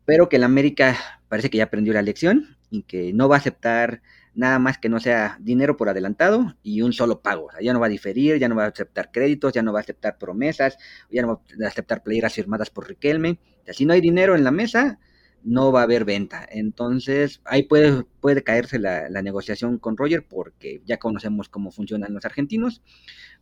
pero 0.04 0.28
que 0.28 0.36
el 0.36 0.44
América 0.44 0.98
parece 1.28 1.48
que 1.48 1.56
ya 1.56 1.64
aprendió 1.64 1.94
la 1.94 2.02
lección 2.02 2.58
y 2.70 2.82
que 2.82 3.14
no 3.14 3.30
va 3.30 3.36
a 3.36 3.38
aceptar 3.38 4.02
nada 4.36 4.58
más 4.58 4.78
que 4.78 4.88
no 4.88 5.00
sea 5.00 5.38
dinero 5.40 5.76
por 5.76 5.88
adelantado 5.88 6.54
y 6.62 6.82
un 6.82 6.92
solo 6.92 7.22
pago. 7.22 7.48
ya 7.60 7.72
no 7.72 7.80
va 7.80 7.86
a 7.86 7.88
diferir, 7.88 8.38
ya 8.38 8.48
no 8.48 8.54
va 8.54 8.64
a 8.64 8.68
aceptar 8.68 9.10
créditos, 9.10 9.52
ya 9.52 9.62
no 9.62 9.72
va 9.72 9.80
a 9.80 9.82
aceptar 9.82 10.18
promesas, 10.18 10.78
ya 11.10 11.22
no 11.22 11.28
va 11.28 11.66
a 11.66 11.68
aceptar 11.68 12.02
playeras 12.02 12.34
firmadas 12.34 12.70
por 12.70 12.88
Riquelme. 12.88 13.38
si 13.72 13.86
no 13.86 13.94
hay 13.94 14.00
dinero 14.00 14.36
en 14.36 14.44
la 14.44 14.50
mesa, 14.52 14.98
no 15.42 15.72
va 15.72 15.80
a 15.80 15.84
haber 15.84 16.04
venta. 16.04 16.46
Entonces, 16.50 17.40
ahí 17.44 17.62
puede, 17.64 18.04
puede 18.20 18.42
caerse 18.42 18.78
la, 18.78 19.08
negociación 19.22 19.78
con 19.78 19.96
Roger 19.96 20.26
porque 20.28 20.82
ya 20.84 20.98
conocemos 20.98 21.48
cómo 21.48 21.70
funcionan 21.70 22.12
los 22.14 22.24
argentinos. 22.24 22.82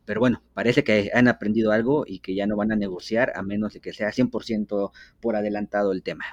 Pero 0.04 0.20
bueno, 0.20 0.42
parece 0.54 0.84
que 0.84 1.10
han 1.14 1.28
aprendido 1.28 1.72
algo 1.72 2.04
y 2.06 2.20
que 2.20 2.34
ya 2.34 2.46
no 2.46 2.56
van 2.56 2.72
a 2.72 2.76
negociar 2.76 3.32
a 3.34 3.42
menos 3.42 3.72
de 3.72 3.80
que 3.80 3.92
sea 3.92 4.12
100% 4.12 4.92
por 5.20 5.36
adelantado 5.36 5.92
el 5.92 6.02
tema. 6.02 6.24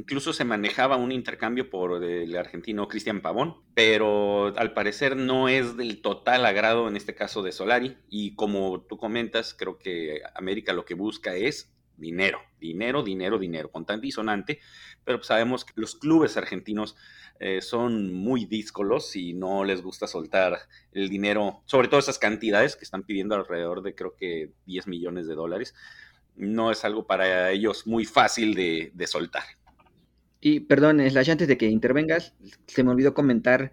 Incluso 0.00 0.32
se 0.32 0.46
manejaba 0.46 0.96
un 0.96 1.12
intercambio 1.12 1.68
por 1.68 2.02
el 2.02 2.34
argentino 2.34 2.88
Cristian 2.88 3.20
Pavón, 3.20 3.56
pero 3.74 4.46
al 4.56 4.72
parecer 4.72 5.14
no 5.14 5.46
es 5.50 5.76
del 5.76 6.00
total 6.00 6.46
agrado 6.46 6.88
en 6.88 6.96
este 6.96 7.14
caso 7.14 7.42
de 7.42 7.52
Solari. 7.52 7.98
Y 8.08 8.34
como 8.34 8.80
tú 8.80 8.96
comentas, 8.96 9.52
creo 9.52 9.76
que 9.76 10.22
América 10.34 10.72
lo 10.72 10.86
que 10.86 10.94
busca 10.94 11.36
es 11.36 11.74
dinero, 11.98 12.40
dinero, 12.58 13.02
dinero, 13.02 13.38
dinero, 13.38 13.70
contante 13.70 14.06
y 14.06 14.10
sonante. 14.10 14.60
Pero 15.04 15.22
sabemos 15.22 15.66
que 15.66 15.74
los 15.76 15.96
clubes 15.96 16.38
argentinos 16.38 16.96
eh, 17.38 17.60
son 17.60 18.10
muy 18.10 18.46
díscolos 18.46 19.14
y 19.16 19.34
no 19.34 19.64
les 19.64 19.82
gusta 19.82 20.06
soltar 20.06 20.60
el 20.92 21.10
dinero, 21.10 21.60
sobre 21.66 21.88
todo 21.88 22.00
esas 22.00 22.18
cantidades 22.18 22.74
que 22.74 22.84
están 22.84 23.02
pidiendo 23.02 23.34
alrededor 23.34 23.82
de 23.82 23.94
creo 23.94 24.16
que 24.16 24.52
10 24.64 24.86
millones 24.86 25.26
de 25.26 25.34
dólares. 25.34 25.74
No 26.36 26.70
es 26.70 26.86
algo 26.86 27.06
para 27.06 27.50
ellos 27.50 27.86
muy 27.86 28.06
fácil 28.06 28.54
de 28.54 29.06
soltar. 29.06 29.42
Y 30.40 30.60
perdón, 30.60 31.00
Slash, 31.00 31.30
antes 31.30 31.48
de 31.48 31.58
que 31.58 31.66
intervengas, 31.66 32.34
se 32.66 32.82
me 32.82 32.90
olvidó 32.90 33.12
comentar 33.12 33.72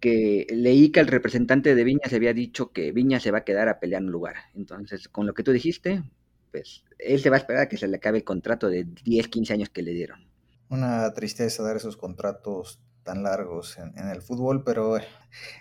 que 0.00 0.46
leí 0.50 0.90
que 0.90 1.00
el 1.00 1.08
representante 1.08 1.74
de 1.74 1.84
Viña 1.84 2.08
se 2.08 2.16
había 2.16 2.32
dicho 2.32 2.70
que 2.70 2.92
Viña 2.92 3.18
se 3.18 3.30
va 3.30 3.38
a 3.38 3.44
quedar 3.44 3.68
a 3.68 3.80
pelear 3.80 4.02
un 4.02 4.12
lugar. 4.12 4.36
Entonces, 4.54 5.08
con 5.08 5.26
lo 5.26 5.34
que 5.34 5.42
tú 5.42 5.52
dijiste, 5.52 6.04
pues 6.52 6.84
él 6.98 7.20
se 7.20 7.30
va 7.30 7.36
a 7.36 7.40
esperar 7.40 7.62
a 7.62 7.68
que 7.68 7.76
se 7.76 7.88
le 7.88 7.96
acabe 7.96 8.18
el 8.18 8.24
contrato 8.24 8.68
de 8.68 8.86
10, 9.04 9.28
15 9.28 9.52
años 9.52 9.70
que 9.70 9.82
le 9.82 9.92
dieron. 9.92 10.28
Una 10.68 11.12
tristeza 11.12 11.62
dar 11.62 11.76
esos 11.76 11.96
contratos 11.96 12.80
tan 13.02 13.22
largos 13.22 13.78
en, 13.78 13.96
en, 13.96 14.08
el 14.08 14.20
fútbol, 14.20 14.64
pero 14.64 14.98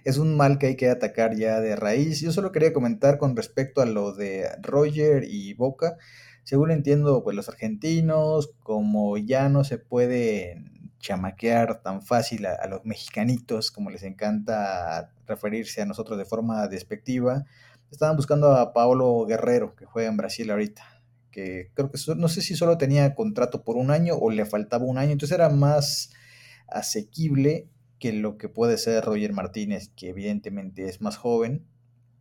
es 0.04 0.18
un 0.18 0.36
mal 0.36 0.58
que 0.58 0.68
hay 0.68 0.76
que 0.76 0.90
atacar 0.90 1.36
ya 1.36 1.60
de 1.62 1.76
raíz. 1.76 2.22
Yo 2.22 2.32
solo 2.32 2.52
quería 2.52 2.74
comentar 2.74 3.18
con 3.18 3.36
respecto 3.36 3.82
a 3.82 3.86
lo 3.86 4.14
de 4.14 4.50
Roger 4.62 5.24
y 5.28 5.54
Boca 5.54 5.98
según 6.46 6.70
entiendo, 6.70 7.24
pues 7.24 7.36
los 7.36 7.50
argentinos, 7.50 8.52
como 8.62 9.18
ya 9.18 9.50
no 9.50 9.64
se 9.64 9.80
puede 9.80 10.64
chamaquear 11.00 11.82
tan 11.82 12.04
fácil 12.04 12.46
a, 12.46 12.68
los 12.68 12.86
mexicanitos, 12.86 13.72
como 13.72 13.90
les 13.90 14.04
encanta 14.04 15.12
referirse 15.26 15.82
a 15.82 15.86
nosotros 15.86 16.20
de 16.20 16.26
forma 16.26 16.68
despectiva, 16.68 17.46
estaban 17.92 18.16
buscando 18.16 18.52
a 18.54 18.74
Paolo 18.74 19.26
Guerrero, 19.26 19.76
que 19.76 19.86
juega 19.86 20.08
en 20.08 20.18
Brasil 20.18 20.52
ahorita, 20.52 20.84
que 21.32 21.72
creo 21.74 21.90
que 21.90 21.98
no 22.16 22.28
sé 22.28 22.44
si 22.44 22.56
solo 22.56 22.78
tenía 22.78 23.16
contrato 23.16 23.64
por 23.64 23.76
un 23.76 23.90
año 23.90 24.14
o 24.14 24.30
le 24.30 24.46
faltaba 24.46 24.86
un 24.86 25.00
año, 25.00 25.14
entonces 25.14 25.36
era 25.36 25.50
más 25.50 26.12
asequible 26.68 27.70
que 27.98 28.14
lo 28.14 28.38
que 28.38 28.50
puede 28.50 28.78
ser 28.78 29.04
Roger 29.04 29.34
Martínez, 29.34 29.90
que 29.96 30.10
evidentemente 30.10 30.88
es 30.90 31.02
más 31.02 31.18
joven 31.18 31.66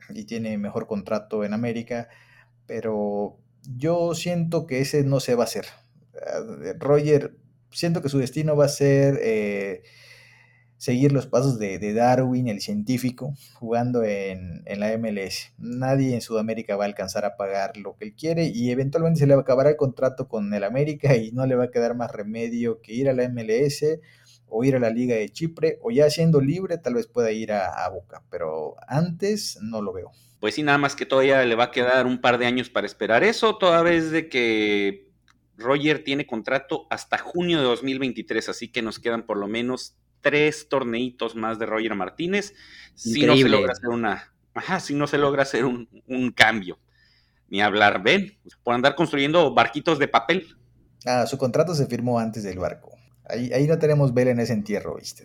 y 0.08 0.24
tiene 0.24 0.56
mejor 0.56 0.87
contrato 0.87 1.44
en 1.44 1.52
América, 1.52 2.08
pero 2.66 3.38
yo 3.68 4.14
siento 4.14 4.66
que 4.66 4.81
ese 4.81 5.05
no 5.05 5.20
se 5.20 5.35
va 5.35 5.44
a 5.44 5.46
hacer. 5.46 5.66
Ah, 6.14 6.40
Roger, 6.79 7.37
siento 7.70 8.03
que 8.03 8.09
su 8.09 8.18
destino 8.18 8.57
va 8.57 8.66
a 8.66 8.68
ser 8.68 9.18
eh, 9.22 9.83
seguir 10.77 11.12
los 11.12 11.27
pasos 11.27 11.59
de, 11.59 11.94
Darwin, 11.94 12.48
el 12.48 12.61
científico, 12.61 13.35
jugando 13.55 14.05
en, 14.05 14.62
en, 14.66 14.81
la 14.81 14.96
MLS. 14.98 15.53
Nadie 15.59 16.14
en 16.14 16.20
Sudamérica 16.20 16.77
va 16.77 16.85
a 16.85 16.88
alcanzar 16.88 17.24
a 17.24 17.37
pagar 17.37 17.77
lo 17.77 17.96
que 17.96 18.05
él 18.07 18.14
quiere 18.14 18.46
y 18.46 18.70
eventualmente 18.70 19.20
se 19.20 19.27
le 19.27 19.35
acabará 19.35 19.70
el 19.70 19.77
contrato 19.77 20.29
con 20.29 20.53
el 20.53 20.64
América 20.64 21.16
y 21.16 21.33
no 21.33 21.46
le 21.46 21.57
va 21.57 21.64
a 21.64 21.70
quedar 21.70 21.96
más 21.96 22.12
remedio 22.12 22.81
que 22.81 22.92
ir 22.92 23.09
a 23.09 23.14
la 23.14 23.29
MLS 23.29 23.85
o 24.46 24.62
ir 24.62 24.77
a 24.77 24.79
la 24.79 24.90
Liga 24.90 25.16
de 25.16 25.31
Chipre 25.31 25.79
o 25.83 25.90
ya 25.90 26.11
siendo 26.11 26.40
libre 26.40 26.79
tal 26.79 26.94
vez 26.94 27.07
pueda 27.07 27.33
ir 27.33 27.53
a, 27.53 27.85
a 27.85 27.88
Boca, 27.88 28.22
pero 28.31 28.77
antes 28.87 29.59
no 29.62 29.83
lo 29.83 29.92
veo 29.92 30.12
pues 30.44 30.57
sí, 30.57 30.62
nada 30.62 30.76
más 30.76 30.94
que 30.94 31.07
todavía 31.07 31.42
le 31.46 31.54
va 31.54 31.64
a 31.64 31.70
quedar 31.70 32.04
un 32.04 32.20
par 32.20 32.37
de 32.37 32.44
años 32.44 32.68
para 32.68 32.87
esperar 32.87 33.24
eso, 33.24 33.57
toda 33.57 33.80
vez 33.80 34.11
de 34.11 34.28
que 34.28 35.09
Roger 35.57 36.04
tiene 36.04 36.26
contrato 36.26 36.87
hasta 36.90 37.16
junio 37.16 37.61
de 37.61 37.64
2023, 37.64 38.50
así 38.50 38.68
que 38.68 38.83
nos 38.83 38.98
quedan 38.98 39.22
por 39.24 39.38
lo 39.38 39.48
menos 39.48 39.96
tres 40.20 40.68
torneitos 40.68 41.35
más 41.35 41.59
de 41.59 41.64
Roger 41.64 41.94
Martínez, 41.94 42.52
si 42.94 43.24
no 43.24 43.35
se 43.35 43.48
logra 43.48 43.72
hacer 43.72 43.88
una, 43.88 44.35
ajá, 44.52 44.80
si 44.80 44.92
no 44.94 45.07
se 45.07 45.16
logra 45.16 45.44
hacer 45.44 45.64
un, 45.64 46.33
cambio. 46.37 46.78
Ni 47.48 47.62
hablar, 47.62 48.02
ven, 48.02 48.37
por 48.62 48.74
andar 48.74 48.96
construyendo 48.96 49.54
barquitos 49.54 49.98
de 49.98 50.09
papel. 50.09 50.59
Ah, 51.07 51.24
su 51.26 51.38
contrato 51.38 51.74
se 51.74 51.87
firmó 51.87 52.18
antes 52.18 52.42
del 52.42 52.59
barco. 52.59 52.90
Ahí, 53.30 53.50
ahí 53.54 53.66
no 53.66 53.78
tenemos 53.78 54.12
vela 54.12 54.33
en 54.33 54.40
ese 54.40 54.52
entierro, 54.52 54.96
¿viste? 54.96 55.24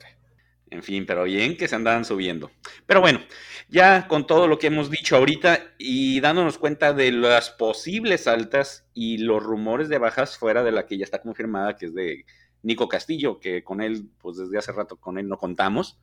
En 0.71 0.84
fin, 0.84 1.05
pero 1.05 1.23
bien 1.23 1.58
que 1.58 1.67
se 1.67 1.75
andaban 1.75 2.05
subiendo. 2.05 2.51
Pero 2.86 3.01
bueno, 3.01 3.21
ya 3.69 4.08
con 4.08 4.27
todo 4.27 4.47
lo 4.47 4.60
que 4.60 4.67
hemos 4.67 4.91
dicho 4.91 5.15
ahorita 5.15 5.60
y 5.79 6.19
dándonos 6.19 6.60
cuenta 6.60 6.93
de 6.93 7.12
las 7.12 7.49
posibles 7.49 8.27
altas 8.27 8.86
y 8.93 9.17
los 9.17 9.41
rumores 9.41 9.89
de 9.89 9.97
bajas 9.97 10.38
fuera 10.38 10.63
de 10.63 10.71
la 10.71 10.86
que 10.86 10.97
ya 10.97 11.05
está 11.05 11.21
confirmada, 11.21 11.75
que 11.75 11.88
es 11.88 11.95
de 11.95 12.25
Nico 12.62 12.88
Castillo, 12.88 13.39
que 13.39 13.63
con 13.63 13.82
él, 13.82 14.10
pues 14.19 14.38
desde 14.38 14.60
hace 14.60 14.71
rato 14.71 14.97
con 14.97 15.17
él 15.17 15.27
no 15.27 15.38
contamos. 15.38 15.99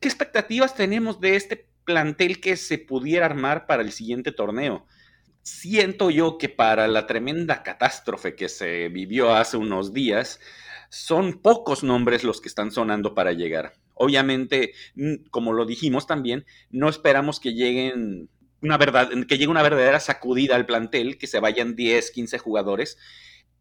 ¿Qué 0.00 0.08
expectativas 0.08 0.74
tenemos 0.74 1.20
de 1.20 1.36
este 1.36 1.68
plantel 1.84 2.40
que 2.40 2.56
se 2.56 2.78
pudiera 2.78 3.26
armar 3.26 3.66
para 3.66 3.82
el 3.82 3.92
siguiente 3.92 4.32
torneo? 4.32 4.86
Siento 5.42 6.10
yo 6.10 6.38
que 6.38 6.48
para 6.48 6.88
la 6.88 7.06
tremenda 7.06 7.62
catástrofe 7.62 8.34
que 8.34 8.48
se 8.48 8.88
vivió 8.88 9.34
hace 9.34 9.56
unos 9.56 9.92
días, 9.92 10.40
son 10.88 11.40
pocos 11.40 11.82
nombres 11.82 12.22
los 12.22 12.40
que 12.40 12.48
están 12.48 12.70
sonando 12.70 13.14
para 13.14 13.32
llegar. 13.32 13.72
Obviamente, 13.94 14.72
como 15.30 15.52
lo 15.52 15.66
dijimos 15.66 16.06
también, 16.06 16.44
no 16.70 16.88
esperamos 16.88 17.40
que 17.40 17.54
lleguen 17.54 18.28
una 18.62 18.78
verdad, 18.78 19.10
que 19.28 19.38
llegue 19.38 19.50
una 19.50 19.62
verdadera 19.62 20.00
sacudida 20.00 20.56
al 20.56 20.66
plantel, 20.66 21.18
que 21.18 21.26
se 21.26 21.40
vayan 21.40 21.74
10, 21.74 22.10
15 22.12 22.38
jugadores, 22.38 22.96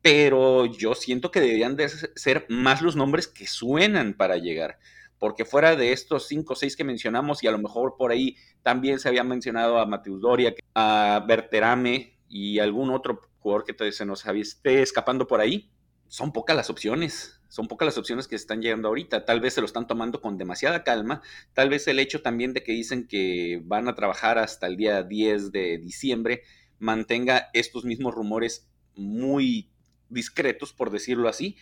pero 0.01 0.65
yo 0.65 0.95
siento 0.95 1.31
que 1.31 1.41
deberían 1.41 1.75
de 1.75 1.89
ser 1.89 2.45
más 2.49 2.81
los 2.81 2.95
nombres 2.95 3.27
que 3.27 3.47
suenan 3.47 4.13
para 4.13 4.37
llegar, 4.37 4.79
porque 5.19 5.45
fuera 5.45 5.75
de 5.75 5.91
estos 5.91 6.27
5 6.27 6.53
o 6.53 6.55
6 6.55 6.75
que 6.75 6.83
mencionamos, 6.83 7.43
y 7.43 7.47
a 7.47 7.51
lo 7.51 7.59
mejor 7.59 7.95
por 7.97 8.11
ahí 8.11 8.37
también 8.63 8.99
se 8.99 9.09
había 9.09 9.23
mencionado 9.23 9.79
a 9.79 9.85
Mateus 9.85 10.21
Doria, 10.21 10.53
a 10.75 11.23
Berterame 11.27 12.17
y 12.29 12.59
algún 12.59 12.91
otro 12.91 13.21
jugador 13.39 13.65
que 13.65 13.91
se 13.91 14.05
nos 14.05 14.25
esté 14.25 14.81
escapando 14.81 15.27
por 15.27 15.41
ahí, 15.41 15.69
son 16.07 16.31
pocas 16.31 16.55
las 16.55 16.69
opciones, 16.69 17.40
son 17.51 17.67
pocas 17.67 17.85
las 17.85 17.97
opciones 17.97 18.29
que 18.29 18.37
están 18.37 18.61
llegando 18.61 18.87
ahorita. 18.87 19.25
Tal 19.25 19.41
vez 19.41 19.55
se 19.55 19.59
lo 19.59 19.65
están 19.65 19.85
tomando 19.85 20.21
con 20.21 20.37
demasiada 20.37 20.85
calma, 20.85 21.21
tal 21.53 21.69
vez 21.69 21.85
el 21.89 21.99
hecho 21.99 22.21
también 22.21 22.53
de 22.53 22.63
que 22.63 22.71
dicen 22.71 23.07
que 23.07 23.61
van 23.65 23.89
a 23.89 23.95
trabajar 23.95 24.37
hasta 24.37 24.67
el 24.67 24.77
día 24.77 25.03
10 25.03 25.51
de 25.51 25.77
diciembre 25.77 26.43
mantenga 26.79 27.49
estos 27.53 27.83
mismos 27.83 28.15
rumores 28.15 28.69
muy 28.95 29.69
discretos, 30.07 30.71
por 30.71 30.91
decirlo 30.91 31.27
así, 31.27 31.57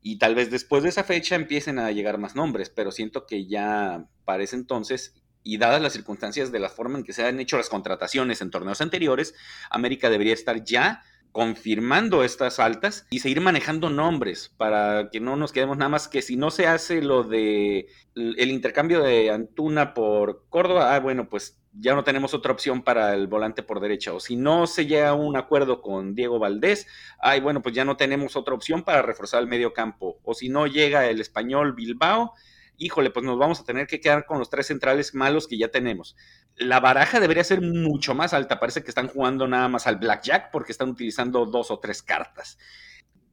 y 0.00 0.18
tal 0.18 0.36
vez 0.36 0.52
después 0.52 0.84
de 0.84 0.90
esa 0.90 1.02
fecha 1.02 1.34
empiecen 1.34 1.80
a 1.80 1.90
llegar 1.90 2.18
más 2.18 2.36
nombres, 2.36 2.70
pero 2.70 2.92
siento 2.92 3.26
que 3.26 3.46
ya 3.46 4.06
para 4.24 4.44
ese 4.44 4.54
entonces 4.54 5.14
y 5.42 5.58
dadas 5.58 5.82
las 5.82 5.94
circunstancias 5.94 6.52
de 6.52 6.60
la 6.60 6.70
forma 6.70 6.98
en 6.98 7.04
que 7.04 7.12
se 7.12 7.24
han 7.24 7.40
hecho 7.40 7.56
las 7.56 7.68
contrataciones 7.68 8.40
en 8.40 8.50
torneos 8.50 8.80
anteriores, 8.80 9.34
América 9.68 10.10
debería 10.10 10.32
estar 10.32 10.62
ya 10.62 11.02
confirmando 11.34 12.22
estas 12.22 12.60
altas 12.60 13.08
y 13.10 13.18
seguir 13.18 13.40
manejando 13.40 13.90
nombres 13.90 14.54
para 14.56 15.10
que 15.10 15.18
no 15.18 15.34
nos 15.34 15.50
quedemos 15.50 15.76
nada 15.76 15.88
más 15.88 16.06
que 16.06 16.22
si 16.22 16.36
no 16.36 16.52
se 16.52 16.68
hace 16.68 17.02
lo 17.02 17.24
de 17.24 17.88
el 18.14 18.50
intercambio 18.52 19.02
de 19.02 19.32
Antuna 19.32 19.94
por 19.94 20.44
Córdoba, 20.48 20.94
ah, 20.94 21.00
bueno, 21.00 21.28
pues 21.28 21.58
ya 21.72 21.96
no 21.96 22.04
tenemos 22.04 22.34
otra 22.34 22.52
opción 22.52 22.84
para 22.84 23.14
el 23.14 23.26
volante 23.26 23.64
por 23.64 23.80
derecha. 23.80 24.12
O 24.12 24.20
si 24.20 24.36
no 24.36 24.68
se 24.68 24.86
llega 24.86 25.08
a 25.08 25.14
un 25.14 25.36
acuerdo 25.36 25.82
con 25.82 26.14
Diego 26.14 26.38
Valdés, 26.38 26.86
ay, 27.18 27.40
bueno, 27.40 27.62
pues 27.62 27.74
ya 27.74 27.84
no 27.84 27.96
tenemos 27.96 28.36
otra 28.36 28.54
opción 28.54 28.84
para 28.84 29.02
reforzar 29.02 29.42
el 29.42 29.48
medio 29.48 29.72
campo. 29.72 30.20
O 30.22 30.34
si 30.34 30.48
no 30.48 30.68
llega 30.68 31.10
el 31.10 31.20
español 31.20 31.72
Bilbao, 31.72 32.32
híjole, 32.76 33.10
pues 33.10 33.24
nos 33.24 33.38
vamos 33.38 33.60
a 33.60 33.64
tener 33.64 33.86
que 33.86 34.00
quedar 34.00 34.26
con 34.26 34.38
los 34.38 34.50
tres 34.50 34.66
centrales 34.66 35.14
malos 35.14 35.46
que 35.46 35.58
ya 35.58 35.68
tenemos. 35.68 36.16
La 36.56 36.80
baraja 36.80 37.20
debería 37.20 37.44
ser 37.44 37.60
mucho 37.60 38.14
más 38.14 38.32
alta. 38.32 38.60
Parece 38.60 38.82
que 38.82 38.90
están 38.90 39.08
jugando 39.08 39.46
nada 39.48 39.68
más 39.68 39.86
al 39.86 39.96
blackjack 39.96 40.50
porque 40.50 40.72
están 40.72 40.90
utilizando 40.90 41.46
dos 41.46 41.70
o 41.70 41.78
tres 41.78 42.02
cartas. 42.02 42.58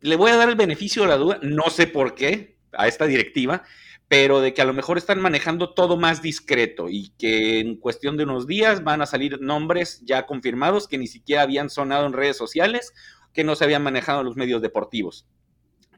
Le 0.02 0.16
voy 0.16 0.32
a 0.32 0.36
dar 0.36 0.50
el 0.50 0.56
beneficio 0.56 1.04
de 1.04 1.10
la 1.10 1.18
duda, 1.18 1.40
no 1.42 1.70
sé 1.70 1.88
por 1.88 2.16
qué, 2.16 2.58
a 2.74 2.88
esta 2.88 3.06
directiva, 3.06 3.64
pero 4.08 4.42
de 4.42 4.54
que 4.54 4.62
a 4.62 4.66
lo 4.66 4.74
mejor 4.74 4.98
están 4.98 5.22
manejando 5.22 5.74
todo 5.74 5.96
más 5.96 6.22
discreto 6.22 6.90
y 6.90 7.14
que 7.18 7.60
en 7.60 7.78
cuestión 7.78 8.18
de 8.18 8.24
unos 8.24 8.48
días 8.48 8.84
van 8.84 9.02
a 9.02 9.06
salir 9.06 9.40
nombres 9.40 10.02
ya 10.04 10.26
confirmados 10.26 10.88
que 10.88 10.98
ni 10.98 11.08
siquiera 11.08 11.44
habían 11.44 11.70
sonado 11.70 12.08
en 12.08 12.14
redes 12.14 12.36
sociales, 12.36 12.94
que 13.34 13.44
no 13.44 13.56
se 13.56 13.64
habían 13.64 13.84
manejado 13.84 14.22
en 14.22 14.26
los 14.26 14.36
medios 14.36 14.62
deportivos. 14.62 15.28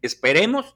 Esperemos 0.02 0.76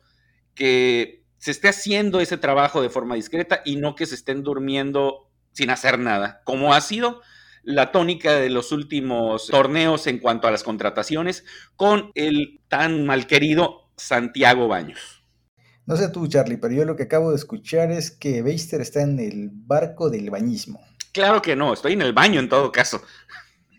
que 0.56 1.27
se 1.38 1.52
esté 1.52 1.69
haciendo 1.69 2.19
ese 2.19 2.38
trabajo 2.38 2.82
de 2.82 2.89
forma 2.89 3.15
discreta 3.15 3.62
y 3.65 3.76
no 3.76 3.95
que 3.95 4.06
se 4.06 4.15
estén 4.15 4.43
durmiendo 4.43 5.30
sin 5.52 5.69
hacer 5.69 6.00
nada, 6.00 6.41
como 6.43 6.73
ha 6.73 6.82
sido 6.82 7.21
la 7.63 7.91
tónica 7.91 8.34
de 8.36 8.50
los 8.50 8.71
últimos 8.71 9.47
torneos 9.47 10.08
en 10.08 10.19
cuanto 10.19 10.47
a 10.47 10.52
las 10.52 10.63
contrataciones 10.63 11.43
con 11.76 12.12
el 12.15 12.62
tan 12.69 13.06
mal 13.06 13.28
querido 13.28 13.89
Santiago 13.97 14.67
Baños. 14.67 15.23
No 15.86 15.97
sé 15.97 16.10
tú, 16.10 16.28
Charlie, 16.28 16.58
pero 16.58 16.73
yo 16.73 16.86
lo 16.86 16.95
que 16.95 17.04
acabo 17.04 17.32
de 17.32 17.38
escuchar 17.38 17.91
es 17.91 18.12
que 18.12 18.41
Beister 18.41 18.82
está 18.82 19.02
en 19.02 19.19
el 19.19 19.50
barco 19.52 20.10
del 20.10 20.30
bañismo. 20.30 20.86
Claro 21.12 21.41
que 21.41 21.56
no, 21.56 21.73
estoy 21.73 21.93
en 21.93 22.02
el 22.02 22.13
baño 22.13 22.39
en 22.39 22.50
todo 22.50 22.71
caso. 22.71 23.02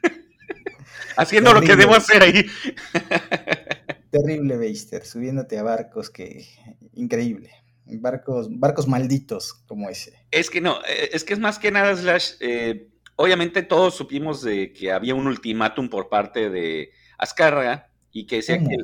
Haciendo 1.16 1.54
lo 1.54 1.60
que 1.60 1.76
debo 1.76 1.94
hacer 1.94 2.22
ahí. 2.22 2.46
Terrible 4.10 4.56
Beister, 4.56 5.04
subiéndote 5.04 5.58
a 5.58 5.62
barcos 5.62 6.10
que 6.10 6.46
increíble. 6.94 7.50
Barcos, 7.84 8.48
barcos 8.50 8.86
malditos 8.86 9.54
como 9.66 9.88
ese. 9.88 10.26
Es 10.30 10.50
que 10.50 10.60
no, 10.60 10.78
eh, 10.86 11.10
es 11.12 11.24
que 11.24 11.32
es 11.32 11.38
más 11.38 11.58
que 11.58 11.70
nada, 11.70 11.96
Slash. 11.96 12.32
Eh, 12.40 12.88
obviamente 13.16 13.62
todos 13.62 13.94
supimos 13.94 14.42
de 14.42 14.72
que 14.72 14.92
había 14.92 15.14
un 15.14 15.26
ultimátum 15.26 15.88
por 15.88 16.08
parte 16.08 16.50
de 16.50 16.90
Azcárraga 17.16 17.90
y 18.12 18.26
que 18.26 18.36
decía 18.36 18.58
que. 18.58 18.76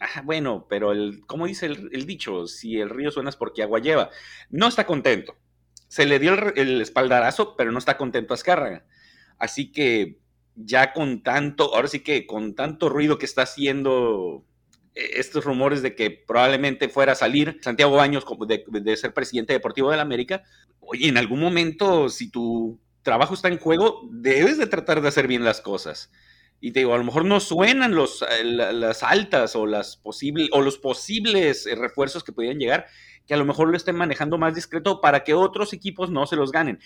Ah, 0.00 0.22
bueno, 0.22 0.66
pero 0.70 0.92
el, 0.92 1.26
como 1.26 1.46
dice 1.46 1.66
el, 1.66 2.06
dicho, 2.06 2.46
si 2.46 2.80
el 2.80 2.88
río 2.88 3.10
suena 3.10 3.28
es 3.28 3.36
porque 3.36 3.62
agua 3.62 3.80
lleva. 3.80 4.08
No 4.48 4.66
está 4.66 4.86
contento. 4.86 5.36
Se 5.88 6.06
le 6.06 6.18
dio 6.18 6.32
el, 6.32 6.52
el 6.56 6.80
espaldarazo, 6.80 7.54
pero 7.56 7.72
no 7.72 7.78
está 7.78 7.98
contento 7.98 8.32
Azcárraga. 8.32 8.86
Así 9.36 9.70
que 9.72 10.18
ya 10.54 10.94
con 10.94 11.22
tanto, 11.22 11.74
ahora 11.74 11.88
sí 11.88 12.00
que 12.00 12.26
con 12.26 12.54
tanto 12.54 12.88
ruido 12.88 13.18
que 13.18 13.26
está 13.26 13.42
haciendo 13.42 14.46
estos 14.94 15.44
rumores 15.44 15.82
de 15.82 15.94
que 15.94 16.10
probablemente 16.10 16.88
fuera 16.88 17.12
a 17.12 17.16
salir 17.16 17.58
Santiago 17.62 17.96
Baños 17.96 18.24
de, 18.46 18.64
de 18.68 18.96
ser 18.96 19.14
presidente 19.14 19.52
deportivo 19.52 19.90
de 19.90 19.96
la 19.96 20.02
América, 20.02 20.42
oye, 20.80 21.08
en 21.08 21.18
algún 21.18 21.40
momento, 21.40 22.08
si 22.08 22.30
tu 22.30 22.78
trabajo 23.02 23.34
está 23.34 23.48
en 23.48 23.58
juego, 23.58 24.08
debes 24.10 24.58
de 24.58 24.66
tratar 24.66 25.00
de 25.00 25.08
hacer 25.08 25.26
bien 25.26 25.44
las 25.44 25.60
cosas. 25.60 26.10
Y 26.60 26.72
te 26.72 26.80
digo, 26.80 26.92
a 26.94 26.98
lo 26.98 27.04
mejor 27.04 27.24
no 27.24 27.40
suenan 27.40 27.94
eh, 27.94 28.44
las 28.44 29.02
altas 29.02 29.56
o, 29.56 29.66
las 29.66 29.96
posibles, 29.96 30.48
o 30.52 30.60
los 30.60 30.78
posibles 30.78 31.66
eh, 31.66 31.74
refuerzos 31.74 32.22
que 32.22 32.32
podrían 32.32 32.58
llegar, 32.58 32.86
que 33.26 33.32
a 33.32 33.38
lo 33.38 33.46
mejor 33.46 33.68
lo 33.68 33.76
estén 33.76 33.96
manejando 33.96 34.36
más 34.36 34.54
discreto 34.54 35.00
para 35.00 35.24
que 35.24 35.32
otros 35.32 35.72
equipos 35.72 36.10
no 36.10 36.26
se 36.26 36.36
los 36.36 36.52
ganen. 36.52 36.78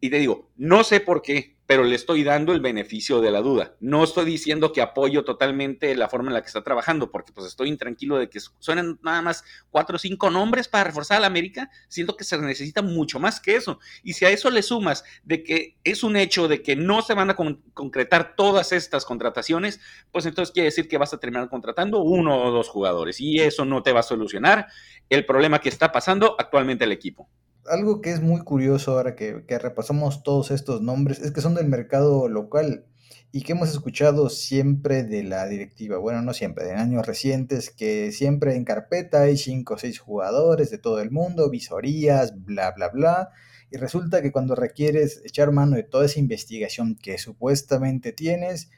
Y 0.00 0.10
te 0.10 0.18
digo, 0.18 0.50
no 0.56 0.82
sé 0.82 1.00
por 1.00 1.22
qué, 1.22 1.56
pero 1.70 1.84
le 1.84 1.94
estoy 1.94 2.24
dando 2.24 2.52
el 2.52 2.58
beneficio 2.58 3.20
de 3.20 3.30
la 3.30 3.42
duda. 3.42 3.76
No 3.78 4.02
estoy 4.02 4.24
diciendo 4.24 4.72
que 4.72 4.82
apoyo 4.82 5.22
totalmente 5.22 5.94
la 5.94 6.08
forma 6.08 6.28
en 6.28 6.34
la 6.34 6.40
que 6.42 6.48
está 6.48 6.64
trabajando, 6.64 7.12
porque 7.12 7.32
pues 7.32 7.46
estoy 7.46 7.68
intranquilo 7.68 8.18
de 8.18 8.28
que 8.28 8.40
suenan 8.58 8.98
nada 9.04 9.22
más 9.22 9.44
cuatro 9.70 9.94
o 9.94 9.98
cinco 10.00 10.30
nombres 10.30 10.66
para 10.66 10.82
reforzar 10.82 11.18
a 11.18 11.20
la 11.20 11.26
América, 11.28 11.70
siento 11.86 12.16
que 12.16 12.24
se 12.24 12.36
necesita 12.38 12.82
mucho 12.82 13.20
más 13.20 13.38
que 13.38 13.54
eso. 13.54 13.78
Y 14.02 14.14
si 14.14 14.24
a 14.24 14.30
eso 14.30 14.50
le 14.50 14.62
sumas 14.62 15.04
de 15.22 15.44
que 15.44 15.76
es 15.84 16.02
un 16.02 16.16
hecho 16.16 16.48
de 16.48 16.60
que 16.60 16.74
no 16.74 17.02
se 17.02 17.14
van 17.14 17.30
a 17.30 17.36
concretar 17.36 18.34
todas 18.34 18.72
estas 18.72 19.04
contrataciones, 19.04 19.78
pues 20.10 20.26
entonces 20.26 20.52
quiere 20.52 20.70
decir 20.70 20.88
que 20.88 20.98
vas 20.98 21.14
a 21.14 21.20
terminar 21.20 21.48
contratando 21.48 22.00
uno 22.00 22.42
o 22.42 22.50
dos 22.50 22.68
jugadores 22.68 23.20
y 23.20 23.38
eso 23.38 23.64
no 23.64 23.84
te 23.84 23.92
va 23.92 24.00
a 24.00 24.02
solucionar 24.02 24.66
el 25.08 25.24
problema 25.24 25.60
que 25.60 25.68
está 25.68 25.92
pasando 25.92 26.34
actualmente 26.36 26.82
el 26.82 26.90
equipo 26.90 27.28
algo 27.70 28.00
que 28.00 28.10
es 28.10 28.20
muy 28.20 28.40
curioso 28.40 28.92
ahora 28.92 29.14
que, 29.14 29.44
repasamos 29.58 30.22
todos 30.22 30.50
estos 30.50 30.82
nombres 30.82 31.20
es 31.20 31.30
que 31.30 31.40
son 31.40 31.54
del 31.54 31.68
mercado 31.68 32.28
local 32.28 32.84
y 33.32 33.42
que 33.42 33.52
hemos 33.52 33.70
escuchado 33.70 34.28
siempre 34.28 35.04
de 35.04 35.22
la 35.22 35.46
directiva, 35.46 35.98
bueno, 35.98 36.20
no 36.20 36.34
siempre, 36.34 36.68
en 36.70 36.78
años 36.78 37.06
recientes, 37.06 37.70
que 37.70 38.10
siempre 38.10 38.56
en 38.56 38.64
carpeta 38.64 39.22
hay 39.22 39.36
cinco 39.36 39.74
o 39.74 39.78
seis 39.78 40.00
jugadores 40.00 40.70
de 40.70 40.78
todo 40.78 41.00
el 41.00 41.12
mundo, 41.12 41.48
visorías, 41.48 42.44
bla, 42.44 42.72
bla, 42.72 42.88
bla, 42.88 43.30
y 43.70 43.76
resulta 43.76 44.20
que 44.20 44.32
cuando 44.32 44.56
requieres 44.56 45.22
echar 45.24 45.52
mano 45.52 45.76
de 45.76 45.84
toda 45.84 46.06
esa 46.06 46.18
investigación 46.18 46.96
que 47.00 47.18
supuestamente 47.18 48.12
tienes, 48.12 48.70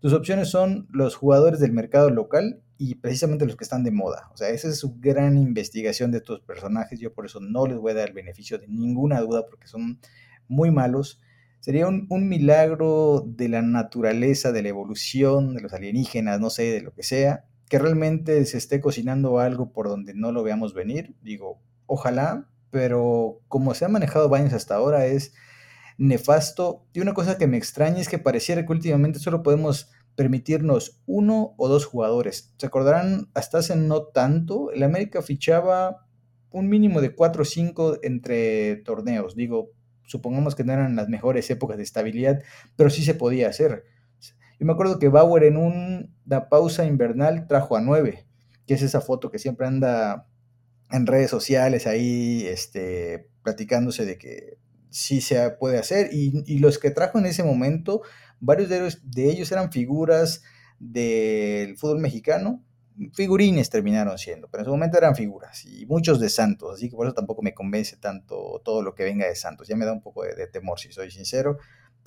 tus 0.00 0.14
opciones 0.14 0.48
son 0.48 0.88
los 0.90 1.14
jugadores 1.14 1.60
del 1.60 1.72
mercado 1.72 2.08
local 2.08 2.62
y 2.78 2.94
precisamente 2.94 3.44
los 3.44 3.56
que 3.56 3.64
están 3.64 3.82
de 3.82 3.90
moda. 3.90 4.30
O 4.32 4.36
sea, 4.36 4.50
esa 4.50 4.68
es 4.68 4.78
su 4.78 4.94
gran 5.00 5.36
investigación 5.36 6.12
de 6.12 6.18
estos 6.18 6.40
personajes. 6.40 7.00
Yo 7.00 7.12
por 7.12 7.26
eso 7.26 7.40
no 7.40 7.66
les 7.66 7.76
voy 7.76 7.90
a 7.90 7.96
dar 7.96 8.08
el 8.08 8.14
beneficio 8.14 8.56
de 8.56 8.68
ninguna 8.68 9.20
duda 9.20 9.44
porque 9.46 9.66
son 9.66 9.98
muy 10.46 10.70
malos. 10.70 11.20
Sería 11.58 11.88
un, 11.88 12.28
milagro 12.28 13.24
de 13.26 13.48
la 13.48 13.62
naturaleza, 13.62 14.52
de 14.52 14.62
la 14.62 14.68
evolución, 14.68 15.54
de 15.54 15.60
los 15.60 15.72
alienígenas, 15.72 16.38
no 16.38 16.50
sé, 16.50 16.70
de 16.70 16.80
lo 16.80 16.94
que 16.94 17.02
sea, 17.02 17.46
que 17.68 17.80
realmente 17.80 18.44
se 18.44 18.58
esté 18.58 18.80
cocinando 18.80 19.40
algo 19.40 19.72
por 19.72 19.88
donde 19.88 20.14
no 20.14 20.30
lo 20.30 20.44
veamos 20.44 20.72
venir. 20.72 21.16
Digo, 21.20 21.60
ojalá, 21.86 22.48
pero 22.70 23.40
como 23.48 23.74
se 23.74 23.86
ha 23.86 23.88
manejado 23.88 24.28
Baños 24.28 24.52
hasta 24.52 24.76
ahora 24.76 25.06
es 25.06 25.34
nefasto. 25.98 26.86
Y 26.92 27.00
una 27.00 27.12
cosa 27.12 27.38
que 27.38 27.48
me 27.48 27.56
extraña 27.56 27.98
es 27.98 28.08
que 28.08 28.18
pareciera 28.18 28.64
que 28.64 28.72
últimamente 28.72 29.18
solo 29.18 29.42
podemos 29.42 29.90
permitirnos 30.18 31.00
uno 31.06 31.54
o 31.58 31.68
dos 31.68 31.86
jugadores. 31.86 32.52
Se 32.56 32.66
acordarán, 32.66 33.30
hasta 33.34 33.58
hace 33.58 33.76
no 33.76 34.06
tanto, 34.06 34.72
el 34.72 34.82
América 34.82 35.22
fichaba 35.22 36.08
un 36.50 36.68
mínimo 36.68 37.00
de 37.00 37.14
4 37.14 37.42
o 37.42 37.44
5 37.44 37.98
entre 38.02 38.78
torneos. 38.78 39.36
Digo, 39.36 39.70
supongamos 40.02 40.56
que 40.56 40.64
no 40.64 40.72
eran 40.72 40.96
las 40.96 41.08
mejores 41.08 41.48
épocas 41.50 41.76
de 41.76 41.84
estabilidad, 41.84 42.42
pero 42.74 42.90
sí 42.90 43.04
se 43.04 43.14
podía 43.14 43.48
hacer. 43.48 43.84
Yo 44.58 44.66
me 44.66 44.72
acuerdo 44.72 44.98
que 44.98 45.06
Bauer 45.06 45.44
en 45.44 45.56
una 45.56 46.48
pausa 46.48 46.84
invernal 46.84 47.46
trajo 47.46 47.76
a 47.76 47.80
9, 47.80 48.26
que 48.66 48.74
es 48.74 48.82
esa 48.82 49.00
foto 49.00 49.30
que 49.30 49.38
siempre 49.38 49.68
anda 49.68 50.26
en 50.90 51.06
redes 51.06 51.30
sociales 51.30 51.86
ahí 51.86 52.44
este, 52.44 53.30
platicándose 53.44 54.04
de 54.04 54.18
que 54.18 54.58
sí 54.90 55.20
se 55.20 55.48
puede 55.50 55.78
hacer. 55.78 56.08
Y, 56.12 56.42
y 56.44 56.58
los 56.58 56.80
que 56.80 56.90
trajo 56.90 57.20
en 57.20 57.26
ese 57.26 57.44
momento 57.44 58.02
Varios 58.40 58.68
de 58.68 59.30
ellos, 59.30 59.50
eran 59.52 59.72
figuras 59.72 60.42
del 60.78 61.76
fútbol 61.76 61.98
mexicano, 61.98 62.62
figurines 63.12 63.70
terminaron 63.70 64.18
siendo, 64.18 64.48
pero 64.48 64.62
en 64.62 64.64
su 64.66 64.70
momento 64.70 64.98
eran 64.98 65.14
figuras 65.14 65.64
y 65.64 65.86
muchos 65.86 66.18
de 66.20 66.28
Santos, 66.28 66.74
así 66.74 66.90
que 66.90 66.96
por 66.96 67.06
eso 67.06 67.14
tampoco 67.14 67.42
me 67.42 67.54
convence 67.54 67.96
tanto 67.96 68.60
todo 68.64 68.82
lo 68.82 68.94
que 68.94 69.04
venga 69.04 69.26
de 69.26 69.36
Santos, 69.36 69.68
ya 69.68 69.76
me 69.76 69.84
da 69.84 69.92
un 69.92 70.02
poco 70.02 70.24
de 70.24 70.46
temor 70.48 70.78
si 70.80 70.92
soy 70.92 71.10
sincero, 71.10 71.58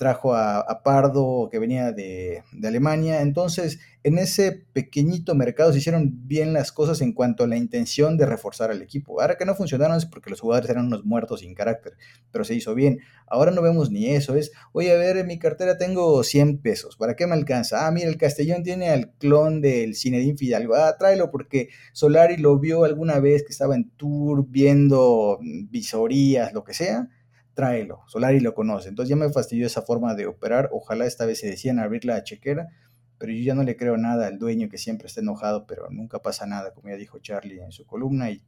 trajo 0.02 0.34
a, 0.34 0.82
Pardo 0.82 1.48
que 1.48 1.60
venía 1.60 1.92
de, 1.92 2.42
Alemania. 2.64 3.20
Entonces, 3.20 3.78
en 4.02 4.18
ese 4.18 4.66
pequeñito 4.72 5.36
mercado 5.36 5.72
se 5.72 5.78
hicieron 5.78 6.26
bien 6.26 6.52
las 6.52 6.72
cosas 6.72 7.00
en 7.02 7.12
cuanto 7.12 7.44
a 7.44 7.46
la 7.46 7.56
intención 7.56 8.16
de 8.16 8.26
reforzar 8.26 8.72
al 8.72 8.82
equipo. 8.82 9.20
Ahora 9.20 9.36
que 9.36 9.44
no 9.44 9.54
funcionaron 9.54 9.96
es 9.96 10.04
porque 10.04 10.28
los 10.28 10.40
jugadores 10.40 10.68
eran 10.70 10.86
unos 10.86 11.04
muertos 11.04 11.38
sin 11.38 11.54
carácter, 11.54 11.92
pero 12.32 12.42
se 12.42 12.56
hizo 12.56 12.74
bien. 12.74 12.98
Ahora 13.28 13.52
no 13.52 13.62
vemos 13.62 13.92
ni 13.92 14.08
eso. 14.08 14.34
Es, 14.34 14.50
oye, 14.72 14.90
a 14.90 14.98
ver, 14.98 15.18
en 15.18 15.28
mi 15.28 15.38
cartera 15.38 15.78
tengo 15.78 16.24
100 16.24 16.58
pesos. 16.58 16.96
¿Para 16.96 17.14
qué 17.14 17.28
me 17.28 17.34
alcanza? 17.34 17.86
Ah, 17.86 17.92
mira, 17.92 18.08
el 18.08 18.16
Castellón 18.16 18.64
tiene 18.64 18.88
al 18.88 19.12
clon 19.12 19.60
del 19.60 19.94
Cinedín 19.94 20.36
Fidalgo. 20.36 20.74
Ah, 20.74 20.96
tráelo 20.98 21.30
porque 21.30 21.68
Solari 21.92 22.38
lo 22.38 22.58
vio 22.58 22.82
alguna 22.82 23.20
vez 23.20 23.44
que 23.44 23.52
estaba 23.52 23.76
en 23.76 23.88
tour 23.90 24.46
viendo 24.48 25.38
visorías, 25.70 26.52
lo 26.52 26.64
que 26.64 26.74
sea 26.74 27.08
tráelo. 27.54 28.00
Solari 28.06 28.40
lo 28.40 28.54
conoce. 28.54 28.88
Entonces 28.88 29.10
ya 29.10 29.16
me 29.16 29.30
fastidió 29.30 29.66
esa 29.66 29.82
forma 29.82 30.14
de 30.14 30.26
operar. 30.26 30.70
Ojalá 30.72 31.06
esta 31.06 31.26
vez 31.26 31.40
se 31.40 31.48
decían 31.48 31.78
abrir 31.78 32.04
la 32.04 32.22
chequera, 32.22 32.68
pero 33.18 33.32
yo 33.32 33.40
ya 33.40 33.54
no 33.54 33.62
le 33.62 33.76
creo 33.76 33.96
nada 33.96 34.26
al 34.26 34.38
dueño 34.38 34.68
que 34.68 34.78
siempre 34.78 35.06
está 35.06 35.20
enojado, 35.20 35.66
pero 35.66 35.88
nunca 35.90 36.20
pasa 36.20 36.46
nada, 36.46 36.72
como 36.74 36.88
ya 36.88 36.96
dijo 36.96 37.18
Charlie 37.18 37.60
en 37.60 37.72
su 37.72 37.86
columna. 37.86 38.30
Y, 38.30 38.42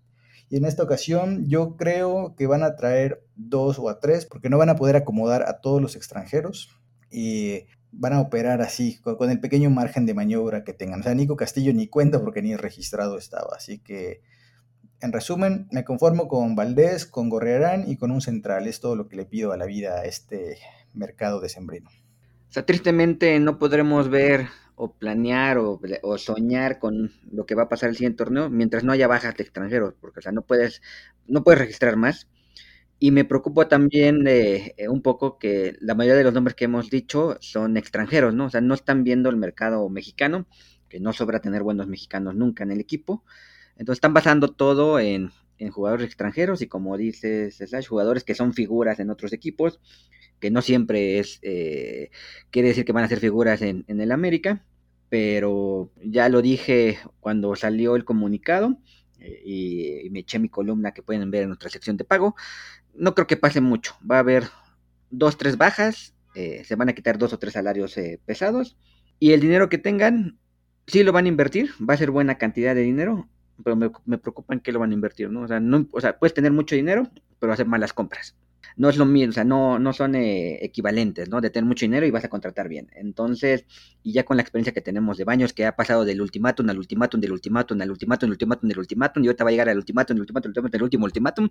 en 0.51 0.67
esta 0.67 0.83
ocasión 0.83 1.49
yo 1.49 1.77
creo 1.77 2.35
que 2.37 2.47
van 2.47 2.63
a 2.63 2.77
traer 2.77 3.25
dos 3.35 3.79
o 3.79 3.89
a 3.89 3.99
tres, 3.99 4.27
porque 4.27 4.51
no 4.51 4.59
van 4.59 4.69
a 4.69 4.77
poder 4.77 4.95
acomodar 4.95 5.43
a 5.49 5.61
todos 5.61 5.81
los 5.81 5.97
extranjeros. 5.97 6.71
Y 7.11 7.67
van 7.93 8.13
a 8.13 8.21
operar 8.21 8.61
así, 8.61 8.99
con 9.01 9.31
el 9.31 9.41
pequeño 9.41 9.71
margen 9.71 10.07
de 10.07 10.15
maniobra 10.15 10.65
que 10.65 10.73
tengan. 10.73 11.01
O 11.01 11.03
sea, 11.03 11.15
Nico 11.15 11.37
Castillo 11.37 11.73
ni 11.73 11.87
cuenta 11.87 12.21
porque 12.21 12.43
ni 12.43 12.57
registrado 12.57 13.19
estaba. 13.19 13.57
Así 13.57 13.79
que 13.79 14.21
en 15.05 15.13
resumen, 15.13 15.69
me 15.71 15.85
conformo 15.85 16.29
con 16.29 16.57
Valdés, 16.57 17.05
con 17.05 17.29
Gorriarán 17.29 17.85
y 17.87 17.97
con 17.97 18.11
un 18.11 18.23
central. 18.23 18.67
Es 18.67 18.81
todo 18.81 18.97
lo 18.97 19.07
que 19.07 19.17
le 19.17 19.27
pido 19.27 19.53
a 19.53 19.57
la 19.59 19.67
vida 19.67 19.99
a 19.99 20.05
este 20.05 20.57
mercado 20.95 21.41
de 21.41 21.51
sembrino. 21.51 21.91
O 22.49 22.53
sea, 22.55 22.65
tristemente 22.65 23.39
no 23.39 23.59
podremos 23.59 24.09
ver 24.09 24.47
o 24.77 24.95
planear 24.95 25.59
o, 25.59 25.79
soñar 26.19 26.79
con 26.79 27.13
lo 27.31 27.45
que 27.45 27.55
va 27.55 27.65
a 27.65 27.69
pasar 27.69 27.91
el 27.91 27.97
siguiente 27.97 28.25
torneo 28.25 28.49
mientras 28.49 28.83
no 28.83 28.93
haya 28.93 29.07
bajas 29.07 29.37
de 29.37 29.43
extranjeros, 29.43 29.95
porque 30.01 30.21
o 30.21 30.23
sea, 30.23 30.33
no 30.33 30.43
puedes, 30.43 30.81
no 31.27 31.45
puedes 31.45 31.61
registrar 31.61 31.97
más. 31.97 32.29
Y 32.99 33.11
me 33.11 33.27
preocupa 33.27 33.69
también 33.69 34.25
eh, 34.27 34.75
un 34.89 35.03
poco 35.03 35.39
que 35.39 35.77
la 35.81 35.95
mayoría 35.95 36.17
de 36.17 36.25
los 36.25 36.33
nombres 36.33 36.55
que 36.55 36.65
hemos 36.65 36.89
dicho 36.89 37.37
son 37.41 37.77
extranjeros, 37.77 38.35
¿no? 38.35 38.47
O 38.47 38.51
sea, 38.51 38.63
no 38.63 38.73
están 38.73 39.05
viendo 39.05 39.29
el 39.29 39.37
mercado 39.37 39.87
mexicano, 39.91 40.47
que 40.89 40.99
no 40.99 41.13
sobra 41.13 41.41
tener 41.41 41.63
buenos 41.63 41.89
mexicanos 41.89 42.35
nunca 42.35 42.65
en 42.65 42.71
el 42.71 42.81
equipo. 42.81 43.23
Entonces 43.77 43.99
están 43.99 44.15
basando 44.15 44.53
todo 44.53 44.99
en, 44.99 45.31
jugadores 45.71 46.07
extranjeros 46.07 46.61
y 46.61 46.67
como 46.67 46.97
dices, 46.99 47.57
Slash, 47.57 47.87
jugadores 47.87 48.23
que 48.23 48.35
son 48.35 48.53
figuras 48.53 49.01
en 49.01 49.09
otros 49.09 49.33
equipos, 49.33 49.81
que 50.39 50.51
no 50.51 50.61
siempre 50.61 51.19
es, 51.19 51.39
eh, 51.43 52.11
quiere 52.51 52.69
decir 52.69 52.85
que 52.85 52.93
van 52.93 53.05
a 53.05 53.09
ser 53.09 53.19
figuras 53.19 53.63
en, 53.63 53.85
el 53.89 54.13
América, 54.13 54.63
pero 55.09 55.91
ya 56.03 56.29
lo 56.29 56.43
dije 56.43 56.99
cuando 57.21 57.57
salió 57.57 57.97
el 57.97 58.05
comunicado 58.05 58.77
eh, 59.21 59.43
y, 59.45 60.11
me 60.11 60.21
eché 60.21 60.39
mi 60.39 60.51
columna 60.51 60.93
que 60.93 61.03
pueden 61.03 61.31
ver 61.31 61.43
en 61.45 61.49
nuestra 61.49 61.71
sección 61.71 61.97
de 61.97 62.05
pago. 62.05 62.35
No 62.93 63.15
creo 63.15 63.27
que 63.27 63.39
pase 63.39 63.63
mucho, 63.63 63.97
va 64.09 64.17
a 64.17 64.21
haber 64.21 64.45
dos, 65.11 65.39
tres 65.39 65.57
bajas, 65.57 66.15
eh, 66.35 66.63
se 66.65 66.77
van 66.77 66.91
a 66.91 66.93
quitar 66.93 67.17
dos 67.17 67.33
o 67.33 67.39
tres 67.39 67.55
salarios 67.55 67.95
pesados 68.27 68.77
y 69.19 69.33
el 69.33 69.41
dinero 69.41 69.71
que 69.71 69.79
tengan, 69.79 70.39
sí 70.87 71.05
lo 71.05 71.13
van 71.13 71.25
a 71.25 71.29
invertir, 71.29 71.71
va 71.81 71.95
a 71.95 71.97
ser 71.97 72.11
buena 72.11 72.37
cantidad 72.37 72.75
de 72.75 72.83
dinero 72.83 73.31
pero 73.63 73.77
me, 73.77 73.91
me 74.07 74.19
preocupa 74.19 74.55
en 74.55 74.61
qué 74.61 74.73
lo 74.73 74.81
van 74.81 74.91
a 74.91 74.95
invertir, 74.95 75.31
¿no? 75.31 75.43
O 75.43 75.49
sea, 75.49 75.61
no, 75.61 75.87
o 75.93 76.01
sea, 76.01 76.19
puedes 76.19 76.35
tener 76.35 76.53
mucho 76.53 76.75
dinero, 76.75 77.09
pero 77.39 77.53
hacer 77.53 77.67
malas 77.67 77.93
compras. 77.93 78.37
No 78.77 78.89
es 78.89 78.97
lo 78.97 79.05
mismo, 79.05 79.31
o 79.31 79.33
sea, 79.33 79.45
no, 79.45 79.79
no 79.79 79.93
son 79.93 80.17
eh, 80.17 80.59
equivalentes, 80.65 81.29
¿no? 81.29 81.41
De 81.41 81.51
tener 81.51 81.67
mucho 81.67 81.85
dinero 81.85 82.07
y 82.07 82.11
vas 82.11 82.25
a 82.25 82.29
contratar 82.29 82.69
bien. 82.69 82.91
Entonces, 82.95 83.67
y 84.03 84.13
ya 84.13 84.25
con 84.25 84.37
la 84.37 84.43
experiencia 84.43 84.73
que 84.73 84.81
tenemos 84.81 85.17
de 85.17 85.25
Baños, 85.25 85.53
que 85.53 85.65
ha 85.65 85.77
pasado 85.77 86.05
del 86.05 86.21
ultimátum 86.21 86.69
al 86.69 86.79
ultimátum, 86.79 87.21
del 87.21 87.33
ultimátum 87.33 87.81
al 87.81 87.91
ultimátum, 87.91 88.27
del 88.27 88.33
ultimátum, 88.33 88.69
del 88.69 88.79
ultimátum, 88.79 89.23
y 89.23 89.27
ahorita 89.29 89.45
va 89.45 89.51
a 89.51 89.53
llegar 89.53 89.69
al 89.69 89.77
ultimátum, 89.77 90.15
del 90.17 90.21
ultimátum, 90.23 90.53
del 90.53 90.83
último 90.83 91.05
ultimátum, 91.05 91.49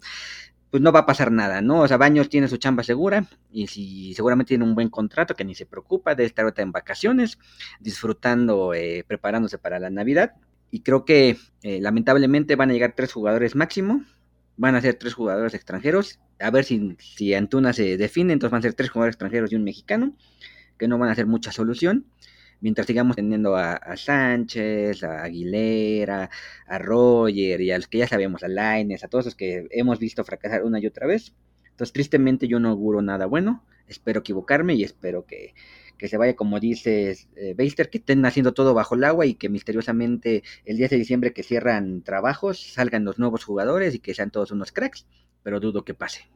pues 0.70 0.84
no 0.84 0.92
va 0.92 1.02
a 1.02 1.06
pasar 1.06 1.32
nada, 1.32 1.62
¿no? 1.62 1.82
O 1.82 1.88
sea, 1.88 1.98
Baños 1.98 2.28
tiene 2.28 2.48
su 2.48 2.58
chamba 2.58 2.84
segura 2.84 3.26
y 3.52 3.68
si 3.68 4.14
seguramente 4.16 4.50
tiene 4.50 4.66
un 4.66 4.76
buen 4.76 4.90
contrato 4.90 5.36
que 5.36 5.46
ni 5.46 5.56
se 5.56 5.66
preocupa 5.66 6.16
de 6.16 6.26
estar 6.26 6.44
ahorita 6.44 6.62
en 6.62 6.72
vacaciones, 6.72 7.38
disfrutando, 7.80 8.74
eh, 8.74 9.06
preparándose 9.08 9.58
para 9.58 9.80
la 9.80 9.90
Navidad 9.90 10.34
y 10.74 10.80
creo 10.80 11.06
que 11.06 11.38
eh, 11.62 11.80
lamentablemente 11.82 12.56
van 12.56 12.72
a 12.72 12.74
llegar 12.74 12.96
tres 12.96 13.14
jugadores 13.14 13.56
máximo. 13.56 14.04
Van 14.58 14.74
a 14.74 14.82
ser 14.82 14.96
tres 14.96 15.14
jugadores 15.14 15.54
extranjeros. 15.54 16.20
A 16.40 16.50
ver 16.50 16.64
si, 16.64 16.98
si 16.98 17.36
Antuna 17.36 17.74
se 17.74 17.96
define. 17.96 18.34
Entonces 18.34 18.52
van 18.54 18.58
a 18.58 18.64
ser 18.64 18.74
tres 18.74 18.90
jugadores 18.90 19.14
extranjeros 19.14 19.52
y 19.52 19.56
un 19.56 19.64
mexicano. 19.64 20.18
Que 20.80 20.88
no 20.88 20.98
van 20.98 21.12
a 21.12 21.16
ser 21.16 21.28
mucha 21.28 21.52
solución. 21.52 22.08
Mientras 22.60 22.88
sigamos 22.88 23.16
teniendo 23.16 23.56
a, 23.56 23.80
Sánchez, 23.98 25.04
a 25.04 25.22
Aguilera, 25.22 26.32
a 26.66 26.80
Roger 26.80 27.62
y 27.62 27.70
a 27.70 27.78
los 27.78 27.88
que 27.88 28.00
ya 28.00 28.08
sabemos, 28.08 28.42
a 28.42 28.48
Laines, 28.48 29.04
a 29.04 29.10
todos 29.10 29.26
los 29.26 29.36
que 29.36 29.68
hemos 29.70 30.00
visto 30.00 30.24
fracasar 30.24 30.64
una 30.64 30.80
y 30.80 30.88
otra 30.88 31.06
vez. 31.06 31.36
Entonces, 31.70 31.94
tristemente, 31.94 32.48
yo 32.48 32.60
no 32.60 32.70
auguro 32.70 33.04
nada 33.04 33.28
bueno. 33.28 33.64
Espero 33.88 34.22
equivocarme 34.22 34.74
y 34.74 34.84
espero 34.84 35.28
que, 35.28 35.54
que 35.98 36.08
se 36.08 36.18
vaya, 36.18 36.36
como 36.36 36.60
dices, 36.60 37.30
eh, 37.36 37.54
Beister, 37.56 37.90
que 37.90 38.00
estén 38.00 38.26
haciendo 38.26 38.54
todo 38.54 38.74
bajo 38.74 38.96
el 38.96 39.04
agua 39.04 39.26
y 39.26 39.36
que 39.36 39.50
misteriosamente 39.50 40.44
el 40.66 40.78
10 40.78 40.90
de 40.92 40.98
diciembre 40.98 41.34
que 41.34 41.44
cierran 41.44 42.02
trabajos, 42.04 42.60
salgan 42.60 43.06
los 43.06 43.20
nuevos 43.20 43.44
jugadores 43.44 43.96
y 43.96 44.00
que 44.00 44.14
sean 44.14 44.32
todos 44.32 44.52
unos 44.52 44.72
cracks, 44.72 45.06
pero 45.44 45.60
dudo 45.60 45.86
que 45.86 45.94
pase. 45.94 46.30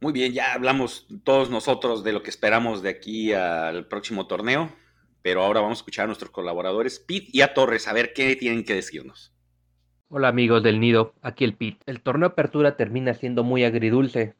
Muy 0.00 0.12
bien, 0.12 0.32
ya 0.32 0.52
hablamos 0.54 1.06
todos 1.22 1.48
nosotros 1.48 2.02
de 2.02 2.12
lo 2.12 2.22
que 2.22 2.30
esperamos 2.30 2.82
de 2.82 2.90
aquí 2.90 3.32
al 3.32 3.86
próximo 3.86 4.26
torneo, 4.26 4.72
pero 5.22 5.44
ahora 5.44 5.60
vamos 5.60 5.78
a 5.78 5.80
escuchar 5.80 6.04
a 6.04 6.06
nuestros 6.08 6.32
colaboradores 6.32 6.98
Pete 6.98 7.28
y 7.32 7.40
a 7.42 7.54
Torres 7.54 7.86
a 7.86 7.92
ver 7.92 8.12
qué 8.12 8.34
tienen 8.34 8.64
que 8.64 8.74
decirnos. 8.74 9.32
Hola 10.08 10.28
amigos 10.28 10.62
del 10.62 10.80
nido, 10.80 11.14
aquí 11.22 11.44
el 11.44 11.54
Pete. 11.54 11.78
El 11.86 12.02
torneo 12.02 12.28
apertura 12.28 12.76
termina 12.76 13.14
siendo 13.14 13.44
muy 13.44 13.64
agridulce, 13.64 14.34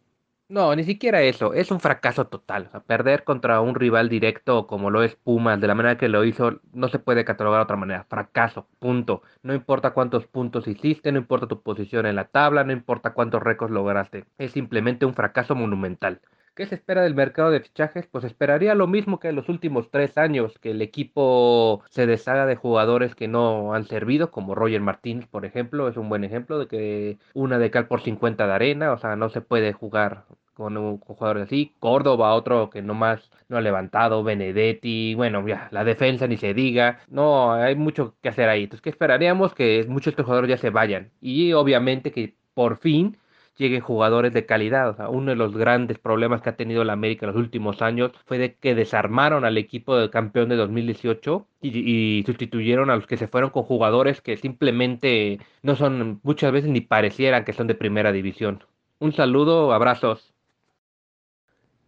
no, 0.53 0.76
ni 0.76 0.84
siquiera 0.84 1.22
eso. 1.22 1.55
Es 1.55 1.70
un 1.70 1.80
fracaso 1.80 2.26
total. 2.26 2.70
perder 2.86 3.24
contra 3.24 3.61
un 3.62 3.74
rival 3.74 4.09
directo 4.11 4.66
como 4.66 4.90
lo 4.90 5.03
es 5.03 5.16
Pumas, 5.16 5.61
de 5.61 5.66
la 5.66 5.74
manera 5.74 5.96
que 5.96 6.09
lo 6.09 6.24
hizo, 6.24 6.61
no 6.72 6.88
se 6.88 6.98
puede 6.98 7.24
catalogar 7.24 7.61
de 7.61 7.64
otra 7.64 7.76
manera. 7.76 8.05
Fracaso, 8.05 8.68
punto. 8.78 9.22
No 9.42 9.55
importa 9.55 9.92
cuántos 9.94 10.26
puntos 10.26 10.68
hiciste, 10.68 11.11
no 11.11 11.18
importa 11.18 11.46
tu 11.48 11.62
posición 11.62 12.05
en 12.07 12.16
la 12.16 12.26
tabla, 12.26 12.64
no 12.64 12.72
importa 12.72 13.14
cuántos 13.14 13.42
récords 13.42 13.72
lograste. 13.72 14.26
Es 14.36 14.53
simplemente 14.53 15.07
un 15.07 15.14
fracaso 15.14 15.55
monumental. 15.55 16.20
¿Qué 16.55 16.66
se 16.66 16.74
espera 16.74 17.03
del 17.03 17.14
mercado 17.14 17.50
de 17.50 17.61
fichajes? 17.61 18.07
Pues 18.07 18.24
esperaría 18.24 18.74
lo 18.74 18.86
mismo 18.86 19.18
que 19.18 19.28
en 19.28 19.36
los 19.36 19.48
últimos 19.48 19.90
tres 19.90 20.18
años, 20.18 20.59
que 20.59 20.72
el 20.72 20.82
equipo 20.82 21.82
se 21.88 22.07
deshaga 22.07 22.44
de 22.44 22.57
jugadores 22.57 23.14
que 23.14 23.26
no 23.26 23.72
han 23.72 23.86
servido, 23.86 24.30
como 24.30 24.55
Roger 24.55 24.82
Martínez, 24.82 25.26
por 25.28 25.46
ejemplo, 25.46 25.88
es 25.88 25.96
un 25.96 26.11
buen 26.11 26.24
ejemplo 26.24 26.59
de 26.59 26.66
que 26.68 27.18
una 27.32 27.59
de 27.59 27.70
cal 27.70 27.88
por 27.88 28.03
50 28.03 28.46
de 28.46 28.53
arena, 28.53 28.92
o 28.92 28.98
sea, 28.98 29.16
no 29.16 29.30
se 29.30 29.40
puede 29.40 29.72
jugar 29.72 30.26
con, 30.55 30.98
jugadores 30.98 31.44
así. 31.44 31.74
Córdoba, 31.78 32.34
otro 32.34 32.70
que 32.70 32.82
nomás 32.82 33.30
no 33.48 33.57
ha 33.57 33.61
levantado. 33.61 34.22
Benedetti, 34.24 35.14
bueno, 35.14 35.46
ya, 35.46 35.68
la 35.70 35.84
defensa 35.84 36.26
ni 36.26 36.36
se 36.36 36.55
diga. 36.55 37.00
No, 37.09 37.53
hay 37.53 37.76
mucho 37.76 38.16
que 38.22 38.28
hacer 38.28 38.48
ahí. 38.48 38.64
Entonces, 38.64 38.82
¿qué 38.82 38.90
esperaríamos? 38.90 39.55
Que 39.55 39.84
muchos 39.88 40.07
de 40.07 40.11
estos 40.11 40.26
jugadores 40.26 40.50
ya 40.50 40.59
se 40.59 40.70
vayan. 40.70 41.11
Y 41.20 41.53
obviamente 41.53 42.12
que 42.12 42.34
por 42.55 42.78
fin 42.78 43.16
lleguen 43.57 43.80
jugadores 43.80 44.32
de 44.32 44.46
calidad. 44.46 44.90
O 44.90 44.94
sea, 44.94 45.09
uno 45.09 45.30
de 45.30 45.36
los 45.36 45.57
grandes 45.57 45.98
problemas 45.98 46.42
que 46.42 46.50
ha 46.50 46.57
tenido 46.57 46.84
la 46.84 46.94
América 46.94 47.26
en 47.26 47.32
los 47.32 47.40
últimos 47.40 47.82
años 47.82 48.12
fue 48.26 48.38
de 48.38 48.55
que 48.57 48.74
desarmaron 48.74 49.44
al 49.44 49.59
equipo 49.59 49.96
del 49.96 50.11
campeón 50.11 50.48
de 50.48 50.57
2018 50.57 51.46
y, 51.61 52.18
y, 52.18 52.24
sustituyeron 52.24 52.90
a 52.90 52.96
los 52.96 53.07
que 53.07 53.16
se 53.16 53.28
fueron 53.28 53.50
con 53.50 53.64
jugadores 53.64 54.20
que 54.20 54.36
simplemente 54.36 55.40
no 55.62 55.76
son, 55.76 56.20
muchas 56.22 56.53
veces 56.53 56.70
ni 56.70 56.80
parecieran 56.80 57.44
que 57.44 57.53
son 57.53 57.66
de 57.66 57.74
primera 57.74 58.12
división. 58.12 58.64
Un 58.98 59.12
saludo, 59.12 59.72
abrazos. 59.72 60.32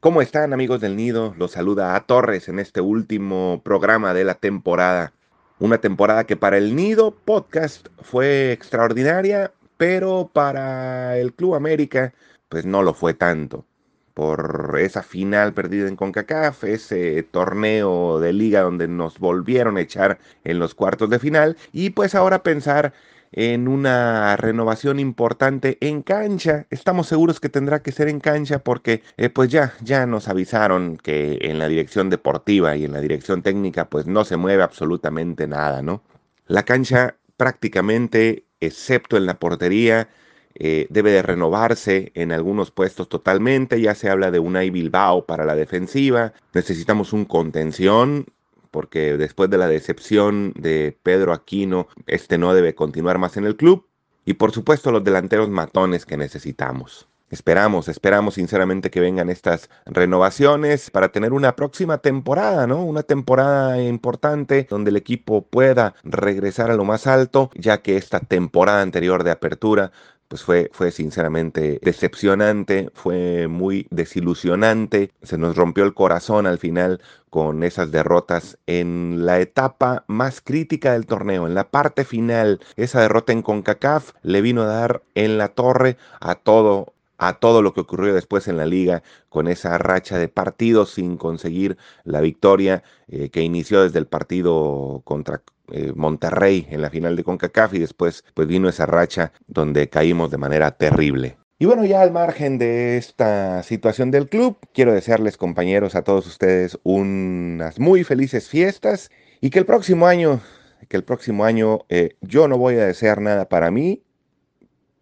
¿Cómo 0.05 0.21
están 0.21 0.53
amigos 0.53 0.83
del 0.83 0.97
nido? 0.97 1.35
Los 1.39 1.53
saluda 1.53 1.97
a 1.97 2.01
Torres 2.05 2.51
en 2.51 2.59
este 2.59 2.83
último 2.83 3.63
programa 3.65 4.13
de 4.13 4.25
la 4.25 4.35
temporada. 4.35 5.15
Una 5.59 5.79
temporada 5.79 6.25
que 6.25 6.37
para 6.37 6.59
el 6.59 6.77
nido 6.77 7.13
podcast 7.13 7.89
fue 8.03 8.53
extraordinaria, 8.53 9.51
pero 9.79 10.29
para 10.31 11.17
el 11.17 11.33
Club 11.33 11.55
América 11.55 12.13
pues 12.51 12.67
no 12.67 12.83
lo 12.83 12.93
fue 12.93 13.15
tanto. 13.15 13.65
Por 14.13 14.77
esa 14.79 15.03
final 15.03 15.55
perdida 15.55 15.89
en 15.89 15.97
CONCACAF, 15.97 16.65
ese 16.65 17.23
torneo 17.23 18.21
de 18.21 18.35
liga 18.35 18.61
donde 18.61 18.89
nos 18.89 19.19
volvieron 19.19 19.79
a 19.79 19.81
echar 19.81 20.19
en 20.45 20.59
los 20.59 20.75
cuartos 20.75 21.09
de 21.09 21.19
final 21.19 21.57
y 21.73 21.89
pues 21.89 22.15
ahora 22.15 22.43
pensar 22.43 22.93
en 23.37 23.67
una 23.67 24.37
renovación 24.37 25.01
importante 25.01 25.77
en 25.81 26.03
cancha. 26.03 26.67
Estamos 26.71 27.09
seguros 27.09 27.41
que 27.41 27.49
tendrá 27.49 27.83
que 27.83 27.93
ser 27.93 28.09
en 28.09 28.21
cancha 28.21 28.61
porque 28.61 29.03
eh, 29.17 29.29
pues 29.29 29.51
ya, 29.51 29.75
ya 29.83 30.07
nos 30.07 30.29
avisaron 30.29 30.97
que 30.97 31.39
en 31.43 31.59
la 31.59 31.69
dirección 31.69 32.11
deportiva 32.11 32.77
y 32.77 32.85
en 32.85 32.93
la 32.93 33.01
dirección 33.01 33.43
técnica 33.43 33.89
pues 33.91 34.07
no 34.07 34.25
se 34.25 34.37
mueve 34.37 34.63
absolutamente 34.63 35.47
nada, 35.49 35.83
¿no? 35.83 36.03
La 36.47 36.63
cancha 36.63 37.17
prácticamente, 37.37 38.45
excepto 38.61 39.17
en 39.17 39.27
la 39.27 39.39
portería, 39.39 40.09
eh, 40.57 40.87
debe 40.91 41.11
de 41.11 41.23
renovarse 41.23 42.13
en 42.15 42.31
algunos 42.31 42.71
puestos 42.71 43.09
totalmente. 43.09 43.81
Ya 43.81 43.95
se 43.97 44.09
habla 44.09 44.31
de 44.31 44.39
un 44.39 44.55
Bilbao 44.55 45.27
para 45.27 45.45
la 45.45 45.57
defensiva. 45.57 46.33
Necesitamos 46.53 47.13
un 47.13 47.25
contención 47.25 48.27
porque 48.75 49.17
después 49.17 49.49
de 49.51 49.57
la 49.57 49.69
decepción 49.69 50.53
de 50.57 50.99
Pedro 51.05 51.33
Aquino, 51.33 51.87
este 52.09 52.39
no 52.39 52.53
debe 52.55 52.75
continuar 52.75 53.19
más 53.19 53.37
en 53.37 53.45
el 53.45 53.55
club. 53.55 53.87
Y 54.25 54.35
por 54.35 54.51
supuesto 54.51 54.91
los 54.91 55.05
delanteros 55.05 55.49
matones 55.49 56.05
que 56.05 56.17
necesitamos. 56.17 57.07
Esperamos, 57.31 57.87
esperamos 57.87 58.35
sinceramente 58.35 58.91
que 58.91 58.99
vengan 58.99 59.31
estas 59.31 59.71
renovaciones 59.87 60.91
para 60.91 61.11
tener 61.11 61.33
una 61.33 61.55
próxima 61.55 61.99
temporada, 61.99 62.67
¿no? 62.67 62.85
Una 62.85 63.05
temporada 63.05 63.81
importante 63.81 64.67
donde 64.69 64.91
el 64.91 64.97
equipo 64.97 65.43
pueda 65.43 65.95
regresar 66.03 66.73
a 66.73 66.75
lo 66.75 66.85
más 66.85 67.07
alto, 67.07 67.51
ya 67.55 67.81
que 67.81 67.97
esta 67.97 68.19
temporada 68.19 68.83
anterior 68.83 69.23
de 69.23 69.31
apertura 69.31 69.93
pues 70.29 70.43
fue, 70.43 70.71
fue 70.73 70.91
sinceramente 70.91 71.79
decepcionante, 71.83 72.91
fue 72.95 73.49
muy 73.49 73.87
desilusionante, 73.91 75.13
se 75.23 75.39
nos 75.39 75.57
rompió 75.57 75.85
el 75.85 75.95
corazón 75.95 76.47
al 76.47 76.59
final 76.59 77.01
con 77.31 77.63
esas 77.65 77.91
derrotas 77.91 78.59
en 78.67 79.27
la 79.27 79.41
etapa 79.41 80.05
más 80.07 80.41
crítica 80.41 80.93
del 80.93 81.07
torneo, 81.07 81.47
en 81.47 81.55
la 81.55 81.71
parte 81.71 82.05
final, 82.05 82.61
esa 82.77 83.01
derrota 83.01 83.33
en 83.33 83.43
CONCACAF 83.43 84.13
le 84.23 84.41
vino 84.41 84.63
a 84.63 84.67
dar 84.67 85.03
en 85.15 85.37
la 85.37 85.49
torre 85.49 85.97
a 86.21 86.37
todo 86.37 86.94
a 87.19 87.35
todo 87.35 87.63
lo 87.63 87.75
que 87.75 87.81
ocurrió 87.81 88.15
después 88.15 88.49
en 88.49 88.57
la 88.57 88.67
liga 88.67 89.03
con 89.29 89.49
esa 89.49 89.79
racha 89.79 90.19
de 90.19 90.29
partidos 90.29 90.95
sin 90.95 91.17
conseguir 91.17 91.77
la 92.05 92.21
victoria 92.21 92.83
eh, 93.09 93.31
que 93.31 93.43
inició 93.43 93.83
desde 93.83 93.99
el 93.99 94.07
partido 94.07 95.03
contra 95.05 95.43
eh, 95.73 95.93
Monterrey 95.95 96.67
en 96.71 96.83
la 96.83 96.91
final 96.91 97.17
de 97.17 97.25
CONCACAF 97.25 97.75
y 97.75 97.79
después 97.79 98.25
pues 98.35 98.47
vino 98.47 98.69
esa 98.69 98.87
racha 98.87 99.33
donde 99.47 99.89
caímos 99.89 100.31
de 100.31 100.39
manera 100.39 100.73
terrible. 100.73 101.39
Y 101.59 101.67
bueno, 101.67 101.85
ya 101.85 102.03
al 102.03 102.13
margen 102.13 102.59
de 102.59 102.97
esta 102.97 103.63
situación 103.63 104.11
del 104.11 104.29
club, 104.29 104.59
quiero 104.75 104.93
desearles 104.93 105.37
compañeros 105.37 105.95
a 105.95 106.03
todos 106.03 106.27
ustedes 106.27 106.79
unas 106.83 107.79
muy 107.79 108.05
felices 108.05 108.49
fiestas 108.49 109.11
y 109.41 109.51
que 109.51 109.61
el 109.61 109.65
próximo 109.65 110.07
año, 110.07 110.41
que 110.89 110.97
el 110.97 111.05
próximo 111.05 111.45
año 111.45 111.87
eh, 111.89 112.17
yo 112.21 112.49
no 112.49 112.59
voy 112.59 112.75
a 112.75 112.87
desear 112.87 113.21
nada 113.21 113.49
para 113.49 113.71
mí, 113.71 114.03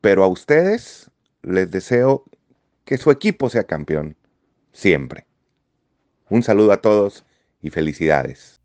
pero 0.03 0.25
a 0.25 0.29
ustedes 0.29 1.11
les 1.43 1.71
deseo 1.71 2.25
que 2.85 2.99
su 2.99 3.11
equipo 3.11 3.51
sea 3.51 3.65
campeón, 3.65 4.17
siempre. 4.73 5.27
Un 6.29 6.43
saludo 6.43 6.73
a 6.73 6.81
todos 6.81 7.25
y 7.61 7.71
felicidades. 7.71 8.61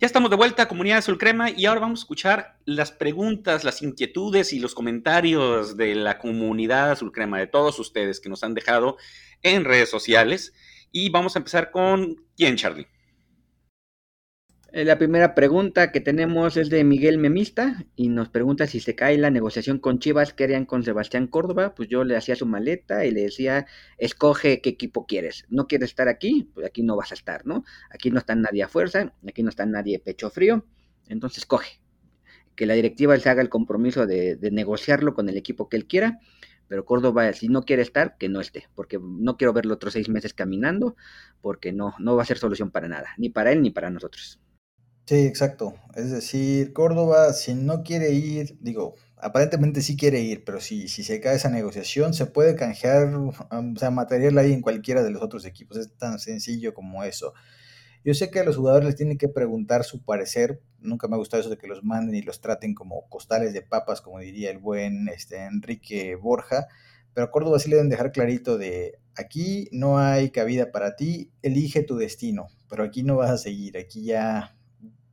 Ya 0.00 0.06
estamos 0.06 0.30
de 0.30 0.36
vuelta, 0.36 0.68
comunidad 0.68 0.98
Azul 0.98 1.18
Crema, 1.18 1.50
y 1.50 1.66
ahora 1.66 1.80
vamos 1.80 2.00
a 2.00 2.02
escuchar 2.02 2.58
las 2.64 2.92
preguntas, 2.92 3.64
las 3.64 3.80
inquietudes 3.80 4.52
y 4.52 4.58
los 4.58 4.74
comentarios 4.74 5.76
de 5.76 5.94
la 5.94 6.18
comunidad 6.18 6.90
Azul 6.90 7.12
Crema, 7.12 7.38
de 7.38 7.46
todos 7.46 7.78
ustedes 7.78 8.20
que 8.20 8.28
nos 8.28 8.42
han 8.42 8.54
dejado 8.54 8.96
en 9.42 9.64
redes 9.64 9.88
sociales. 9.88 10.52
Y 10.90 11.10
vamos 11.10 11.36
a 11.36 11.38
empezar 11.38 11.70
con 11.70 12.16
quién, 12.36 12.56
Charlie. 12.56 12.86
Eh, 14.76 14.84
la 14.84 14.98
primera 14.98 15.36
pregunta 15.36 15.92
que 15.92 16.00
tenemos 16.00 16.56
es 16.56 16.68
de 16.68 16.82
Miguel 16.82 17.16
Memista 17.16 17.86
y 17.94 18.08
nos 18.08 18.28
pregunta 18.28 18.66
si 18.66 18.80
se 18.80 18.96
cae 18.96 19.16
la 19.18 19.30
negociación 19.30 19.78
con 19.78 20.00
Chivas 20.00 20.32
que 20.32 20.42
harían 20.42 20.66
con 20.66 20.82
Sebastián 20.82 21.28
Córdoba. 21.28 21.76
Pues 21.76 21.88
yo 21.88 22.02
le 22.02 22.16
hacía 22.16 22.34
su 22.34 22.44
maleta 22.44 23.06
y 23.06 23.12
le 23.12 23.20
decía, 23.20 23.66
escoge 23.98 24.60
qué 24.60 24.70
equipo 24.70 25.06
quieres. 25.06 25.46
No 25.48 25.68
quieres 25.68 25.90
estar 25.90 26.08
aquí, 26.08 26.50
pues 26.52 26.66
aquí 26.66 26.82
no 26.82 26.96
vas 26.96 27.12
a 27.12 27.14
estar, 27.14 27.46
¿no? 27.46 27.62
Aquí 27.88 28.10
no 28.10 28.18
está 28.18 28.34
nadie 28.34 28.64
a 28.64 28.68
fuerza, 28.68 29.14
aquí 29.28 29.44
no 29.44 29.50
está 29.50 29.64
nadie 29.64 30.00
pecho 30.00 30.28
frío. 30.28 30.66
Entonces 31.06 31.38
escoge. 31.38 31.80
Que 32.56 32.66
la 32.66 32.74
directiva 32.74 33.16
se 33.16 33.28
haga 33.28 33.42
el 33.42 33.50
compromiso 33.50 34.06
de, 34.08 34.34
de 34.34 34.50
negociarlo 34.50 35.14
con 35.14 35.28
el 35.28 35.36
equipo 35.36 35.68
que 35.68 35.76
él 35.76 35.86
quiera. 35.86 36.18
Pero 36.66 36.84
Córdoba, 36.84 37.32
si 37.32 37.46
no 37.46 37.62
quiere 37.62 37.82
estar, 37.82 38.16
que 38.18 38.28
no 38.28 38.40
esté, 38.40 38.68
porque 38.74 38.98
no 39.00 39.36
quiero 39.36 39.52
verlo 39.52 39.74
otros 39.74 39.92
seis 39.92 40.08
meses 40.08 40.34
caminando, 40.34 40.96
porque 41.42 41.72
no, 41.72 41.94
no 42.00 42.16
va 42.16 42.22
a 42.22 42.26
ser 42.26 42.38
solución 42.38 42.72
para 42.72 42.88
nada, 42.88 43.10
ni 43.18 43.28
para 43.28 43.52
él 43.52 43.62
ni 43.62 43.70
para 43.70 43.90
nosotros. 43.90 44.40
Sí, 45.06 45.26
exacto. 45.26 45.74
Es 45.94 46.10
decir, 46.10 46.72
Córdoba, 46.72 47.32
si 47.34 47.54
no 47.54 47.82
quiere 47.82 48.12
ir, 48.12 48.56
digo, 48.60 48.94
aparentemente 49.18 49.82
sí 49.82 49.96
quiere 49.98 50.20
ir, 50.20 50.44
pero 50.44 50.60
si, 50.60 50.88
si 50.88 51.02
se 51.04 51.20
cae 51.20 51.36
esa 51.36 51.50
negociación, 51.50 52.14
se 52.14 52.24
puede 52.26 52.56
canjear, 52.56 53.14
o 53.14 53.32
sea, 53.76 53.90
material 53.90 54.38
ahí 54.38 54.52
en 54.54 54.62
cualquiera 54.62 55.02
de 55.02 55.10
los 55.10 55.22
otros 55.22 55.44
equipos. 55.44 55.76
Es 55.76 55.94
tan 55.98 56.18
sencillo 56.18 56.72
como 56.72 57.04
eso. 57.04 57.34
Yo 58.04 58.14
sé 58.14 58.30
que 58.30 58.40
a 58.40 58.44
los 58.44 58.56
jugadores 58.56 58.86
les 58.86 58.96
tienen 58.96 59.18
que 59.18 59.28
preguntar 59.28 59.84
su 59.84 60.04
parecer. 60.04 60.62
Nunca 60.80 61.08
me 61.08 61.16
ha 61.16 61.18
gustado 61.18 61.42
eso 61.42 61.50
de 61.50 61.58
que 61.58 61.68
los 61.68 61.84
manden 61.84 62.16
y 62.16 62.22
los 62.22 62.40
traten 62.40 62.74
como 62.74 63.08
costales 63.10 63.52
de 63.54 63.62
papas, 63.62 64.00
como 64.02 64.20
diría 64.20 64.50
el 64.50 64.58
buen 64.58 65.08
este, 65.08 65.44
Enrique 65.44 66.16
Borja. 66.16 66.68
Pero 67.14 67.26
a 67.26 67.30
Córdoba 67.30 67.58
sí 67.58 67.70
le 67.70 67.76
deben 67.76 67.90
dejar 67.90 68.12
clarito 68.12 68.58
de 68.58 68.98
aquí 69.16 69.68
no 69.72 69.98
hay 69.98 70.30
cabida 70.30 70.72
para 70.72 70.96
ti, 70.96 71.32
elige 71.42 71.82
tu 71.82 71.96
destino, 71.96 72.48
pero 72.68 72.84
aquí 72.84 73.02
no 73.04 73.16
vas 73.16 73.30
a 73.30 73.38
seguir, 73.38 73.78
aquí 73.78 74.04
ya 74.04 74.56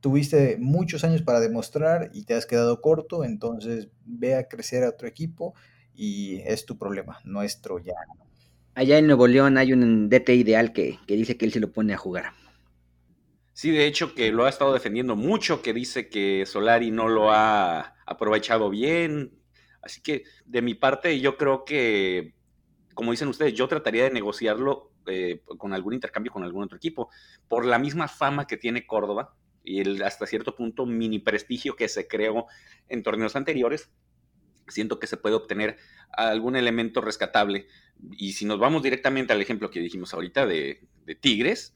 tuviste 0.02 0.58
muchos 0.58 1.04
años 1.04 1.22
para 1.22 1.40
demostrar 1.40 2.10
y 2.12 2.24
te 2.24 2.34
has 2.34 2.44
quedado 2.44 2.82
corto, 2.82 3.24
entonces 3.24 3.88
ve 4.04 4.34
a 4.34 4.48
crecer 4.48 4.82
a 4.82 4.90
otro 4.90 5.06
equipo 5.06 5.54
y 5.94 6.40
es 6.40 6.66
tu 6.66 6.76
problema, 6.76 7.20
nuestro 7.24 7.78
ya. 7.78 7.94
Allá 8.74 8.98
en 8.98 9.06
Nuevo 9.06 9.28
León 9.28 9.56
hay 9.58 9.72
un 9.72 10.08
DT 10.08 10.30
ideal 10.30 10.72
que, 10.72 10.98
dice 11.06 11.36
que 11.36 11.46
él 11.46 11.52
se 11.52 11.60
lo 11.60 11.72
pone 11.72 11.94
a 11.94 11.98
jugar. 11.98 12.32
Sí, 13.52 13.70
de 13.70 13.86
hecho 13.86 14.14
que 14.14 14.32
lo 14.32 14.44
ha 14.44 14.48
estado 14.48 14.72
defendiendo 14.72 15.14
mucho, 15.14 15.62
que 15.62 15.72
dice 15.72 16.08
que 16.08 16.44
Solari 16.46 16.90
no 16.90 17.08
lo 17.08 17.30
ha 17.30 17.94
aprovechado 18.04 18.70
bien. 18.70 19.38
Así 19.82 20.00
que 20.00 20.24
de 20.46 20.62
mi 20.62 20.74
parte 20.74 21.20
yo 21.20 21.36
creo 21.36 21.64
que 21.64 22.34
como 22.94 23.12
dicen 23.12 23.28
ustedes, 23.28 23.54
yo 23.54 23.68
trataría 23.68 24.04
de 24.04 24.10
negociarlo 24.10 24.90
eh, 25.06 25.42
con 25.58 25.72
algún 25.72 25.94
intercambio 25.94 26.32
con 26.32 26.42
algún 26.42 26.64
otro 26.64 26.76
equipo, 26.76 27.08
por 27.48 27.64
la 27.64 27.78
misma 27.78 28.08
fama 28.08 28.46
que 28.46 28.56
tiene 28.56 28.86
Córdoba 28.86 29.36
y 29.64 29.80
el 29.80 30.02
hasta 30.02 30.26
cierto 30.26 30.54
punto 30.54 30.86
mini 30.86 31.18
prestigio 31.18 31.76
que 31.76 31.88
se 31.88 32.08
creó 32.08 32.46
en 32.88 33.02
torneos 33.02 33.36
anteriores, 33.36 33.90
siento 34.68 34.98
que 34.98 35.06
se 35.06 35.16
puede 35.16 35.34
obtener 35.34 35.78
algún 36.12 36.56
elemento 36.56 37.00
rescatable. 37.00 37.66
Y 38.12 38.32
si 38.32 38.44
nos 38.44 38.58
vamos 38.58 38.82
directamente 38.82 39.32
al 39.32 39.40
ejemplo 39.40 39.70
que 39.70 39.80
dijimos 39.80 40.14
ahorita 40.14 40.46
de, 40.46 40.86
de 41.04 41.14
Tigres, 41.14 41.74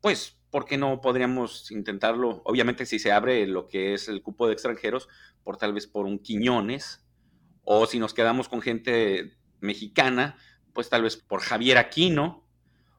pues, 0.00 0.36
¿por 0.50 0.64
qué 0.64 0.76
no 0.76 1.00
podríamos 1.00 1.70
intentarlo? 1.70 2.42
Obviamente 2.44 2.86
si 2.86 2.98
se 2.98 3.12
abre 3.12 3.46
lo 3.46 3.68
que 3.68 3.94
es 3.94 4.08
el 4.08 4.22
cupo 4.22 4.46
de 4.46 4.54
extranjeros, 4.54 5.08
por 5.44 5.56
tal 5.56 5.72
vez 5.72 5.86
por 5.86 6.06
un 6.06 6.18
Quiñones, 6.18 7.04
o 7.64 7.86
si 7.86 7.98
nos 7.98 8.14
quedamos 8.14 8.48
con 8.48 8.60
gente 8.60 9.36
mexicana, 9.60 10.36
pues 10.72 10.88
tal 10.88 11.02
vez 11.02 11.16
por 11.16 11.40
Javier 11.40 11.78
Aquino, 11.78 12.44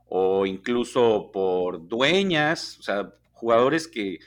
o 0.08 0.46
incluso 0.46 1.32
por 1.32 1.88
Dueñas, 1.88 2.78
o 2.80 2.84
sea, 2.84 3.14
jugadores 3.44 3.90
que, 3.90 4.20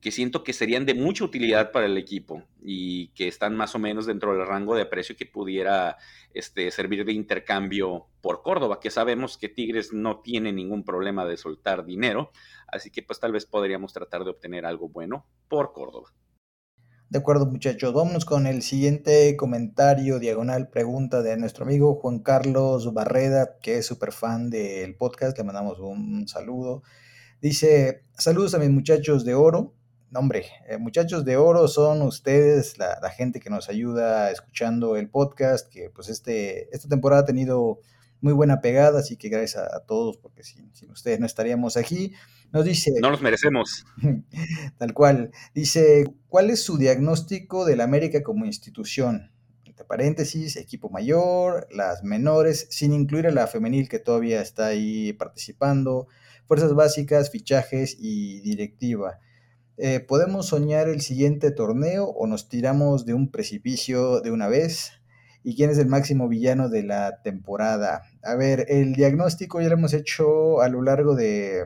que 0.00 0.10
siento 0.10 0.42
que 0.42 0.54
serían 0.54 0.86
de 0.86 0.94
mucha 0.94 1.22
utilidad 1.22 1.70
para 1.70 1.84
el 1.84 1.98
equipo 1.98 2.42
y 2.62 3.08
que 3.08 3.28
están 3.28 3.54
más 3.56 3.74
o 3.74 3.78
menos 3.78 4.06
dentro 4.06 4.34
del 4.34 4.46
rango 4.46 4.74
de 4.74 4.86
precio 4.86 5.16
que 5.16 5.26
pudiera 5.26 5.98
este, 6.32 6.70
servir 6.70 7.04
de 7.04 7.12
intercambio 7.12 8.06
por 8.22 8.42
Córdoba, 8.42 8.80
que 8.80 8.90
sabemos 8.90 9.36
que 9.36 9.50
Tigres 9.50 9.92
no 9.92 10.20
tiene 10.20 10.50
ningún 10.50 10.82
problema 10.82 11.26
de 11.26 11.36
soltar 11.36 11.84
dinero, 11.84 12.32
así 12.68 12.90
que 12.90 13.02
pues 13.02 13.20
tal 13.20 13.32
vez 13.32 13.44
podríamos 13.44 13.92
tratar 13.92 14.24
de 14.24 14.30
obtener 14.30 14.64
algo 14.64 14.88
bueno 14.88 15.26
por 15.48 15.74
Córdoba. 15.74 16.08
De 17.10 17.18
acuerdo 17.18 17.46
muchachos, 17.46 17.92
vámonos 17.92 18.24
con 18.24 18.46
el 18.46 18.62
siguiente 18.62 19.36
comentario, 19.36 20.18
diagonal 20.18 20.68
pregunta 20.68 21.22
de 21.22 21.36
nuestro 21.36 21.66
amigo 21.66 21.96
Juan 21.96 22.20
Carlos 22.20 22.94
Barreda, 22.94 23.58
que 23.62 23.78
es 23.78 23.86
súper 23.86 24.12
fan 24.12 24.48
del 24.48 24.96
podcast, 24.96 25.36
le 25.36 25.44
mandamos 25.44 25.78
un 25.80 26.26
saludo. 26.26 26.82
Dice, 27.44 28.06
saludos 28.16 28.54
a 28.54 28.58
mis 28.58 28.70
muchachos 28.70 29.22
de 29.26 29.34
oro, 29.34 29.74
hombre, 30.14 30.46
eh, 30.66 30.78
muchachos 30.78 31.26
de 31.26 31.36
oro 31.36 31.68
son 31.68 32.00
ustedes, 32.00 32.78
la, 32.78 33.10
gente 33.10 33.38
que 33.38 33.50
nos 33.50 33.68
ayuda 33.68 34.30
escuchando 34.30 34.96
el 34.96 35.10
podcast, 35.10 35.68
que 35.70 35.90
pues 35.90 36.08
este, 36.08 36.74
esta 36.74 36.88
temporada 36.88 37.20
ha 37.20 37.26
tenido 37.26 37.80
muy 38.22 38.32
buena 38.32 38.62
pegada, 38.62 39.00
así 39.00 39.18
que 39.18 39.28
gracias 39.28 39.62
a, 39.62 39.80
todos, 39.80 40.16
porque 40.16 40.42
sin, 40.42 40.70
ustedes 40.90 41.20
no 41.20 41.26
estaríamos 41.26 41.76
aquí. 41.76 42.14
Nos 42.50 42.64
dice... 42.64 42.92
No 43.02 43.10
los 43.10 43.20
merecemos. 43.20 43.84
Tal 44.78 44.94
cual. 44.94 45.30
Dice, 45.54 46.06
¿cuál 46.30 46.48
es 46.48 46.62
su 46.62 46.78
diagnóstico 46.78 47.66
de 47.66 47.76
la 47.76 47.84
América 47.84 48.22
como 48.22 48.46
institución? 48.46 49.32
Entre 49.66 49.84
paréntesis, 49.84 50.56
equipo 50.56 50.88
mayor, 50.88 51.68
las 51.70 52.04
menores, 52.04 52.68
sin 52.70 52.94
incluir 52.94 53.26
a 53.26 53.32
la 53.32 53.46
femenil 53.48 53.90
que 53.90 53.98
todavía 53.98 54.40
está 54.40 54.68
ahí 54.68 55.12
participando, 55.12 56.08
fuerzas 56.46 56.74
básicas, 56.74 57.30
fichajes 57.30 57.96
y 57.98 58.40
directiva. 58.40 59.20
Eh, 59.76 60.00
¿Podemos 60.00 60.46
soñar 60.46 60.88
el 60.88 61.00
siguiente 61.00 61.50
torneo 61.50 62.06
o 62.06 62.26
nos 62.26 62.48
tiramos 62.48 63.06
de 63.06 63.14
un 63.14 63.30
precipicio 63.30 64.20
de 64.20 64.30
una 64.30 64.48
vez? 64.48 64.92
¿Y 65.42 65.56
quién 65.56 65.70
es 65.70 65.78
el 65.78 65.88
máximo 65.88 66.28
villano 66.28 66.68
de 66.68 66.84
la 66.84 67.22
temporada? 67.22 68.02
A 68.22 68.34
ver, 68.36 68.66
el 68.68 68.94
diagnóstico 68.94 69.60
ya 69.60 69.68
lo 69.68 69.74
hemos 69.74 69.92
hecho 69.92 70.60
a 70.60 70.68
lo 70.68 70.80
largo 70.80 71.16
de 71.16 71.64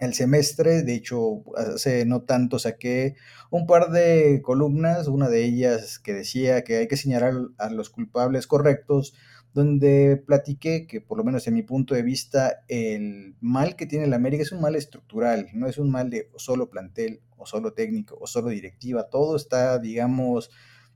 el 0.00 0.14
semestre. 0.14 0.82
De 0.82 0.94
hecho, 0.94 1.42
hace 1.56 2.06
no 2.06 2.22
tanto 2.22 2.58
saqué 2.58 3.16
un 3.50 3.66
par 3.66 3.90
de 3.90 4.40
columnas, 4.42 5.08
una 5.08 5.28
de 5.28 5.44
ellas 5.44 5.98
que 5.98 6.14
decía 6.14 6.62
que 6.62 6.78
hay 6.78 6.88
que 6.88 6.96
señalar 6.96 7.34
a 7.58 7.70
los 7.70 7.90
culpables 7.90 8.46
correctos, 8.46 9.14
donde 9.54 10.22
platiqué 10.26 10.86
que 10.86 11.00
por 11.00 11.18
lo 11.18 11.24
menos 11.24 11.46
en 11.46 11.54
mi 11.54 11.62
punto 11.62 11.94
de 11.94 12.02
vista 12.02 12.64
el 12.68 13.34
mal 13.40 13.76
que 13.76 13.86
tiene 13.86 14.06
la 14.06 14.16
América 14.16 14.42
es 14.42 14.52
un 14.52 14.60
mal 14.60 14.76
estructural, 14.76 15.48
no 15.54 15.66
es 15.66 15.78
un 15.78 15.90
mal 15.90 16.10
de 16.10 16.30
solo 16.36 16.70
plantel 16.70 17.20
o 17.36 17.46
solo 17.46 17.72
técnico 17.72 18.18
o 18.20 18.26
solo 18.26 18.48
directiva, 18.48 19.08
todo 19.08 19.36
está, 19.36 19.78
digamos, 19.78 20.50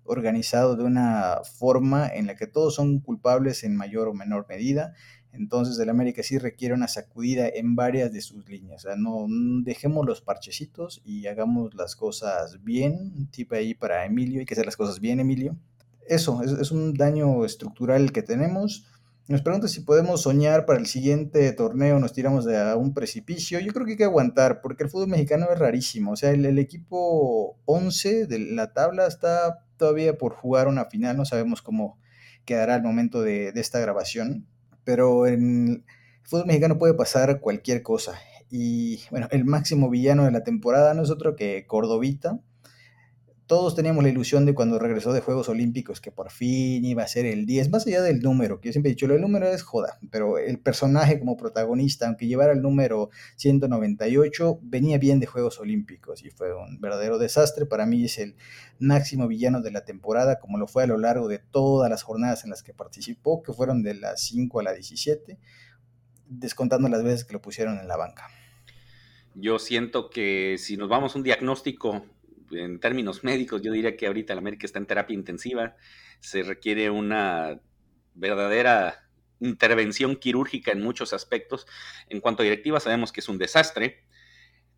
organizado 0.04 0.76
de 0.76 0.84
una 0.84 1.38
forma 1.58 2.08
en 2.08 2.26
la 2.26 2.34
que 2.34 2.46
todos 2.46 2.74
son 2.74 3.00
culpables 3.00 3.64
en 3.64 3.76
mayor 3.76 4.08
o 4.08 4.14
menor 4.14 4.46
medida. 4.48 4.94
Entonces 5.32 5.78
el 5.78 5.88
América 5.88 6.22
sí 6.22 6.38
requiere 6.38 6.74
una 6.74 6.88
sacudida 6.88 7.48
en 7.48 7.74
varias 7.74 8.12
de 8.12 8.20
sus 8.20 8.48
líneas. 8.48 8.84
O 8.84 8.88
sea, 8.88 8.96
no 8.96 9.26
dejemos 9.62 10.04
los 10.04 10.20
parchecitos 10.20 11.00
y 11.04 11.26
hagamos 11.26 11.74
las 11.74 11.96
cosas 11.96 12.62
bien. 12.62 13.28
Tipo 13.30 13.54
ahí 13.54 13.74
para 13.74 14.04
Emilio, 14.04 14.40
hay 14.40 14.46
que 14.46 14.54
hacer 14.54 14.66
las 14.66 14.76
cosas 14.76 15.00
bien, 15.00 15.20
Emilio 15.20 15.56
eso, 16.08 16.42
es, 16.42 16.70
un 16.70 16.94
daño 16.94 17.44
estructural 17.44 18.12
que 18.12 18.22
tenemos. 18.22 18.86
Nos 19.28 19.42
pregunta 19.42 19.68
si 19.68 19.80
podemos 19.80 20.22
soñar 20.22 20.66
para 20.66 20.78
el 20.78 20.86
siguiente 20.86 21.52
torneo, 21.52 21.98
nos 21.98 22.12
tiramos 22.12 22.44
de 22.44 22.74
un 22.74 22.92
precipicio. 22.92 23.60
Yo 23.60 23.72
creo 23.72 23.86
que 23.86 23.92
hay 23.92 23.98
que 23.98 24.04
aguantar, 24.04 24.60
porque 24.60 24.84
el 24.84 24.90
fútbol 24.90 25.08
mexicano 25.08 25.46
es 25.52 25.58
rarísimo. 25.58 26.12
O 26.12 26.16
sea, 26.16 26.30
el, 26.30 26.58
equipo 26.58 27.58
11 27.64 28.26
de 28.26 28.38
la 28.38 28.72
tabla 28.72 29.06
está 29.06 29.64
todavía 29.76 30.18
por 30.18 30.34
jugar 30.34 30.68
una 30.68 30.86
final, 30.86 31.16
no 31.16 31.24
sabemos 31.24 31.62
cómo 31.62 31.98
quedará 32.44 32.74
al 32.74 32.82
momento 32.82 33.22
de, 33.22 33.52
de 33.52 33.60
esta 33.60 33.78
grabación, 33.78 34.46
pero 34.84 35.26
en 35.26 35.68
el 35.68 35.84
fútbol 36.24 36.46
mexicano 36.46 36.78
puede 36.78 36.94
pasar 36.94 37.40
cualquier 37.40 37.82
cosa. 37.82 38.18
Y 38.50 39.00
bueno, 39.10 39.28
el 39.30 39.44
máximo 39.44 39.88
villano 39.88 40.24
de 40.24 40.30
la 40.30 40.44
temporada 40.44 40.92
no 40.92 41.02
es 41.02 41.10
otro 41.10 41.36
que 41.36 41.66
Cordovita, 41.66 42.38
todos 43.52 43.74
teníamos 43.74 44.02
la 44.02 44.08
ilusión 44.08 44.46
de 44.46 44.54
cuando 44.54 44.78
regresó 44.78 45.12
de 45.12 45.20
Juegos 45.20 45.50
Olímpicos 45.50 46.00
que 46.00 46.10
por 46.10 46.30
fin 46.30 46.82
iba 46.86 47.02
a 47.02 47.06
ser 47.06 47.26
el 47.26 47.44
10, 47.44 47.68
más 47.68 47.86
allá 47.86 48.00
del 48.00 48.20
número, 48.20 48.58
que 48.62 48.70
yo 48.70 48.72
siempre 48.72 48.88
he 48.88 48.94
dicho, 48.94 49.06
del 49.06 49.20
número 49.20 49.46
es 49.46 49.62
joda, 49.62 49.98
pero 50.10 50.38
el 50.38 50.58
personaje 50.58 51.18
como 51.18 51.36
protagonista, 51.36 52.06
aunque 52.06 52.26
llevara 52.26 52.54
el 52.54 52.62
número 52.62 53.10
198, 53.36 54.58
venía 54.62 54.96
bien 54.96 55.20
de 55.20 55.26
Juegos 55.26 55.60
Olímpicos 55.60 56.24
y 56.24 56.30
fue 56.30 56.54
un 56.54 56.80
verdadero 56.80 57.18
desastre. 57.18 57.66
Para 57.66 57.84
mí 57.84 58.02
es 58.06 58.16
el 58.16 58.36
máximo 58.78 59.28
villano 59.28 59.60
de 59.60 59.70
la 59.70 59.84
temporada, 59.84 60.40
como 60.40 60.56
lo 60.56 60.66
fue 60.66 60.84
a 60.84 60.86
lo 60.86 60.96
largo 60.96 61.28
de 61.28 61.38
todas 61.38 61.90
las 61.90 62.02
jornadas 62.02 62.44
en 62.44 62.50
las 62.50 62.62
que 62.62 62.72
participó, 62.72 63.42
que 63.42 63.52
fueron 63.52 63.82
de 63.82 63.92
las 63.92 64.22
5 64.28 64.60
a 64.60 64.62
la 64.62 64.72
17, 64.72 65.38
descontando 66.26 66.88
las 66.88 67.02
veces 67.02 67.26
que 67.26 67.34
lo 67.34 67.42
pusieron 67.42 67.78
en 67.78 67.86
la 67.86 67.98
banca. 67.98 68.28
Yo 69.34 69.58
siento 69.58 70.08
que 70.08 70.56
si 70.56 70.78
nos 70.78 70.88
vamos 70.88 71.14
a 71.14 71.18
un 71.18 71.24
diagnóstico 71.24 72.02
en 72.52 72.80
términos 72.80 73.24
médicos, 73.24 73.62
yo 73.62 73.72
diría 73.72 73.96
que 73.96 74.06
ahorita 74.06 74.34
la 74.34 74.40
América 74.40 74.66
está 74.66 74.78
en 74.78 74.86
terapia 74.86 75.14
intensiva, 75.14 75.76
se 76.20 76.42
requiere 76.42 76.90
una 76.90 77.60
verdadera 78.14 79.08
intervención 79.40 80.16
quirúrgica 80.16 80.72
en 80.72 80.82
muchos 80.82 81.12
aspectos. 81.12 81.66
En 82.08 82.20
cuanto 82.20 82.42
a 82.42 82.44
directiva, 82.44 82.80
sabemos 82.80 83.12
que 83.12 83.20
es 83.20 83.28
un 83.28 83.38
desastre. 83.38 84.04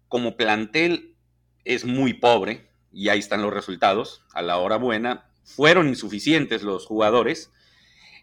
Como 0.09 0.37
plantel 0.37 1.17
es 1.65 1.85
muy 1.85 2.15
pobre 2.15 2.71
y 2.93 3.09
ahí 3.09 3.19
están 3.19 3.43
los 3.43 3.53
resultados. 3.53 4.25
A 4.33 4.43
la 4.43 4.59
hora 4.59 4.77
buena, 4.77 5.31
fueron 5.45 5.89
insuficientes 5.89 6.63
los 6.63 6.87
jugadores. 6.87 7.53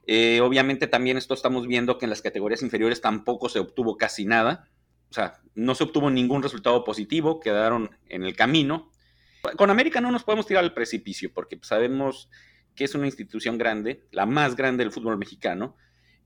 Eh, 0.07 0.41
obviamente 0.41 0.87
también 0.87 1.17
esto 1.17 1.33
estamos 1.33 1.67
viendo 1.67 1.97
que 1.97 2.05
en 2.05 2.09
las 2.09 2.21
categorías 2.21 2.63
inferiores 2.63 3.01
tampoco 3.01 3.49
se 3.49 3.59
obtuvo 3.59 3.97
casi 3.97 4.25
nada. 4.25 4.69
O 5.09 5.13
sea, 5.13 5.41
no 5.53 5.75
se 5.75 5.83
obtuvo 5.83 6.09
ningún 6.09 6.41
resultado 6.41 6.83
positivo, 6.83 7.39
quedaron 7.39 7.91
en 8.07 8.23
el 8.23 8.35
camino. 8.35 8.91
Con 9.57 9.69
América 9.69 10.01
no 10.01 10.11
nos 10.11 10.23
podemos 10.23 10.45
tirar 10.45 10.63
al 10.63 10.73
precipicio 10.73 11.33
porque 11.33 11.59
sabemos 11.61 12.29
que 12.75 12.83
es 12.83 12.95
una 12.95 13.07
institución 13.07 13.57
grande, 13.57 14.05
la 14.11 14.25
más 14.25 14.55
grande 14.55 14.83
del 14.83 14.93
fútbol 14.93 15.17
mexicano, 15.17 15.75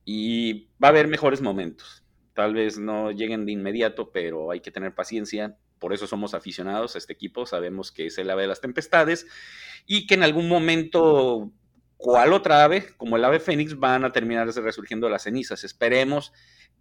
y 0.03 0.67
va 0.81 0.87
a 0.87 0.91
haber 0.91 1.07
mejores 1.07 1.41
momentos. 1.41 2.03
Tal 2.33 2.53
vez 2.53 2.77
no 2.77 3.11
lleguen 3.11 3.45
de 3.45 3.53
inmediato, 3.53 4.11
pero 4.11 4.51
hay 4.51 4.59
que 4.59 4.71
tener 4.71 4.93
paciencia. 4.93 5.57
Por 5.79 5.93
eso 5.93 6.05
somos 6.07 6.33
aficionados 6.33 6.95
a 6.95 6.97
este 6.97 7.13
equipo, 7.13 7.45
sabemos 7.45 7.91
que 7.91 8.07
es 8.07 8.17
el 8.17 8.29
ave 8.29 8.43
de 8.43 8.47
las 8.49 8.61
tempestades 8.61 9.25
y 9.85 10.07
que 10.07 10.13
en 10.13 10.23
algún 10.23 10.47
momento, 10.47 11.51
cual 11.97 12.33
otra 12.33 12.63
ave, 12.63 12.87
como 12.97 13.17
el 13.17 13.25
ave 13.25 13.39
fénix, 13.39 13.77
van 13.79 14.05
a 14.05 14.11
terminar 14.11 14.47
resurgiendo 14.47 15.09
las 15.09 15.23
cenizas. 15.23 15.63
Esperemos 15.63 16.33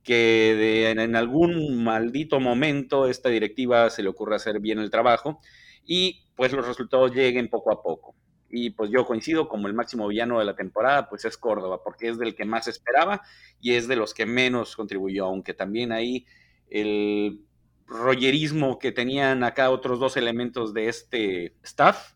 que 0.02 0.90
en 0.90 1.16
algún 1.16 1.82
maldito 1.82 2.38
momento 2.40 3.08
esta 3.08 3.30
directiva 3.30 3.88
se 3.90 4.02
le 4.02 4.10
ocurra 4.10 4.36
hacer 4.36 4.60
bien 4.60 4.78
el 4.78 4.90
trabajo 4.90 5.40
y 5.84 6.26
pues 6.36 6.52
los 6.52 6.66
resultados 6.66 7.12
lleguen 7.12 7.48
poco 7.48 7.72
a 7.72 7.82
poco. 7.82 8.14
Y 8.50 8.70
pues 8.70 8.90
yo 8.90 9.04
coincido 9.04 9.48
como 9.48 9.66
el 9.66 9.74
máximo 9.74 10.06
villano 10.06 10.38
de 10.38 10.44
la 10.44 10.54
temporada, 10.54 11.08
pues 11.08 11.24
es 11.24 11.36
Córdoba, 11.36 11.82
porque 11.82 12.08
es 12.08 12.18
del 12.18 12.34
que 12.34 12.44
más 12.44 12.68
esperaba 12.68 13.22
y 13.60 13.74
es 13.74 13.88
de 13.88 13.96
los 13.96 14.14
que 14.14 14.26
menos 14.26 14.76
contribuyó, 14.76 15.26
aunque 15.26 15.54
también 15.54 15.90
ahí 15.90 16.26
el 16.70 17.40
rollerismo 17.86 18.78
que 18.78 18.92
tenían 18.92 19.44
acá 19.44 19.70
otros 19.70 19.98
dos 19.98 20.16
elementos 20.16 20.72
de 20.72 20.88
este 20.88 21.56
staff, 21.62 22.12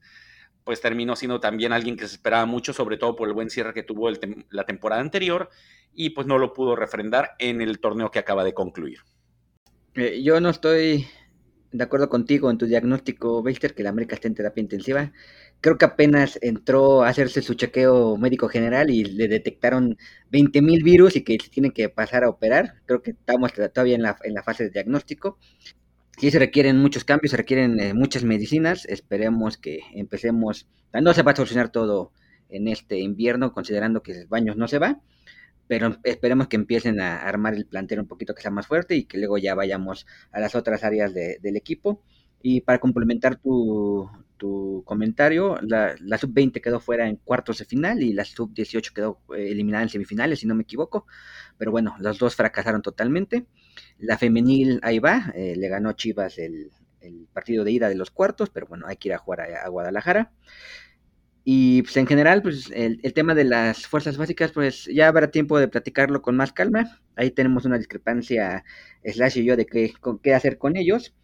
pues 0.64 0.80
terminó 0.80 1.16
siendo 1.16 1.40
también 1.40 1.72
alguien 1.72 1.96
que 1.96 2.06
se 2.06 2.14
esperaba 2.14 2.46
mucho, 2.46 2.72
sobre 2.72 2.98
todo 2.98 3.16
por 3.16 3.28
el 3.28 3.34
buen 3.34 3.50
cierre 3.50 3.74
que 3.74 3.82
tuvo 3.82 4.10
la 4.50 4.64
temporada 4.64 5.00
anterior, 5.00 5.50
y 5.92 6.10
pues 6.10 6.26
no 6.26 6.38
lo 6.38 6.52
pudo 6.52 6.76
refrendar 6.76 7.32
en 7.38 7.60
el 7.60 7.80
torneo 7.80 8.10
que 8.10 8.18
acaba 8.18 8.44
de 8.44 8.54
concluir. 8.54 8.98
Eh, 9.94 10.22
yo 10.22 10.40
no 10.40 10.50
estoy 10.50 11.08
de 11.72 11.84
acuerdo 11.84 12.08
contigo 12.08 12.50
en 12.50 12.58
tu 12.58 12.66
diagnóstico, 12.66 13.42
Beister, 13.42 13.74
que 13.74 13.82
la 13.82 13.90
América 13.90 14.14
está 14.14 14.28
en 14.28 14.34
terapia 14.34 14.62
intensiva. 14.62 15.12
Creo 15.60 15.76
que 15.76 15.84
apenas 15.84 16.38
entró 16.40 17.02
a 17.02 17.08
hacerse 17.08 17.42
su 17.42 17.54
chequeo 17.54 18.16
médico 18.16 18.48
general 18.48 18.90
y 18.90 19.04
le 19.04 19.28
detectaron 19.28 19.98
20.000 20.32 20.82
virus 20.82 21.16
y 21.16 21.24
que 21.24 21.36
se 21.42 21.50
tiene 21.50 21.72
que 21.72 21.88
pasar 21.88 22.24
a 22.24 22.28
operar. 22.30 22.76
Creo 22.86 23.02
que 23.02 23.10
estamos 23.10 23.52
todavía 23.52 23.96
en 23.96 24.02
la, 24.02 24.16
en 24.22 24.34
la 24.34 24.42
fase 24.42 24.64
de 24.64 24.70
diagnóstico. 24.70 25.38
Sí 26.18 26.30
se 26.30 26.38
requieren 26.38 26.78
muchos 26.78 27.04
cambios, 27.04 27.30
se 27.32 27.36
requieren 27.36 27.78
eh, 27.80 27.94
muchas 27.94 28.24
medicinas. 28.24 28.84
Esperemos 28.86 29.58
que 29.58 29.80
empecemos. 29.94 30.68
No 30.92 31.12
se 31.14 31.22
va 31.22 31.32
a 31.32 31.36
solucionar 31.36 31.70
todo 31.70 32.12
en 32.48 32.68
este 32.68 32.98
invierno, 32.98 33.52
considerando 33.52 34.02
que 34.02 34.24
Baños 34.26 34.56
no 34.56 34.68
se 34.68 34.78
va 34.78 35.00
pero 35.68 35.98
esperemos 36.02 36.48
que 36.48 36.56
empiecen 36.56 36.98
a 37.00 37.20
armar 37.20 37.54
el 37.54 37.66
plantel 37.66 38.00
un 38.00 38.08
poquito 38.08 38.34
que 38.34 38.42
sea 38.42 38.50
más 38.50 38.66
fuerte 38.66 38.96
y 38.96 39.04
que 39.04 39.18
luego 39.18 39.36
ya 39.36 39.54
vayamos 39.54 40.06
a 40.32 40.40
las 40.40 40.54
otras 40.54 40.82
áreas 40.82 41.12
del 41.14 41.56
equipo. 41.56 42.02
Y 42.40 42.62
para 42.62 42.78
complementar 42.78 43.36
tu, 43.36 44.10
comentario, 44.84 45.58
la, 45.60 45.96
sub-20 46.18 46.62
quedó 46.62 46.80
fuera 46.80 47.08
en 47.08 47.16
cuartos 47.16 47.58
de 47.58 47.64
final 47.66 48.02
y 48.02 48.12
la 48.14 48.24
sub-18 48.24 48.92
quedó 48.92 49.20
eh, 49.36 49.50
eliminada 49.50 49.82
en 49.82 49.90
semifinales, 49.90 50.40
si 50.40 50.46
no 50.46 50.54
me 50.54 50.62
equivoco. 50.62 51.06
Pero 51.58 51.70
bueno, 51.70 51.96
los 51.98 52.18
dos 52.18 52.34
fracasaron 52.34 52.80
totalmente. 52.80 53.46
La 53.98 54.16
femenil 54.16 54.80
ahí 54.82 55.00
va, 55.00 55.32
eh, 55.34 55.54
le 55.56 55.68
ganó 55.68 55.92
Chivas 55.92 56.38
el, 56.38 56.70
partido 57.32 57.64
de 57.64 57.70
ida 57.72 57.88
de 57.88 57.94
los 57.94 58.10
cuartos, 58.10 58.50
pero 58.50 58.66
bueno, 58.66 58.86
hay 58.86 58.96
que 58.96 59.08
ir 59.08 59.14
a 59.14 59.18
jugar 59.18 59.40
a 59.40 59.68
Guadalajara. 59.68 60.32
Y 61.50 61.80
pues 61.80 61.96
en 61.96 62.06
general, 62.06 62.42
pues 62.42 62.70
el, 62.74 63.00
tema 63.14 63.34
de 63.34 63.44
las 63.44 63.86
fuerzas 63.86 64.18
básicas, 64.18 64.52
pues 64.52 64.84
ya 64.84 65.08
habrá 65.08 65.30
tiempo 65.30 65.58
de 65.58 65.66
platicarlo 65.66 66.20
con 66.20 66.36
más 66.36 66.52
calma. 66.52 67.00
Ahí 67.16 67.30
tenemos 67.30 67.64
una 67.64 67.78
discrepancia, 67.78 68.64
Slash 69.02 69.38
y 69.38 69.44
yo, 69.44 69.56
de 69.56 69.64
qué, 69.64 69.94
qué 70.22 70.34
hacer 70.34 70.58
con 70.58 70.76
ellos. 70.76 71.14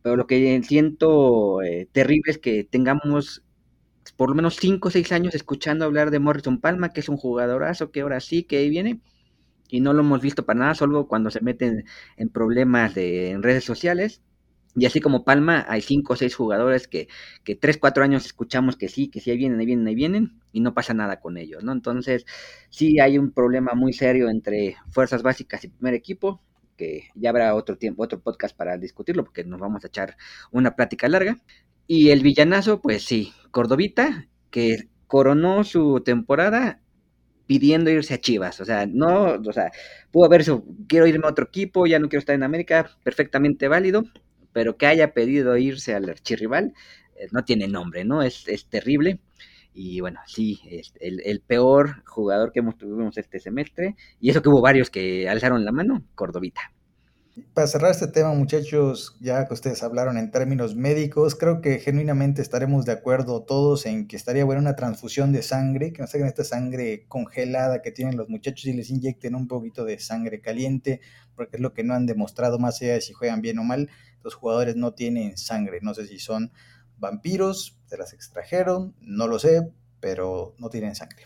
Pero 0.00 0.16
lo 0.16 0.26
que 0.26 0.58
siento 0.64 1.60
eh, 1.60 1.86
terrible 1.92 2.32
es 2.32 2.38
que 2.38 2.64
tengamos 2.64 3.44
por 4.16 4.30
lo 4.30 4.36
menos 4.36 4.56
5 4.56 4.88
o 4.88 4.90
6 4.90 5.12
años 5.12 5.34
escuchando 5.34 5.84
hablar 5.84 6.10
de 6.10 6.18
Morrison 6.18 6.62
Palma, 6.62 6.94
que 6.94 7.00
es 7.00 7.10
un 7.10 7.18
jugadorazo, 7.18 7.90
que 7.90 8.00
ahora 8.00 8.20
sí, 8.20 8.44
que 8.44 8.56
ahí 8.56 8.70
viene. 8.70 9.00
Y 9.68 9.80
no 9.80 9.92
lo 9.92 10.00
hemos 10.00 10.22
visto 10.22 10.46
para 10.46 10.60
nada, 10.60 10.74
solo 10.74 11.08
cuando 11.08 11.30
se 11.30 11.42
meten 11.42 11.84
en 12.16 12.30
problemas 12.30 12.94
de, 12.94 13.32
en 13.32 13.42
redes 13.42 13.64
sociales. 13.64 14.22
Y 14.76 14.86
así 14.86 15.00
como 15.00 15.24
Palma, 15.24 15.64
hay 15.68 15.80
cinco 15.80 16.14
o 16.14 16.16
seis 16.16 16.34
jugadores 16.34 16.88
que, 16.88 17.08
que 17.44 17.54
tres, 17.54 17.78
cuatro 17.78 18.02
años 18.02 18.26
escuchamos 18.26 18.76
que 18.76 18.88
sí, 18.88 19.08
que 19.08 19.20
sí, 19.20 19.30
ahí 19.30 19.36
vienen, 19.38 19.60
ahí 19.60 19.66
vienen, 19.66 19.86
ahí 19.86 19.94
vienen, 19.94 20.40
y 20.52 20.60
no 20.60 20.74
pasa 20.74 20.94
nada 20.94 21.20
con 21.20 21.36
ellos, 21.36 21.62
¿no? 21.62 21.72
Entonces, 21.72 22.26
sí 22.70 22.98
hay 23.00 23.18
un 23.18 23.32
problema 23.32 23.74
muy 23.74 23.92
serio 23.92 24.28
entre 24.28 24.76
fuerzas 24.90 25.22
básicas 25.22 25.64
y 25.64 25.68
primer 25.68 25.94
equipo, 25.94 26.42
que 26.76 27.04
ya 27.14 27.30
habrá 27.30 27.54
otro 27.54 27.78
tiempo, 27.78 28.02
otro 28.02 28.20
podcast 28.20 28.56
para 28.56 28.76
discutirlo, 28.76 29.24
porque 29.24 29.44
nos 29.44 29.60
vamos 29.60 29.84
a 29.84 29.88
echar 29.88 30.16
una 30.50 30.74
plática 30.74 31.08
larga. 31.08 31.36
Y 31.86 32.10
el 32.10 32.22
villanazo, 32.22 32.80
pues 32.80 33.04
sí, 33.04 33.32
Cordovita, 33.50 34.26
que 34.50 34.88
coronó 35.06 35.64
su 35.64 36.00
temporada 36.04 36.80
pidiendo 37.46 37.90
irse 37.90 38.14
a 38.14 38.18
Chivas, 38.20 38.60
o 38.60 38.64
sea, 38.64 38.86
no, 38.86 39.34
o 39.34 39.52
sea, 39.52 39.70
pudo 40.10 40.24
haber 40.26 40.44
su, 40.44 40.64
quiero 40.88 41.06
irme 41.06 41.26
a 41.26 41.30
otro 41.30 41.44
equipo, 41.44 41.86
ya 41.86 41.98
no 41.98 42.08
quiero 42.08 42.20
estar 42.20 42.34
en 42.34 42.42
América, 42.42 42.90
perfectamente 43.02 43.68
válido, 43.68 44.04
pero 44.54 44.78
que 44.78 44.86
haya 44.86 45.12
pedido 45.12 45.58
irse 45.58 45.94
al 45.94 46.08
archirrival, 46.08 46.72
eh, 47.16 47.26
no 47.32 47.44
tiene 47.44 47.68
nombre, 47.68 48.06
¿no? 48.06 48.22
Es, 48.22 48.48
es 48.48 48.66
terrible. 48.70 49.20
Y 49.74 50.00
bueno, 50.00 50.20
sí, 50.26 50.60
es 50.70 50.94
el, 51.00 51.42
peor 51.44 52.04
jugador 52.06 52.52
que 52.52 52.60
hemos 52.60 52.78
tuvimos 52.78 53.18
este 53.18 53.40
semestre, 53.40 53.96
y 54.20 54.30
eso 54.30 54.40
que 54.40 54.48
hubo 54.48 54.62
varios 54.62 54.88
que 54.88 55.28
alzaron 55.28 55.64
la 55.64 55.72
mano, 55.72 56.04
Cordovita. 56.14 56.60
Para 57.52 57.66
cerrar 57.66 57.90
este 57.90 58.06
tema, 58.06 58.32
muchachos, 58.32 59.16
ya 59.20 59.48
que 59.48 59.54
ustedes 59.54 59.82
hablaron 59.82 60.16
en 60.16 60.30
términos 60.30 60.76
médicos, 60.76 61.34
creo 61.34 61.60
que 61.60 61.80
genuinamente 61.80 62.40
estaremos 62.40 62.84
de 62.84 62.92
acuerdo 62.92 63.42
todos 63.42 63.86
en 63.86 64.06
que 64.06 64.14
estaría 64.14 64.44
buena 64.44 64.60
una 64.60 64.76
transfusión 64.76 65.32
de 65.32 65.42
sangre, 65.42 65.92
que 65.92 66.02
no 66.02 66.06
saquen 66.06 66.28
esta 66.28 66.44
sangre 66.44 67.06
congelada 67.08 67.82
que 67.82 67.90
tienen 67.90 68.16
los 68.16 68.28
muchachos 68.28 68.66
y 68.66 68.72
les 68.72 68.90
inyecten 68.90 69.34
un 69.34 69.48
poquito 69.48 69.84
de 69.84 69.98
sangre 69.98 70.40
caliente, 70.40 71.00
porque 71.34 71.56
es 71.56 71.60
lo 71.60 71.74
que 71.74 71.82
no 71.82 71.94
han 71.94 72.06
demostrado 72.06 72.60
más 72.60 72.80
allá 72.80 72.92
de 72.92 73.00
si 73.00 73.12
juegan 73.12 73.40
bien 73.40 73.58
o 73.58 73.64
mal. 73.64 73.90
Los 74.24 74.34
jugadores 74.34 74.74
no 74.74 74.94
tienen 74.94 75.36
sangre, 75.36 75.78
no 75.82 75.94
sé 75.94 76.08
si 76.08 76.18
son 76.18 76.52
vampiros, 76.96 77.78
se 77.86 77.96
las 77.96 78.12
extrajeron, 78.12 78.96
no 79.00 79.28
lo 79.28 79.38
sé, 79.38 79.70
pero 80.00 80.56
no 80.58 80.68
tienen 80.70 80.96
sangre 80.96 81.24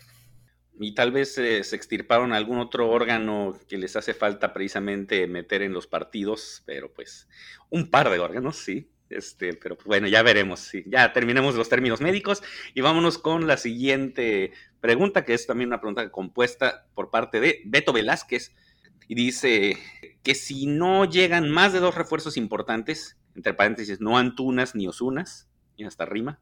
y 0.79 0.93
tal 0.93 1.11
vez 1.11 1.35
se 1.35 1.59
extirparon 1.59 2.31
algún 2.31 2.59
otro 2.59 2.89
órgano 2.89 3.59
que 3.67 3.77
les 3.77 3.95
hace 3.95 4.13
falta 4.13 4.53
precisamente 4.53 5.27
meter 5.27 5.61
en 5.61 5.73
los 5.73 5.87
partidos, 5.87 6.63
pero 6.65 6.93
pues 6.93 7.27
un 7.69 7.89
par 7.89 8.09
de 8.09 8.19
órganos, 8.19 8.57
sí. 8.57 8.89
Este, 9.09 9.55
pero 9.55 9.75
bueno, 9.85 10.07
ya 10.07 10.21
veremos. 10.21 10.59
Sí. 10.59 10.83
Ya 10.87 11.11
terminemos 11.11 11.55
los 11.55 11.67
términos 11.67 11.99
médicos 11.99 12.43
y 12.75 12.81
vámonos 12.81 13.17
con 13.17 13.47
la 13.47 13.57
siguiente 13.57 14.53
pregunta, 14.79 15.25
que 15.25 15.33
es 15.33 15.47
también 15.47 15.69
una 15.69 15.81
pregunta 15.81 16.09
compuesta 16.11 16.85
por 16.93 17.09
parte 17.09 17.39
de 17.39 17.61
Beto 17.65 17.91
Velázquez. 17.91 18.55
Y 19.09 19.15
dice 19.15 19.75
que 20.21 20.35
si 20.35 20.67
no 20.67 21.03
llegan 21.03 21.49
más 21.49 21.73
de 21.73 21.79
dos 21.79 21.95
refuerzos 21.95 22.37
importantes, 22.37 23.17
entre 23.35 23.55
paréntesis, 23.55 23.99
no 23.99 24.19
Antunas 24.19 24.75
ni 24.75 24.87
Osunas, 24.87 25.49
y 25.75 25.83
hasta 25.83 26.05
rima, 26.05 26.39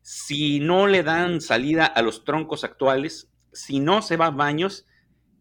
si 0.00 0.60
no 0.60 0.86
le 0.86 1.02
dan 1.02 1.40
salida 1.40 1.84
a 1.86 2.02
los 2.02 2.24
troncos 2.24 2.62
actuales, 2.62 3.32
si 3.52 3.80
no 3.80 4.00
se 4.00 4.16
va 4.16 4.26
a 4.26 4.30
Baños, 4.30 4.86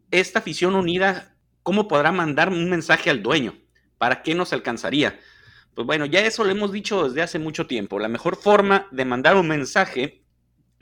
esta 0.10 0.40
afición 0.40 0.74
unida, 0.74 1.38
¿cómo 1.62 1.88
podrá 1.88 2.12
mandar 2.12 2.50
un 2.50 2.68
mensaje 2.68 3.12
al 3.12 3.22
dueño? 3.22 3.54
¿Para 4.00 4.24
qué 4.24 4.34
nos 4.34 4.52
alcanzaría? 4.52 5.20
Pues 5.76 5.86
bueno, 5.86 6.08
ya 6.08 6.22
eso 6.22 6.44
lo 6.44 6.50
hemos 6.50 6.72
dicho 6.72 7.08
desde 7.08 7.22
hace 7.22 7.38
mucho 7.38 7.68
tiempo. 7.68 8.00
La 8.00 8.08
mejor 8.08 8.36
forma 8.36 8.88
de 8.90 9.06
mandar 9.06 9.36
un 9.36 9.48
mensaje 9.48 10.24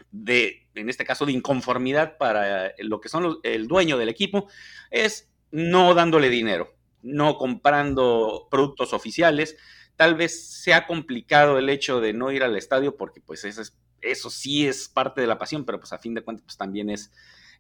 de, 0.09 0.69
en 0.73 0.87
este 0.87 1.03
caso, 1.03 1.25
de 1.25 1.33
inconformidad 1.33 2.17
para 2.17 2.71
lo 2.77 3.01
que 3.01 3.09
son 3.09 3.39
el 3.43 3.67
dueño 3.67 3.97
del 3.97 4.07
equipo, 4.07 4.47
es 4.89 5.30
no 5.51 5.93
dándole 5.93 6.29
dinero, 6.29 6.75
no 7.01 7.37
comprando 7.37 8.47
productos 8.49 8.93
oficiales. 8.93 9.57
Tal 9.95 10.15
vez 10.15 10.61
sea 10.61 10.87
complicado 10.87 11.57
el 11.57 11.69
hecho 11.69 12.01
de 12.01 12.13
no 12.13 12.31
ir 12.31 12.43
al 12.43 12.55
estadio 12.55 12.97
porque 12.97 13.21
pues 13.21 13.43
eso 13.43 13.61
es 13.61 13.77
eso 14.01 14.29
sí 14.29 14.67
es 14.67 14.89
parte 14.89 15.21
de 15.21 15.27
la 15.27 15.37
pasión, 15.37 15.65
pero 15.65 15.79
pues 15.79 15.93
a 15.93 15.99
fin 15.99 16.13
de 16.13 16.23
cuentas 16.23 16.43
pues 16.45 16.57
también 16.57 16.89
es, 16.89 17.11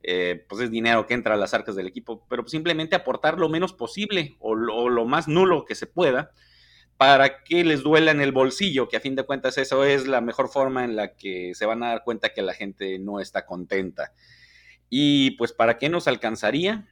eh, 0.03 0.45
pues 0.49 0.63
es 0.63 0.71
dinero 0.71 1.05
que 1.05 1.13
entra 1.13 1.35
a 1.35 1.37
las 1.37 1.53
arcas 1.53 1.75
del 1.75 1.87
equipo, 1.87 2.25
pero 2.29 2.43
pues, 2.43 2.51
simplemente 2.51 2.95
aportar 2.95 3.39
lo 3.39 3.49
menos 3.49 3.73
posible 3.73 4.35
o 4.39 4.55
lo, 4.55 5.05
más 5.05 5.27
nulo 5.27 5.65
que 5.65 5.75
se 5.75 5.87
pueda 5.87 6.31
para 6.97 7.43
que 7.43 7.63
les 7.63 7.81
duela 7.81 8.11
en 8.11 8.21
el 8.21 8.31
bolsillo, 8.31 8.87
que 8.87 8.97
a 8.97 9.01
fin 9.01 9.15
de 9.15 9.23
cuentas 9.23 9.57
eso 9.57 9.85
es 9.85 10.07
la 10.07 10.21
mejor 10.21 10.49
forma 10.49 10.83
en 10.83 10.95
la 10.95 11.15
que 11.15 11.53
se 11.55 11.65
van 11.65 11.81
a 11.81 11.89
dar 11.89 12.03
cuenta 12.03 12.33
que 12.33 12.43
la 12.43 12.53
gente 12.53 12.99
no 12.99 13.19
está 13.19 13.45
contenta. 13.45 14.13
Y 14.87 15.31
pues 15.31 15.51
para 15.51 15.77
qué 15.77 15.89
nos 15.89 16.07
alcanzaría 16.07 16.87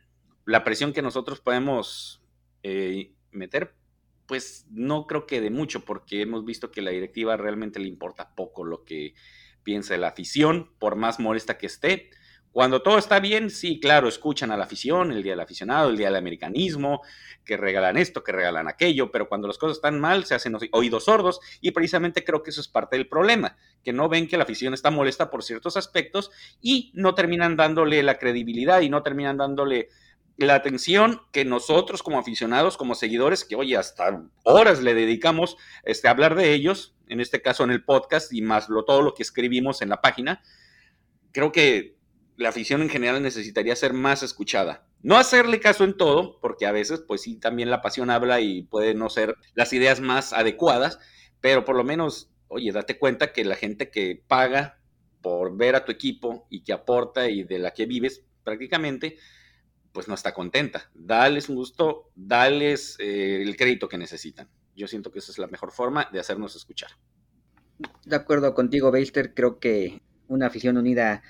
la 0.50 0.64
presión 0.64 0.94
que 0.94 1.04
nosotros 1.04 1.42
podemos 1.42 2.24
eh, 2.64 3.14
meter, 3.32 3.76
pues 4.26 4.66
no 4.72 5.06
creo 5.06 5.28
que 5.28 5.42
de 5.42 5.52
mucho, 5.52 5.86
porque 5.86 6.22
hemos 6.22 6.44
visto 6.44 6.72
que 6.72 6.82
la 6.82 6.90
directiva 6.90 7.38
realmente 7.38 7.80
le 7.80 7.88
importa 7.88 8.34
poco 8.36 8.64
lo 8.64 8.84
que 8.84 9.14
piensa 9.64 9.96
la 9.98 10.08
afición, 10.08 10.72
por 10.80 10.96
más 10.96 11.20
molesta 11.20 11.60
que 11.60 11.68
esté. 11.68 12.10
Cuando 12.52 12.82
todo 12.82 12.98
está 12.98 13.20
bien, 13.20 13.52
sí, 13.52 13.80
claro, 13.80 14.08
escuchan 14.08 14.52
a 14.52 14.58
la 14.58 14.64
afición, 14.64 15.12
el 15.12 15.22
día 15.22 15.34
del 15.34 15.40
aficionado, 15.40 15.92
el 15.92 15.98
día 15.98 16.08
del 16.08 16.16
americanismo, 16.16 17.02
que 17.46 17.56
regalan 17.56 17.98
esto, 17.98 18.24
que 18.24 18.32
regalan 18.32 18.68
aquello, 18.68 19.12
pero 19.12 19.30
cuando 19.30 19.48
las 19.48 19.60
cosas 19.60 19.78
están 19.78 20.00
mal, 20.00 20.26
se 20.26 20.34
hacen 20.34 20.58
oídos 20.72 21.06
sordos 21.06 21.42
y 21.62 21.72
precisamente 21.72 22.24
creo 22.24 22.42
que 22.42 22.50
eso 22.50 22.62
es 22.62 22.68
parte 22.68 22.98
del 22.98 23.08
problema, 23.08 23.56
que 23.84 23.94
no 23.94 24.10
ven 24.10 24.28
que 24.28 24.38
la 24.38 24.44
afición 24.44 24.74
está 24.74 24.90
molesta 24.90 25.30
por 25.30 25.44
ciertos 25.44 25.78
aspectos 25.78 26.32
y 26.60 26.92
no 26.96 27.14
terminan 27.14 27.56
dándole 27.56 28.02
la 28.02 28.18
credibilidad 28.18 28.82
y 28.82 28.90
no 28.90 29.04
terminan 29.04 29.38
dándole 29.38 29.90
la 30.46 30.56
atención 30.56 31.22
que 31.32 31.46
nosotros 31.46 32.04
como 32.04 32.20
aficionados, 32.20 32.78
como 32.78 32.96
seguidores, 32.96 33.46
que 33.46 33.56
oye, 33.56 33.78
hasta 33.78 34.24
horas 34.44 34.82
le 34.82 34.94
dedicamos 34.94 35.58
este, 35.84 36.08
a 36.08 36.12
hablar 36.12 36.36
de 36.36 36.54
ellos, 36.54 36.96
en 37.08 37.20
este 37.20 37.42
caso 37.42 37.64
en 37.64 37.72
el 37.72 37.84
podcast 37.84 38.32
y 38.34 38.42
más 38.42 38.70
lo, 38.70 38.86
todo 38.86 39.02
lo 39.02 39.14
que 39.14 39.24
escribimos 39.24 39.82
en 39.82 39.90
la 39.90 40.02
página, 40.02 40.42
creo 41.32 41.52
que 41.52 41.98
la 42.38 42.50
afición 42.50 42.82
en 42.82 42.90
general 42.90 43.22
necesitaría 43.22 43.76
ser 43.76 43.94
más 43.94 44.24
escuchada. 44.24 44.86
No 45.02 45.18
hacerle 45.18 45.60
caso 45.60 45.84
en 45.84 45.96
todo, 45.96 46.40
porque 46.42 46.66
a 46.66 46.72
veces, 46.72 47.02
pues 47.06 47.22
sí, 47.22 47.36
también 47.36 47.70
la 47.70 47.82
pasión 47.82 48.10
habla 48.10 48.42
y 48.42 48.64
puede 48.64 48.94
no 48.94 49.10
ser 49.10 49.36
las 49.56 49.74
ideas 49.74 50.00
más 50.00 50.34
adecuadas, 50.34 51.00
pero 51.42 51.66
por 51.66 51.76
lo 51.76 51.84
menos, 51.84 52.32
oye, 52.48 52.72
date 52.72 52.98
cuenta 52.98 53.34
que 53.34 53.46
la 53.46 53.56
gente 53.56 53.90
que 53.92 54.22
paga 54.28 54.80
por 55.22 55.56
ver 55.56 55.76
a 55.76 55.86
tu 55.86 55.92
equipo 55.92 56.48
y 56.50 56.64
que 56.64 56.74
aporta 56.74 57.30
y 57.30 57.44
de 57.44 57.60
la 57.60 57.72
que 57.72 57.86
vives 57.86 58.24
prácticamente, 58.44 59.18
pues 60.00 60.08
no 60.08 60.16
está 60.16 60.34
contenta. 60.34 60.90
Dales 60.94 61.50
un 61.50 61.58
gusto, 61.58 62.10
dales 62.16 62.96
eh, 63.00 63.42
el 63.42 63.58
crédito 63.58 63.90
que 63.90 63.98
necesitan. 63.98 64.48
Yo 64.74 64.88
siento 64.88 65.12
que 65.12 65.20
esa 65.20 65.34
es 65.34 65.38
la 65.38 65.48
mejor 65.48 65.74
forma 65.74 66.08
de 66.14 66.22
hacernos 66.22 66.56
escuchar. 66.56 66.92
De 68.06 68.16
acuerdo 68.16 68.54
contigo, 68.54 68.92
Beister, 68.92 69.34
creo 69.34 69.60
que 69.60 70.02
una 70.30 70.48
afición 70.48 70.78
unida 70.78 71.22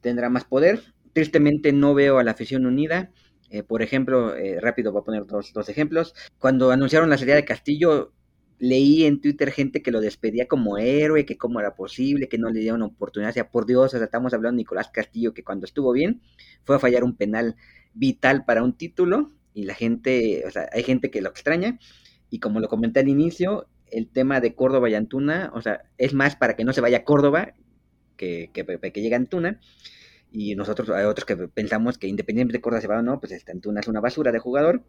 tendrá 0.00 0.30
más 0.30 0.44
poder. 0.44 0.94
Tristemente 1.12 1.74
no 1.74 1.92
veo 1.92 2.18
a 2.18 2.24
la 2.24 2.30
afición 2.30 2.64
unida. 2.64 3.10
Eh, 3.50 3.62
por 3.62 3.82
ejemplo, 3.82 4.34
eh, 4.34 4.60
rápido 4.62 4.92
voy 4.92 5.02
a 5.02 5.04
poner 5.04 5.26
dos, 5.26 5.52
dos, 5.52 5.68
ejemplos. 5.68 6.14
Cuando 6.38 6.70
anunciaron 6.70 7.10
la 7.10 7.18
salida 7.18 7.34
de 7.34 7.44
Castillo, 7.44 8.14
leí 8.58 9.04
en 9.04 9.20
Twitter 9.20 9.50
gente 9.50 9.82
que 9.82 9.90
lo 9.90 10.00
despedía 10.00 10.46
como 10.46 10.78
héroe, 10.78 11.26
que 11.26 11.36
cómo 11.36 11.60
era 11.60 11.74
posible, 11.74 12.28
que 12.28 12.38
no 12.38 12.50
le 12.50 12.60
dieron 12.60 12.82
oportunidad. 12.82 13.30
O 13.30 13.34
sea, 13.34 13.50
por 13.50 13.66
Dios, 13.66 13.94
o 13.94 13.96
sea, 13.96 14.04
estamos 14.04 14.32
hablando 14.34 14.56
de 14.56 14.62
Nicolás 14.62 14.88
Castillo, 14.88 15.34
que 15.34 15.44
cuando 15.44 15.66
estuvo 15.66 15.92
bien 15.92 16.22
fue 16.64 16.76
a 16.76 16.78
fallar 16.78 17.04
un 17.04 17.16
penal 17.16 17.56
vital 17.94 18.44
para 18.44 18.62
un 18.62 18.76
título 18.76 19.32
y 19.54 19.64
la 19.64 19.74
gente, 19.74 20.44
o 20.46 20.50
sea, 20.50 20.68
hay 20.72 20.82
gente 20.82 21.10
que 21.10 21.20
lo 21.20 21.30
extraña. 21.30 21.78
Y 22.30 22.40
como 22.40 22.60
lo 22.60 22.68
comenté 22.68 23.00
al 23.00 23.08
inicio, 23.08 23.68
el 23.90 24.08
tema 24.08 24.40
de 24.40 24.54
Córdoba 24.54 24.90
y 24.90 24.94
Antuna, 24.94 25.50
o 25.54 25.62
sea, 25.62 25.84
es 25.98 26.12
más 26.12 26.36
para 26.36 26.56
que 26.56 26.64
no 26.64 26.72
se 26.72 26.80
vaya 26.80 26.98
a 26.98 27.04
Córdoba 27.04 27.54
que, 28.16 28.50
que, 28.52 28.64
que 28.64 29.00
llegue 29.00 29.14
Antuna. 29.14 29.60
Y 30.32 30.54
nosotros, 30.54 30.90
hay 30.90 31.04
otros 31.04 31.24
que 31.24 31.36
pensamos 31.48 31.98
que 31.98 32.08
independientemente 32.08 32.58
de 32.58 32.62
Córdoba 32.62 32.80
se 32.80 32.88
va 32.88 32.98
o 32.98 33.02
no, 33.02 33.20
pues 33.20 33.32
este 33.32 33.52
Antuna 33.52 33.80
es 33.80 33.88
una 33.88 34.00
basura 34.00 34.32
de 34.32 34.38
jugador. 34.38 34.82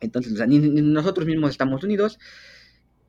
Entonces, 0.00 0.32
o 0.32 0.36
sea, 0.36 0.46
nosotros 0.46 1.26
mismos 1.26 1.50
estamos 1.50 1.82
unidos. 1.82 2.18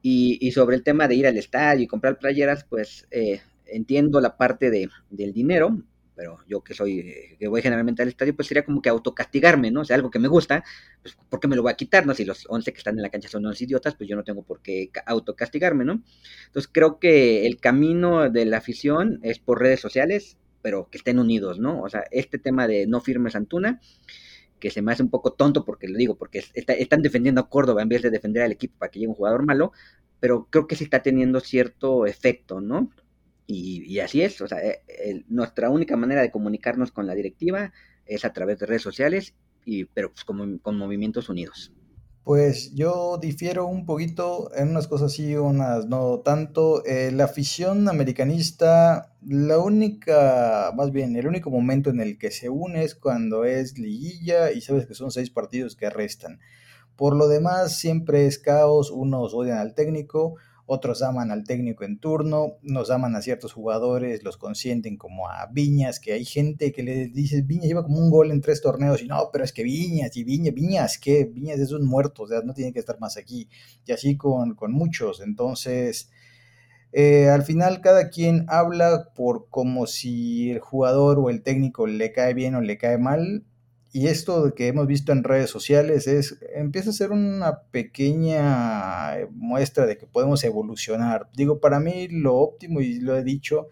Y, 0.08 0.52
sobre 0.52 0.76
el 0.76 0.84
tema 0.84 1.08
de 1.08 1.16
ir 1.16 1.26
al 1.26 1.36
estadio 1.36 1.84
y 1.84 1.88
comprar 1.88 2.20
playeras, 2.20 2.64
pues 2.64 3.08
eh, 3.10 3.42
entiendo 3.66 4.22
la 4.22 4.38
parte 4.38 4.70
de, 4.70 4.88
del 5.10 5.34
dinero, 5.34 5.82
pero 6.16 6.38
yo 6.48 6.62
que 6.62 6.76
soy, 6.76 7.00
eh, 7.00 7.36
que 7.40 7.48
voy 7.48 7.64
generalmente 7.64 8.04
al 8.04 8.10
estadio, 8.10 8.36
pues 8.36 8.48
sería 8.48 8.64
como 8.64 8.84
que 8.84 8.90
autocastigarme, 8.90 9.72
¿no? 9.72 9.82
O 9.82 9.84
sea, 9.84 9.96
algo 9.96 10.12
que 10.12 10.20
me 10.20 10.28
gusta, 10.28 10.64
pues 11.02 11.18
¿por 11.28 11.40
qué 11.40 11.48
me 11.48 11.56
lo 11.56 11.64
voy 11.64 11.72
a 11.72 11.76
quitar, 11.76 12.06
no? 12.06 12.14
Si 12.14 12.24
los 12.24 12.46
11 12.48 12.72
que 12.72 12.78
están 12.78 12.98
en 12.98 13.02
la 13.02 13.10
cancha 13.10 13.30
son 13.30 13.48
unos 13.48 13.60
idiotas, 13.60 13.96
pues 13.96 14.08
yo 14.08 14.16
no 14.16 14.24
tengo 14.24 14.44
por 14.44 14.62
qué 14.62 14.92
autocastigarme, 15.08 15.86
¿no? 15.86 16.04
Entonces 16.46 16.70
creo 16.72 17.00
que 17.00 17.48
el 17.48 17.60
camino 17.60 18.30
de 18.30 18.46
la 18.46 18.58
afición 18.58 19.20
es 19.24 19.40
por 19.40 19.60
redes 19.60 19.80
sociales, 19.80 20.38
pero 20.62 20.88
que 20.92 21.00
estén 21.00 21.18
unidos, 21.18 21.58
¿no? 21.58 21.82
O 21.82 21.90
sea, 21.90 22.04
este 22.12 22.38
tema 22.38 22.68
de 22.68 22.86
no 22.86 23.02
firmes 23.02 23.36
Antuna, 23.36 23.82
que 24.66 24.72
se 24.72 24.82
me 24.82 24.92
hace 24.92 25.04
un 25.04 25.12
poco 25.12 25.34
tonto 25.34 25.64
porque 25.64 25.88
lo 25.88 25.96
digo, 25.96 26.16
porque 26.16 26.44
están 26.56 27.04
defendiendo 27.04 27.40
a 27.40 27.50
Córdoba 27.50 27.84
en 27.84 27.88
vez 27.88 28.02
de 28.02 28.10
defender 28.10 28.42
al 28.42 28.52
equipo 28.52 28.80
para 28.80 28.90
que 28.90 28.98
llegue 28.98 29.10
un 29.10 29.14
jugador 29.14 29.46
malo, 29.46 29.74
pero 30.20 30.48
creo 30.50 30.66
que 30.66 30.76
sí 30.76 30.86
está 30.86 31.04
teniendo 31.04 31.40
cierto 31.40 32.08
efecto, 32.08 32.62
¿no? 32.62 32.90
Y, 33.46 34.00
así 34.00 34.24
es, 34.24 34.42
o 34.42 34.48
sea, 34.48 34.58
eh, 34.68 35.24
nuestra 35.28 35.70
única 35.70 35.96
manera 35.96 36.24
de 36.24 36.32
comunicarnos 36.32 36.92
con 36.92 37.06
la 37.06 37.14
directiva 37.14 37.74
es 38.08 38.26
a 38.26 38.34
través 38.34 38.58
de 38.58 38.66
redes 38.66 38.82
sociales, 38.82 39.36
y, 39.66 39.86
pero 39.86 40.12
pues 40.12 40.26
con, 40.26 40.58
con 40.58 40.78
movimientos 40.78 41.30
unidos. 41.30 41.72
Pues 42.26 42.74
yo 42.74 43.20
difiero 43.22 43.68
un 43.68 43.86
poquito 43.86 44.50
en 44.56 44.70
unas 44.70 44.88
cosas 44.88 45.14
sí, 45.14 45.36
unas 45.36 45.86
no 45.86 46.22
tanto. 46.22 46.84
Eh, 46.84 47.12
la 47.12 47.26
afición 47.26 47.88
americanista, 47.88 49.14
la 49.22 49.60
única, 49.60 50.74
más 50.76 50.92
bien, 50.92 51.16
el 51.16 51.28
único 51.28 51.52
momento 51.52 51.92
en 51.92 52.00
el 52.00 52.18
que 52.18 52.32
se 52.32 52.50
une 52.50 52.84
es 52.84 52.96
cuando 52.96 53.46
es 53.46 53.78
liguilla 53.78 54.52
y 54.52 54.62
sabes 54.62 54.88
que 54.88 54.96
son 54.96 55.12
seis 55.12 55.30
partidos 55.30 55.76
que 55.76 55.92
restan. 55.92 56.40
Por 56.96 57.16
lo 57.16 57.28
demás, 57.28 57.78
siempre 57.78 58.26
es 58.26 58.40
caos, 58.40 58.90
unos 58.90 59.36
odian 59.36 59.60
al 59.60 59.76
técnico, 59.76 60.36
otros 60.68 61.04
aman 61.04 61.32
al 61.32 61.44
técnico 61.44 61.84
en 61.84 62.00
turno, 62.00 62.58
nos 62.62 62.90
aman 62.90 63.16
a 63.16 63.22
ciertos 63.22 63.54
jugadores, 63.54 64.24
los 64.24 64.38
consienten 64.38 64.98
como 64.98 65.30
a 65.30 65.48
Viñas, 65.52 66.00
que 66.00 66.14
hay 66.14 66.26
gente 66.26 66.72
que 66.72 66.84
le 66.84 67.08
dice, 67.08 67.42
Viñas 67.42 67.68
lleva 67.68 67.84
como 67.84 68.00
un 68.00 68.10
gol 68.10 68.32
en 68.32 68.42
tres 68.42 68.62
torneos, 68.62 69.02
y 69.02 69.08
no, 69.08 69.30
pero 69.32 69.44
es 69.44 69.54
que 69.54 69.64
Viñas, 69.64 70.16
y 70.18 70.24
Viñas, 70.24 70.54
Viñas, 70.54 70.98
que 70.98 71.26
Viñas 71.26 71.60
es 71.60 71.72
un 71.72 71.86
muerto, 71.86 72.24
o 72.24 72.28
sea, 72.28 72.42
no 72.42 72.54
tiene 72.54 72.74
que 72.74 72.80
estar 72.80 73.00
más 73.00 73.18
aquí, 73.18 73.48
y 73.86 73.92
así 73.92 74.18
con, 74.18 74.56
con 74.56 74.72
muchos, 74.72 75.22
entonces... 75.22 76.10
Eh, 76.98 77.28
al 77.28 77.44
final 77.44 77.82
cada 77.82 78.10
quien 78.10 78.46
habla 78.48 79.10
por 79.16 79.50
como 79.50 79.86
si 79.86 80.52
el 80.52 80.60
jugador 80.60 81.20
o 81.20 81.30
el 81.30 81.42
técnico 81.42 81.88
le 81.88 82.14
cae 82.14 82.34
bien 82.34 82.56
o 82.56 82.62
le 82.62 82.78
cae 82.78 82.98
mal 82.98 83.44
y 83.96 84.08
esto 84.08 84.54
que 84.54 84.68
hemos 84.68 84.88
visto 84.88 85.14
en 85.14 85.24
redes 85.24 85.50
sociales 85.50 86.06
es, 86.06 86.38
empieza 86.54 86.90
a 86.90 86.94
ser 86.94 87.12
una 87.12 87.62
pequeña 87.72 89.18
eh, 89.18 89.30
muestra 89.32 89.86
de 89.86 89.98
que 89.98 90.06
podemos 90.06 90.44
evolucionar. 90.44 91.30
Digo, 91.34 91.62
para 91.62 91.80
mí 91.80 92.10
lo 92.10 92.36
óptimo, 92.36 92.82
y 92.82 93.00
lo 93.00 93.16
he 93.16 93.24
dicho, 93.24 93.70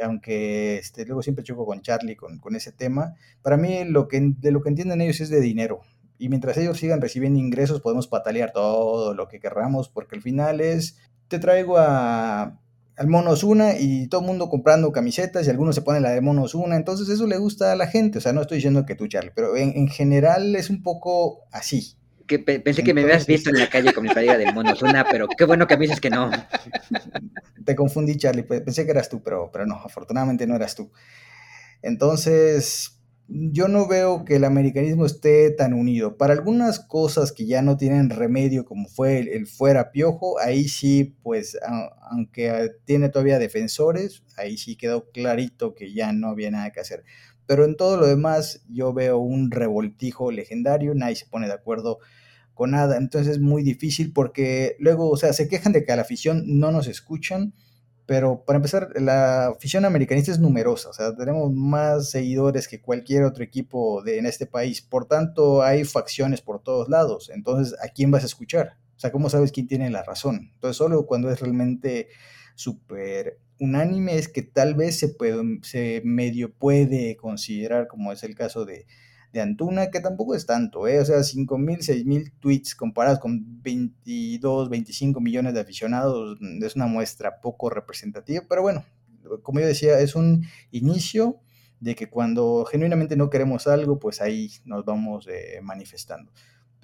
aunque 0.00 0.76
este, 0.76 1.04
luego 1.04 1.20
siempre 1.20 1.42
choco 1.42 1.66
con 1.66 1.82
Charlie 1.82 2.14
con, 2.14 2.38
con 2.38 2.54
ese 2.54 2.70
tema, 2.70 3.14
para 3.42 3.56
mí 3.56 3.82
lo 3.84 4.06
que, 4.06 4.34
de 4.38 4.52
lo 4.52 4.62
que 4.62 4.68
entienden 4.68 5.00
ellos 5.00 5.20
es 5.20 5.30
de 5.30 5.40
dinero. 5.40 5.80
Y 6.16 6.28
mientras 6.28 6.56
ellos 6.58 6.78
sigan 6.78 7.00
recibiendo 7.00 7.40
ingresos, 7.40 7.80
podemos 7.80 8.06
patalear 8.06 8.52
todo 8.52 9.14
lo 9.14 9.26
que 9.26 9.40
querramos, 9.40 9.88
porque 9.88 10.14
al 10.14 10.22
final 10.22 10.60
es, 10.60 10.96
te 11.26 11.40
traigo 11.40 11.76
a 11.78 12.60
al 12.96 13.08
Mono 13.08 13.30
Osuna 13.30 13.78
y 13.78 14.08
todo 14.08 14.22
el 14.22 14.26
mundo 14.26 14.48
comprando 14.48 14.90
camisetas 14.90 15.46
y 15.46 15.50
algunos 15.50 15.74
se 15.74 15.82
ponen 15.82 16.02
la 16.02 16.10
de 16.10 16.20
Mono 16.20 16.44
Osuna, 16.44 16.76
entonces 16.76 17.08
eso 17.08 17.26
le 17.26 17.36
gusta 17.36 17.72
a 17.72 17.76
la 17.76 17.86
gente, 17.86 18.18
o 18.18 18.20
sea, 18.20 18.32
no 18.32 18.40
estoy 18.40 18.56
diciendo 18.56 18.86
que 18.86 18.94
tú, 18.94 19.06
Charlie, 19.06 19.32
pero 19.34 19.56
en, 19.56 19.88
general 19.88 20.56
es 20.56 20.70
un 20.70 20.82
poco 20.82 21.44
así. 21.52 21.96
Que 22.26 22.40
pensé 22.40 22.82
que 22.82 22.92
me 22.92 23.02
habías 23.02 23.24
visto 23.24 23.50
en 23.50 23.58
la 23.58 23.68
calle 23.68 23.92
con 23.92 24.02
mi 24.02 24.08
playera 24.08 24.36
de 24.36 24.50
Mono 24.50 24.72
Osuna, 24.72 25.06
pero 25.08 25.28
qué 25.28 25.44
bueno 25.44 25.68
que 25.68 25.76
me 25.76 25.82
dices 25.82 26.00
que 26.00 26.10
no. 26.10 26.28
Te 27.64 27.76
confundí, 27.76 28.16
Charlie, 28.16 28.42
pensé 28.42 28.84
que 28.84 28.90
eras 28.90 29.08
tú, 29.08 29.22
pero, 29.22 29.50
pero 29.52 29.64
no, 29.64 29.76
afortunadamente 29.76 30.44
no 30.44 30.56
eras 30.56 30.74
tú. 30.74 30.90
Entonces, 31.82 32.95
yo 33.28 33.66
no 33.68 33.88
veo 33.88 34.24
que 34.24 34.36
el 34.36 34.44
americanismo 34.44 35.04
esté 35.04 35.50
tan 35.50 35.72
unido. 35.72 36.16
Para 36.16 36.34
algunas 36.34 36.78
cosas 36.78 37.32
que 37.32 37.46
ya 37.46 37.60
no 37.62 37.76
tienen 37.76 38.10
remedio, 38.10 38.64
como 38.64 38.88
fue 38.88 39.18
el, 39.18 39.46
fuera 39.46 39.90
piojo, 39.90 40.38
ahí 40.38 40.68
sí, 40.68 41.16
pues, 41.22 41.58
aunque 42.10 42.70
tiene 42.84 43.08
todavía 43.08 43.38
defensores, 43.38 44.22
ahí 44.36 44.56
sí 44.56 44.76
quedó 44.76 45.10
clarito 45.10 45.74
que 45.74 45.92
ya 45.92 46.12
no 46.12 46.28
había 46.28 46.50
nada 46.50 46.70
que 46.70 46.80
hacer. 46.80 47.04
Pero 47.46 47.64
en 47.64 47.76
todo 47.76 47.96
lo 47.96 48.06
demás, 48.06 48.64
yo 48.68 48.92
veo 48.92 49.18
un 49.18 49.50
revoltijo 49.50 50.30
legendario, 50.30 50.94
nadie 50.94 51.16
se 51.16 51.26
pone 51.26 51.46
de 51.46 51.54
acuerdo 51.54 51.98
con 52.54 52.72
nada. 52.72 52.96
Entonces 52.96 53.34
es 53.34 53.40
muy 53.40 53.62
difícil 53.62 54.12
porque 54.12 54.76
luego, 54.78 55.10
o 55.10 55.16
sea, 55.16 55.32
se 55.32 55.48
quejan 55.48 55.72
de 55.72 55.84
que 55.84 55.92
a 55.92 55.96
la 55.96 56.02
afición 56.02 56.44
no 56.46 56.70
nos 56.70 56.86
escuchan 56.86 57.54
pero 58.06 58.44
para 58.44 58.56
empezar, 58.56 58.90
la 59.00 59.48
afición 59.48 59.84
americanista 59.84 60.30
es 60.30 60.38
numerosa, 60.38 60.90
o 60.90 60.92
sea, 60.92 61.14
tenemos 61.14 61.52
más 61.52 62.10
seguidores 62.10 62.68
que 62.68 62.80
cualquier 62.80 63.24
otro 63.24 63.42
equipo 63.42 64.02
de, 64.02 64.18
en 64.18 64.26
este 64.26 64.46
país, 64.46 64.80
por 64.80 65.06
tanto 65.06 65.62
hay 65.62 65.84
facciones 65.84 66.40
por 66.40 66.62
todos 66.62 66.88
lados, 66.88 67.30
entonces, 67.34 67.76
¿a 67.82 67.88
quién 67.88 68.10
vas 68.10 68.22
a 68.22 68.26
escuchar? 68.26 68.78
O 68.96 68.98
sea, 69.00 69.12
¿cómo 69.12 69.28
sabes 69.28 69.52
quién 69.52 69.66
tiene 69.66 69.90
la 69.90 70.02
razón? 70.02 70.50
Entonces, 70.54 70.76
solo 70.76 71.04
cuando 71.04 71.30
es 71.30 71.40
realmente 71.40 72.08
súper 72.54 73.38
unánime 73.58 74.16
es 74.16 74.28
que 74.28 74.42
tal 74.42 74.74
vez 74.74 74.98
se, 74.98 75.08
puede, 75.08 75.42
se 75.62 76.00
medio 76.04 76.52
puede 76.52 77.16
considerar, 77.16 77.88
como 77.88 78.12
es 78.12 78.22
el 78.22 78.34
caso 78.34 78.64
de, 78.64 78.86
de 79.36 79.42
Antuna, 79.42 79.90
que 79.90 80.00
tampoco 80.00 80.34
es 80.34 80.46
tanto, 80.46 80.88
¿eh? 80.88 80.98
o 80.98 81.04
sea, 81.04 81.18
5.000, 81.18 81.78
6.000 81.80 82.32
tweets 82.40 82.74
comparados 82.74 83.18
con 83.18 83.62
22, 83.62 84.70
25 84.70 85.20
millones 85.20 85.52
de 85.52 85.60
aficionados, 85.60 86.38
mm, 86.40 86.64
es 86.64 86.74
una 86.74 86.86
muestra 86.86 87.40
poco 87.42 87.68
representativa, 87.68 88.42
pero 88.48 88.62
bueno, 88.62 88.84
como 89.42 89.60
yo 89.60 89.66
decía, 89.66 90.00
es 90.00 90.14
un 90.14 90.46
inicio 90.70 91.40
de 91.80 91.94
que 91.94 92.08
cuando 92.08 92.64
genuinamente 92.64 93.16
no 93.16 93.28
queremos 93.28 93.66
algo, 93.66 93.98
pues 93.98 94.22
ahí 94.22 94.50
nos 94.64 94.86
vamos 94.86 95.28
eh, 95.28 95.60
manifestando 95.62 96.32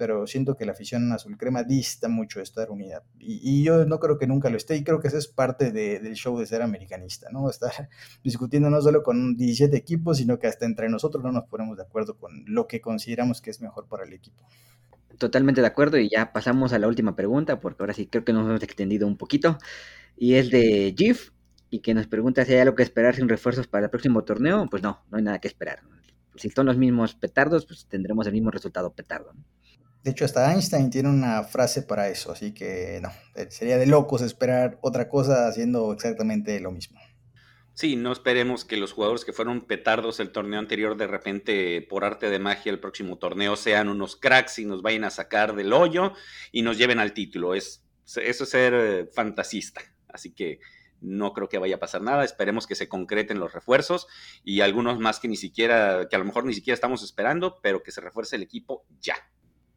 pero 0.03 0.27
siento 0.27 0.57
que 0.57 0.65
la 0.65 0.73
afición 0.73 1.09
azul 1.13 1.37
crema 1.37 1.63
dista 1.63 2.09
mucho 2.09 2.39
de 2.39 2.43
estar 2.43 2.69
unida. 2.69 3.03
Y, 3.19 3.63
yo 3.63 3.85
no 3.85 4.01
creo 4.01 4.17
que 4.17 4.27
nunca 4.27 4.49
lo 4.49 4.57
esté, 4.57 4.75
y 4.75 4.83
creo 4.83 4.99
que 4.99 5.07
eso 5.07 5.17
es 5.17 5.29
parte 5.29 5.71
del 5.71 6.13
show 6.15 6.37
de 6.37 6.45
ser 6.45 6.61
americanista, 6.61 7.29
¿no? 7.31 7.49
Estar 7.49 7.71
discutiendo 8.21 8.69
no 8.69 8.81
solo 8.81 9.01
con 9.01 9.37
17 9.37 9.77
equipos, 9.77 10.17
sino 10.17 10.39
que 10.39 10.47
hasta 10.47 10.65
entre 10.65 10.89
nosotros 10.89 11.23
no 11.23 11.31
nos 11.31 11.45
ponemos 11.45 11.77
de 11.77 11.83
acuerdo 11.83 12.17
con 12.17 12.43
lo 12.47 12.67
que 12.67 12.81
consideramos 12.81 13.39
que 13.39 13.49
es 13.49 13.61
mejor 13.61 13.87
para 13.87 14.03
el 14.03 14.11
equipo. 14.11 14.43
Totalmente 15.17 15.61
de 15.61 15.67
acuerdo, 15.67 15.97
y 15.97 16.09
ya 16.09 16.33
pasamos 16.33 16.73
a 16.73 16.79
la 16.79 16.89
última 16.89 17.15
pregunta, 17.15 17.61
porque 17.61 17.83
ahora 17.83 17.93
sí 17.93 18.07
creo 18.07 18.25
que 18.25 18.33
nos 18.33 18.45
hemos 18.45 18.61
extendido 18.61 19.07
un 19.07 19.15
poquito, 19.15 19.57
y 20.17 20.33
es 20.33 20.51
de 20.51 20.93
GIF, 20.97 21.29
y 21.69 21.79
que 21.79 21.93
nos 21.93 22.07
pregunta 22.07 22.43
si 22.43 22.51
hay 22.51 22.59
algo 22.59 22.75
que 22.75 22.83
esperar 22.83 23.15
sin 23.15 23.29
refuerzos 23.29 23.67
para 23.67 23.85
el 23.85 23.89
próximo 23.89 24.25
torneo. 24.25 24.67
Pues 24.69 24.83
no, 24.83 25.01
no 25.09 25.17
hay 25.17 25.23
nada 25.23 25.39
que 25.39 25.47
esperar. 25.47 25.79
Si 26.35 26.49
son 26.49 26.65
los 26.65 26.77
mismos 26.77 27.15
petardos, 27.15 27.65
pues 27.65 27.85
tendremos 27.87 28.27
el 28.27 28.33
mismo 28.33 28.51
resultado 28.51 28.93
petardo. 28.93 29.33
De 30.03 30.11
hecho, 30.11 30.25
hasta 30.25 30.51
Einstein 30.51 30.89
tiene 30.89 31.09
una 31.09 31.43
frase 31.43 31.81
para 31.81 32.09
eso, 32.09 32.33
así 32.33 32.53
que 32.53 32.99
no, 33.01 33.09
eh, 33.35 33.47
sería 33.49 33.77
de 33.77 33.85
locos 33.85 34.21
esperar 34.21 34.77
otra 34.81 35.07
cosa 35.07 35.47
haciendo 35.47 35.93
exactamente 35.93 36.59
lo 36.59 36.71
mismo. 36.71 36.99
Sí, 37.73 37.95
no 37.95 38.11
esperemos 38.11 38.65
que 38.65 38.77
los 38.77 38.91
jugadores 38.91 39.25
que 39.25 39.33
fueron 39.33 39.61
petardos 39.61 40.19
el 40.19 40.31
torneo 40.31 40.59
anterior 40.59 40.95
de 40.95 41.07
repente 41.07 41.81
por 41.81 42.03
arte 42.03 42.29
de 42.29 42.37
magia 42.37 42.71
el 42.71 42.79
próximo 42.79 43.17
torneo 43.17 43.55
sean 43.55 43.89
unos 43.89 44.15
cracks 44.15 44.59
y 44.59 44.65
nos 44.65 44.83
vayan 44.83 45.05
a 45.05 45.09
sacar 45.09 45.55
del 45.55 45.73
hoyo 45.73 46.13
y 46.51 46.61
nos 46.61 46.77
lleven 46.77 46.99
al 46.99 47.13
título. 47.13 47.55
Es, 47.55 47.83
eso 48.05 48.43
es 48.43 48.49
ser 48.49 48.73
eh, 48.75 49.05
fantasista. 49.07 49.81
Así 50.09 50.33
que 50.33 50.59
no 51.01 51.33
creo 51.33 51.49
que 51.49 51.57
vaya 51.57 51.77
a 51.77 51.79
pasar 51.79 52.01
nada. 52.01 52.23
Esperemos 52.23 52.67
que 52.67 52.75
se 52.75 52.87
concreten 52.87 53.39
los 53.39 53.53
refuerzos 53.53 54.07
y 54.43 54.61
algunos 54.61 54.99
más 54.99 55.19
que 55.19 55.27
ni 55.27 55.35
siquiera, 55.35 56.07
que 56.09 56.15
a 56.15 56.19
lo 56.19 56.25
mejor 56.25 56.45
ni 56.45 56.53
siquiera 56.53 56.75
estamos 56.75 57.01
esperando, 57.03 57.59
pero 57.63 57.81
que 57.81 57.91
se 57.91 58.01
refuerce 58.01 58.35
el 58.35 58.43
equipo 58.43 58.85
ya. 58.99 59.15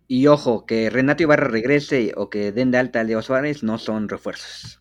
Y 0.08 0.28
ojo, 0.28 0.66
que 0.66 0.88
Renato 0.88 1.24
Ibarra 1.24 1.48
regrese 1.48 2.12
o 2.16 2.30
que 2.30 2.52
den 2.52 2.70
de 2.70 2.78
alta 2.78 3.00
a 3.00 3.04
Leo 3.04 3.22
Suárez 3.22 3.62
no 3.62 3.78
son 3.78 4.08
refuerzos. 4.08 4.80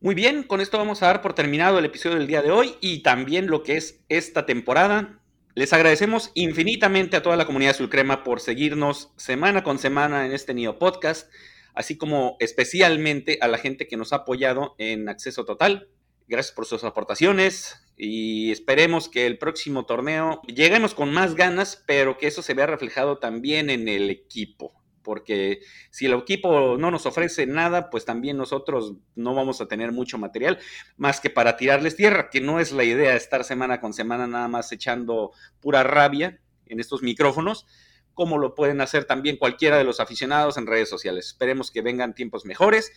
Muy 0.00 0.14
bien, 0.14 0.42
con 0.42 0.60
esto 0.60 0.78
vamos 0.78 1.02
a 1.02 1.06
dar 1.06 1.22
por 1.22 1.34
terminado 1.34 1.78
el 1.78 1.84
episodio 1.84 2.18
del 2.18 2.26
día 2.26 2.42
de 2.42 2.50
hoy 2.50 2.74
y 2.80 3.02
también 3.02 3.46
lo 3.46 3.62
que 3.62 3.76
es 3.76 4.04
esta 4.08 4.44
temporada. 4.44 5.20
Les 5.54 5.72
agradecemos 5.72 6.32
infinitamente 6.34 7.16
a 7.16 7.22
toda 7.22 7.36
la 7.36 7.46
comunidad 7.46 7.74
Sulcrema 7.74 8.24
por 8.24 8.40
seguirnos 8.40 9.12
semana 9.16 9.62
con 9.62 9.78
semana 9.78 10.26
en 10.26 10.32
este 10.32 10.54
Neo 10.54 10.78
Podcast. 10.78 11.30
así 11.74 11.96
como 11.98 12.36
especialmente 12.40 13.38
a 13.42 13.48
la 13.48 13.58
gente 13.58 13.86
que 13.86 13.96
nos 13.96 14.12
ha 14.12 14.16
apoyado 14.16 14.74
en 14.78 15.08
Acceso 15.08 15.44
Total. 15.44 15.88
Gracias 16.26 16.54
por 16.54 16.66
sus 16.66 16.84
aportaciones 16.84 17.85
y 17.96 18.50
esperemos 18.50 19.08
que 19.08 19.26
el 19.26 19.38
próximo 19.38 19.86
torneo 19.86 20.42
lleguemos 20.46 20.94
con 20.94 21.12
más 21.12 21.34
ganas, 21.34 21.82
pero 21.86 22.18
que 22.18 22.26
eso 22.26 22.42
se 22.42 22.54
vea 22.54 22.66
reflejado 22.66 23.18
también 23.18 23.70
en 23.70 23.88
el 23.88 24.10
equipo 24.10 24.76
porque 25.06 25.60
si 25.90 26.06
el 26.06 26.14
equipo 26.14 26.76
no 26.78 26.90
nos 26.90 27.06
ofrece 27.06 27.46
nada, 27.46 27.90
pues 27.90 28.04
también 28.04 28.36
nosotros 28.36 28.94
no 29.14 29.36
vamos 29.36 29.60
a 29.60 29.68
tener 29.68 29.92
mucho 29.92 30.18
material 30.18 30.58
más 30.96 31.20
que 31.20 31.30
para 31.30 31.56
tirarles 31.56 31.94
tierra, 31.94 32.28
que 32.28 32.40
no 32.40 32.58
es 32.58 32.72
la 32.72 32.82
idea 32.82 33.14
estar 33.14 33.44
semana 33.44 33.80
con 33.80 33.92
semana 33.92 34.26
nada 34.26 34.48
más 34.48 34.72
echando 34.72 35.30
pura 35.60 35.84
rabia 35.84 36.40
en 36.66 36.80
estos 36.80 37.04
micrófonos, 37.04 37.66
como 38.14 38.36
lo 38.36 38.56
pueden 38.56 38.80
hacer 38.80 39.04
también 39.04 39.36
cualquiera 39.36 39.78
de 39.78 39.84
los 39.84 40.00
aficionados 40.00 40.56
en 40.56 40.66
redes 40.66 40.90
sociales. 40.90 41.26
Esperemos 41.28 41.70
que 41.70 41.82
vengan 41.82 42.16
tiempos 42.16 42.44
mejores. 42.44 42.90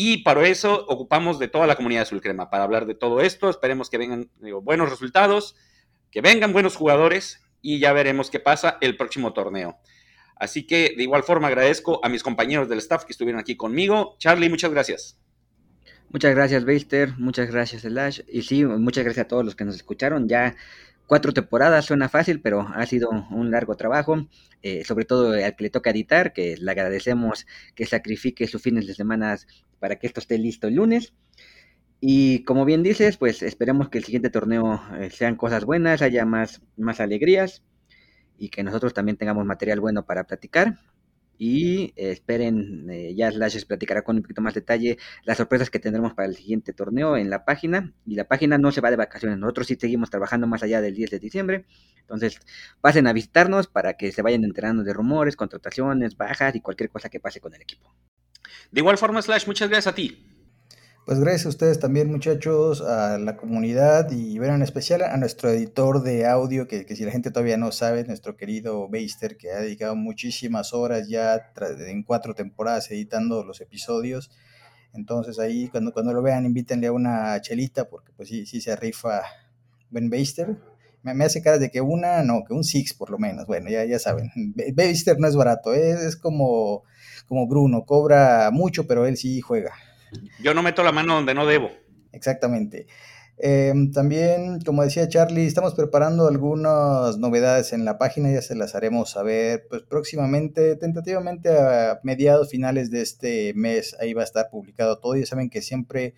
Y 0.00 0.18
para 0.18 0.46
eso 0.46 0.86
ocupamos 0.86 1.40
de 1.40 1.48
toda 1.48 1.66
la 1.66 1.74
comunidad 1.74 2.02
de 2.02 2.06
Sulcrema 2.06 2.50
para 2.50 2.62
hablar 2.62 2.86
de 2.86 2.94
todo 2.94 3.20
esto. 3.20 3.50
Esperemos 3.50 3.90
que 3.90 3.98
vengan 3.98 4.30
buenos 4.62 4.90
resultados, 4.90 5.56
que 6.12 6.20
vengan 6.20 6.52
buenos 6.52 6.76
jugadores 6.76 7.42
y 7.62 7.80
ya 7.80 7.92
veremos 7.92 8.30
qué 8.30 8.38
pasa 8.38 8.78
el 8.80 8.96
próximo 8.96 9.32
torneo. 9.32 9.76
Así 10.36 10.68
que 10.68 10.94
de 10.96 11.02
igual 11.02 11.24
forma 11.24 11.48
agradezco 11.48 11.98
a 12.04 12.08
mis 12.08 12.22
compañeros 12.22 12.68
del 12.68 12.78
staff 12.78 13.06
que 13.06 13.10
estuvieron 13.10 13.40
aquí 13.40 13.56
conmigo. 13.56 14.14
Charlie, 14.20 14.48
muchas 14.48 14.70
gracias. 14.70 15.18
Muchas 16.10 16.32
gracias, 16.32 16.64
Beister. 16.64 17.18
Muchas 17.18 17.50
gracias, 17.50 17.84
Elash. 17.84 18.20
Y 18.28 18.42
sí, 18.42 18.64
muchas 18.64 19.02
gracias 19.02 19.24
a 19.26 19.28
todos 19.28 19.44
los 19.44 19.56
que 19.56 19.64
nos 19.64 19.74
escucharon. 19.74 20.28
Ya 20.28 20.54
cuatro 21.08 21.32
temporadas 21.32 21.86
suena 21.86 22.08
fácil, 22.08 22.40
pero 22.40 22.60
ha 22.60 22.86
sido 22.86 23.10
un 23.10 23.50
largo 23.50 23.76
trabajo. 23.76 24.28
Eh, 24.62 24.84
sobre 24.84 25.04
todo 25.04 25.32
al 25.32 25.56
que 25.56 25.64
le 25.64 25.70
toca 25.70 25.90
editar, 25.90 26.32
que 26.32 26.56
le 26.56 26.70
agradecemos 26.70 27.46
que 27.74 27.86
sacrifique 27.86 28.46
sus 28.46 28.62
fines 28.62 28.86
de 28.86 28.94
semana 28.94 29.36
para 29.80 29.96
que 29.96 30.06
esto 30.06 30.20
esté 30.20 30.38
listo 30.38 30.68
el 30.68 30.74
lunes. 30.74 31.14
Y 32.00 32.44
como 32.44 32.64
bien 32.64 32.82
dices, 32.82 33.16
pues 33.16 33.42
esperemos 33.42 33.88
que 33.88 33.98
el 33.98 34.04
siguiente 34.04 34.30
torneo 34.30 34.80
eh, 35.00 35.10
sean 35.10 35.36
cosas 35.36 35.64
buenas, 35.64 36.02
haya 36.02 36.24
más, 36.24 36.62
más 36.76 37.00
alegrías 37.00 37.64
y 38.38 38.50
que 38.50 38.62
nosotros 38.62 38.94
también 38.94 39.16
tengamos 39.16 39.44
material 39.44 39.80
bueno 39.80 40.04
para 40.06 40.24
platicar. 40.24 40.78
Y 41.38 41.94
eh, 41.96 42.10
esperen, 42.10 42.90
eh, 42.90 43.14
ya 43.14 43.30
Slashes 43.30 43.64
platicará 43.64 44.02
con 44.02 44.16
un 44.16 44.22
poquito 44.22 44.42
más 44.42 44.54
detalle 44.54 44.98
las 45.24 45.38
sorpresas 45.38 45.70
que 45.70 45.78
tendremos 45.78 46.14
para 46.14 46.28
el 46.28 46.36
siguiente 46.36 46.72
torneo 46.72 47.16
en 47.16 47.30
la 47.30 47.44
página. 47.44 47.94
Y 48.04 48.16
la 48.16 48.24
página 48.24 48.58
no 48.58 48.72
se 48.72 48.80
va 48.80 48.90
de 48.90 48.96
vacaciones, 48.96 49.38
nosotros 49.38 49.68
sí 49.68 49.76
seguimos 49.80 50.10
trabajando 50.10 50.46
más 50.46 50.62
allá 50.62 50.80
del 50.80 50.94
10 50.94 51.10
de 51.10 51.18
diciembre. 51.18 51.64
Entonces, 52.00 52.40
pasen 52.80 53.06
a 53.06 53.12
visitarnos 53.12 53.68
para 53.68 53.94
que 53.94 54.12
se 54.12 54.22
vayan 54.22 54.44
enterando 54.44 54.82
de 54.82 54.92
rumores, 54.92 55.36
contrataciones, 55.36 56.16
bajas 56.16 56.56
y 56.56 56.60
cualquier 56.60 56.90
cosa 56.90 57.08
que 57.08 57.20
pase 57.20 57.40
con 57.40 57.54
el 57.54 57.62
equipo. 57.62 57.94
De 58.70 58.80
igual 58.80 58.98
forma, 58.98 59.22
Slash, 59.22 59.46
muchas 59.46 59.68
gracias 59.68 59.92
a 59.92 59.94
ti. 59.94 60.27
Pues 61.08 61.20
gracias 61.20 61.46
a 61.46 61.48
ustedes 61.48 61.80
también, 61.80 62.10
muchachos, 62.10 62.82
a 62.82 63.16
la 63.16 63.38
comunidad 63.38 64.10
y 64.10 64.38
ver 64.38 64.50
en 64.50 64.60
especial 64.60 65.00
a 65.00 65.16
nuestro 65.16 65.48
editor 65.48 66.02
de 66.02 66.26
audio, 66.26 66.68
que, 66.68 66.84
si 66.94 67.02
la 67.02 67.10
gente 67.10 67.30
todavía 67.30 67.56
no 67.56 67.72
sabe, 67.72 68.04
nuestro 68.04 68.36
querido 68.36 68.90
Beister, 68.90 69.38
que 69.38 69.50
ha 69.50 69.60
dedicado 69.60 69.96
muchísimas 69.96 70.74
horas 70.74 71.08
ya 71.08 71.50
en 71.78 72.02
cuatro 72.02 72.34
temporadas 72.34 72.90
editando 72.90 73.42
los 73.42 73.62
episodios. 73.62 74.30
Entonces 74.92 75.38
ahí 75.38 75.68
cuando, 75.68 75.94
cuando 75.94 76.12
lo 76.12 76.20
vean, 76.20 76.44
invítenle 76.44 76.88
a 76.88 76.92
una 76.92 77.40
chelita, 77.40 77.88
porque 77.88 78.12
pues 78.14 78.28
sí, 78.28 78.44
sí 78.44 78.60
se 78.60 78.76
rifa 78.76 79.22
Ben 79.88 80.10
Beister. 80.10 80.58
Me, 81.02 81.24
hace 81.24 81.40
cara 81.40 81.56
de 81.56 81.70
que 81.70 81.80
una, 81.80 82.22
no, 82.22 82.44
que 82.46 82.52
un 82.52 82.64
six 82.64 82.92
por 82.92 83.08
lo 83.08 83.16
menos. 83.16 83.46
Bueno, 83.46 83.70
ya, 83.70 83.82
ya 83.86 83.98
saben, 83.98 84.30
Beister 84.74 85.18
no 85.18 85.26
es 85.26 85.36
barato, 85.36 85.72
es, 85.72 86.02
es 86.02 86.16
como, 86.16 86.82
como 87.26 87.48
Bruno, 87.48 87.86
cobra 87.86 88.50
mucho, 88.52 88.86
pero 88.86 89.06
él 89.06 89.16
sí 89.16 89.40
juega. 89.40 89.72
Yo 90.40 90.54
no 90.54 90.62
meto 90.62 90.82
la 90.82 90.92
mano 90.92 91.14
donde 91.14 91.34
no 91.34 91.46
debo. 91.46 91.70
Exactamente. 92.12 92.86
Em, 93.40 93.92
también, 93.92 94.60
como 94.62 94.82
decía 94.82 95.08
Charlie, 95.08 95.46
estamos 95.46 95.74
preparando 95.74 96.26
algunas 96.26 97.18
novedades 97.18 97.72
en 97.72 97.84
la 97.84 97.96
página, 97.96 98.32
ya 98.32 98.42
se 98.42 98.56
las 98.56 98.74
haremos 98.74 99.10
saber 99.10 99.64
pues 99.70 99.82
próximamente, 99.82 100.74
tentativamente 100.74 101.56
a 101.56 102.00
mediados 102.02 102.50
finales 102.50 102.90
de 102.90 103.02
este 103.02 103.52
mes, 103.54 103.96
ahí 104.00 104.12
va 104.12 104.22
a 104.22 104.24
estar 104.24 104.50
publicado 104.50 104.98
todo. 104.98 105.14
Ya 105.14 105.24
saben 105.24 105.50
que 105.50 105.62
siempre 105.62 106.14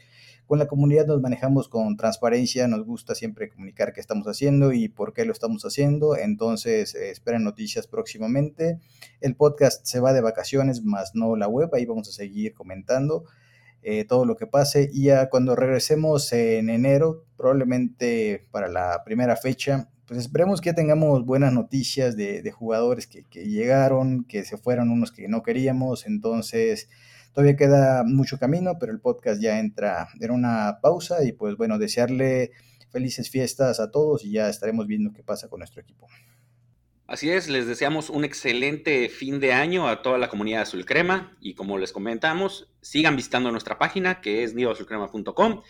con 0.46 0.58
la 0.58 0.66
comunidad 0.66 1.06
nos 1.06 1.20
manejamos 1.20 1.68
con 1.68 1.96
transparencia, 1.98 2.66
nos 2.66 2.84
gusta 2.86 3.14
siempre 3.14 3.50
comunicar 3.50 3.92
qué 3.92 4.00
estamos 4.00 4.26
haciendo 4.26 4.72
y 4.72 4.88
por 4.88 5.12
qué 5.12 5.26
lo 5.26 5.32
estamos 5.32 5.62
haciendo, 5.64 6.16
entonces 6.16 6.94
eh, 6.94 7.10
esperen 7.10 7.44
noticias 7.44 7.86
próximamente. 7.86 8.80
El 9.20 9.36
podcast 9.36 9.84
se 9.84 10.00
va 10.00 10.14
de 10.14 10.22
vacaciones, 10.22 10.82
más 10.82 11.14
no 11.14 11.36
la 11.36 11.46
web, 11.46 11.68
ahí 11.74 11.84
vamos 11.84 12.08
a 12.08 12.12
seguir 12.12 12.54
comentando. 12.54 13.26
Eh, 13.82 14.04
todo 14.04 14.26
lo 14.26 14.36
que 14.36 14.46
pase. 14.46 14.90
Y 14.92 15.04
ya 15.04 15.30
cuando 15.30 15.56
regresemos 15.56 16.32
en 16.32 16.68
enero, 16.68 17.24
probablemente 17.36 18.46
para 18.50 18.68
la 18.68 19.02
primera 19.04 19.36
fecha, 19.36 19.88
pues 20.06 20.20
esperemos 20.20 20.60
que 20.60 20.74
tengamos 20.74 21.24
buenas 21.24 21.52
noticias 21.52 22.16
de, 22.16 22.50
jugadores 22.50 23.06
que, 23.06 23.24
llegaron, 23.46 24.24
que 24.24 24.44
se 24.44 24.58
fueron 24.58 24.90
unos 24.90 25.12
que 25.12 25.28
no 25.28 25.42
queríamos. 25.42 26.06
Entonces, 26.06 26.90
todavía 27.32 27.56
queda 27.56 28.04
mucho 28.04 28.38
camino, 28.38 28.78
pero 28.78 28.92
el 28.92 29.00
podcast 29.00 29.40
ya 29.40 29.58
entra 29.58 30.08
en 30.20 30.30
una 30.30 30.80
pausa 30.82 31.24
y 31.24 31.32
pues 31.32 31.56
bueno, 31.56 31.78
desearle 31.78 32.50
felices 32.90 33.30
fiestas 33.30 33.80
a 33.80 33.90
todos 33.90 34.24
y 34.24 34.32
ya 34.32 34.48
estaremos 34.48 34.86
viendo 34.86 35.12
qué 35.12 35.22
pasa 35.22 35.48
con 35.48 35.60
nuestro 35.60 35.80
equipo. 35.80 36.06
Así 37.06 37.30
es, 37.30 37.48
les 37.48 37.66
deseamos 37.66 38.10
un 38.10 38.24
excelente 38.24 39.08
fin 39.08 39.40
de 39.40 39.52
año 39.52 39.88
a 39.88 40.00
toda 40.02 40.18
la 40.18 40.28
comunidad 40.28 40.62
Azul 40.62 40.84
Crema 40.84 41.36
y 41.40 41.54
como 41.54 41.78
les 41.78 41.92
comentamos, 41.92 42.69
sigan 42.80 43.16
visitando 43.16 43.50
nuestra 43.50 43.78
página 43.78 44.20
que 44.20 44.42
es 44.42 44.54
nidoazulcrema.com, 44.54 45.62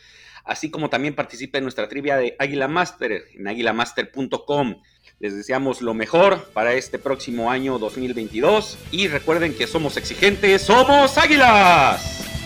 así 0.44 0.70
como 0.70 0.90
también 0.90 1.14
participen 1.14 1.58
en 1.58 1.64
nuestra 1.64 1.88
trivia 1.88 2.16
de 2.16 2.36
Águila 2.38 2.68
Master 2.68 3.24
en 3.34 3.48
águilamaster.com. 3.48 4.82
Les 5.18 5.36
deseamos 5.36 5.82
lo 5.82 5.92
mejor 5.92 6.50
para 6.54 6.72
este 6.72 6.98
próximo 6.98 7.50
año 7.50 7.78
2022 7.78 8.78
y 8.90 9.08
recuerden 9.08 9.54
que 9.54 9.66
somos 9.66 9.96
exigentes, 9.96 10.62
somos 10.62 11.18
águilas. 11.18 12.39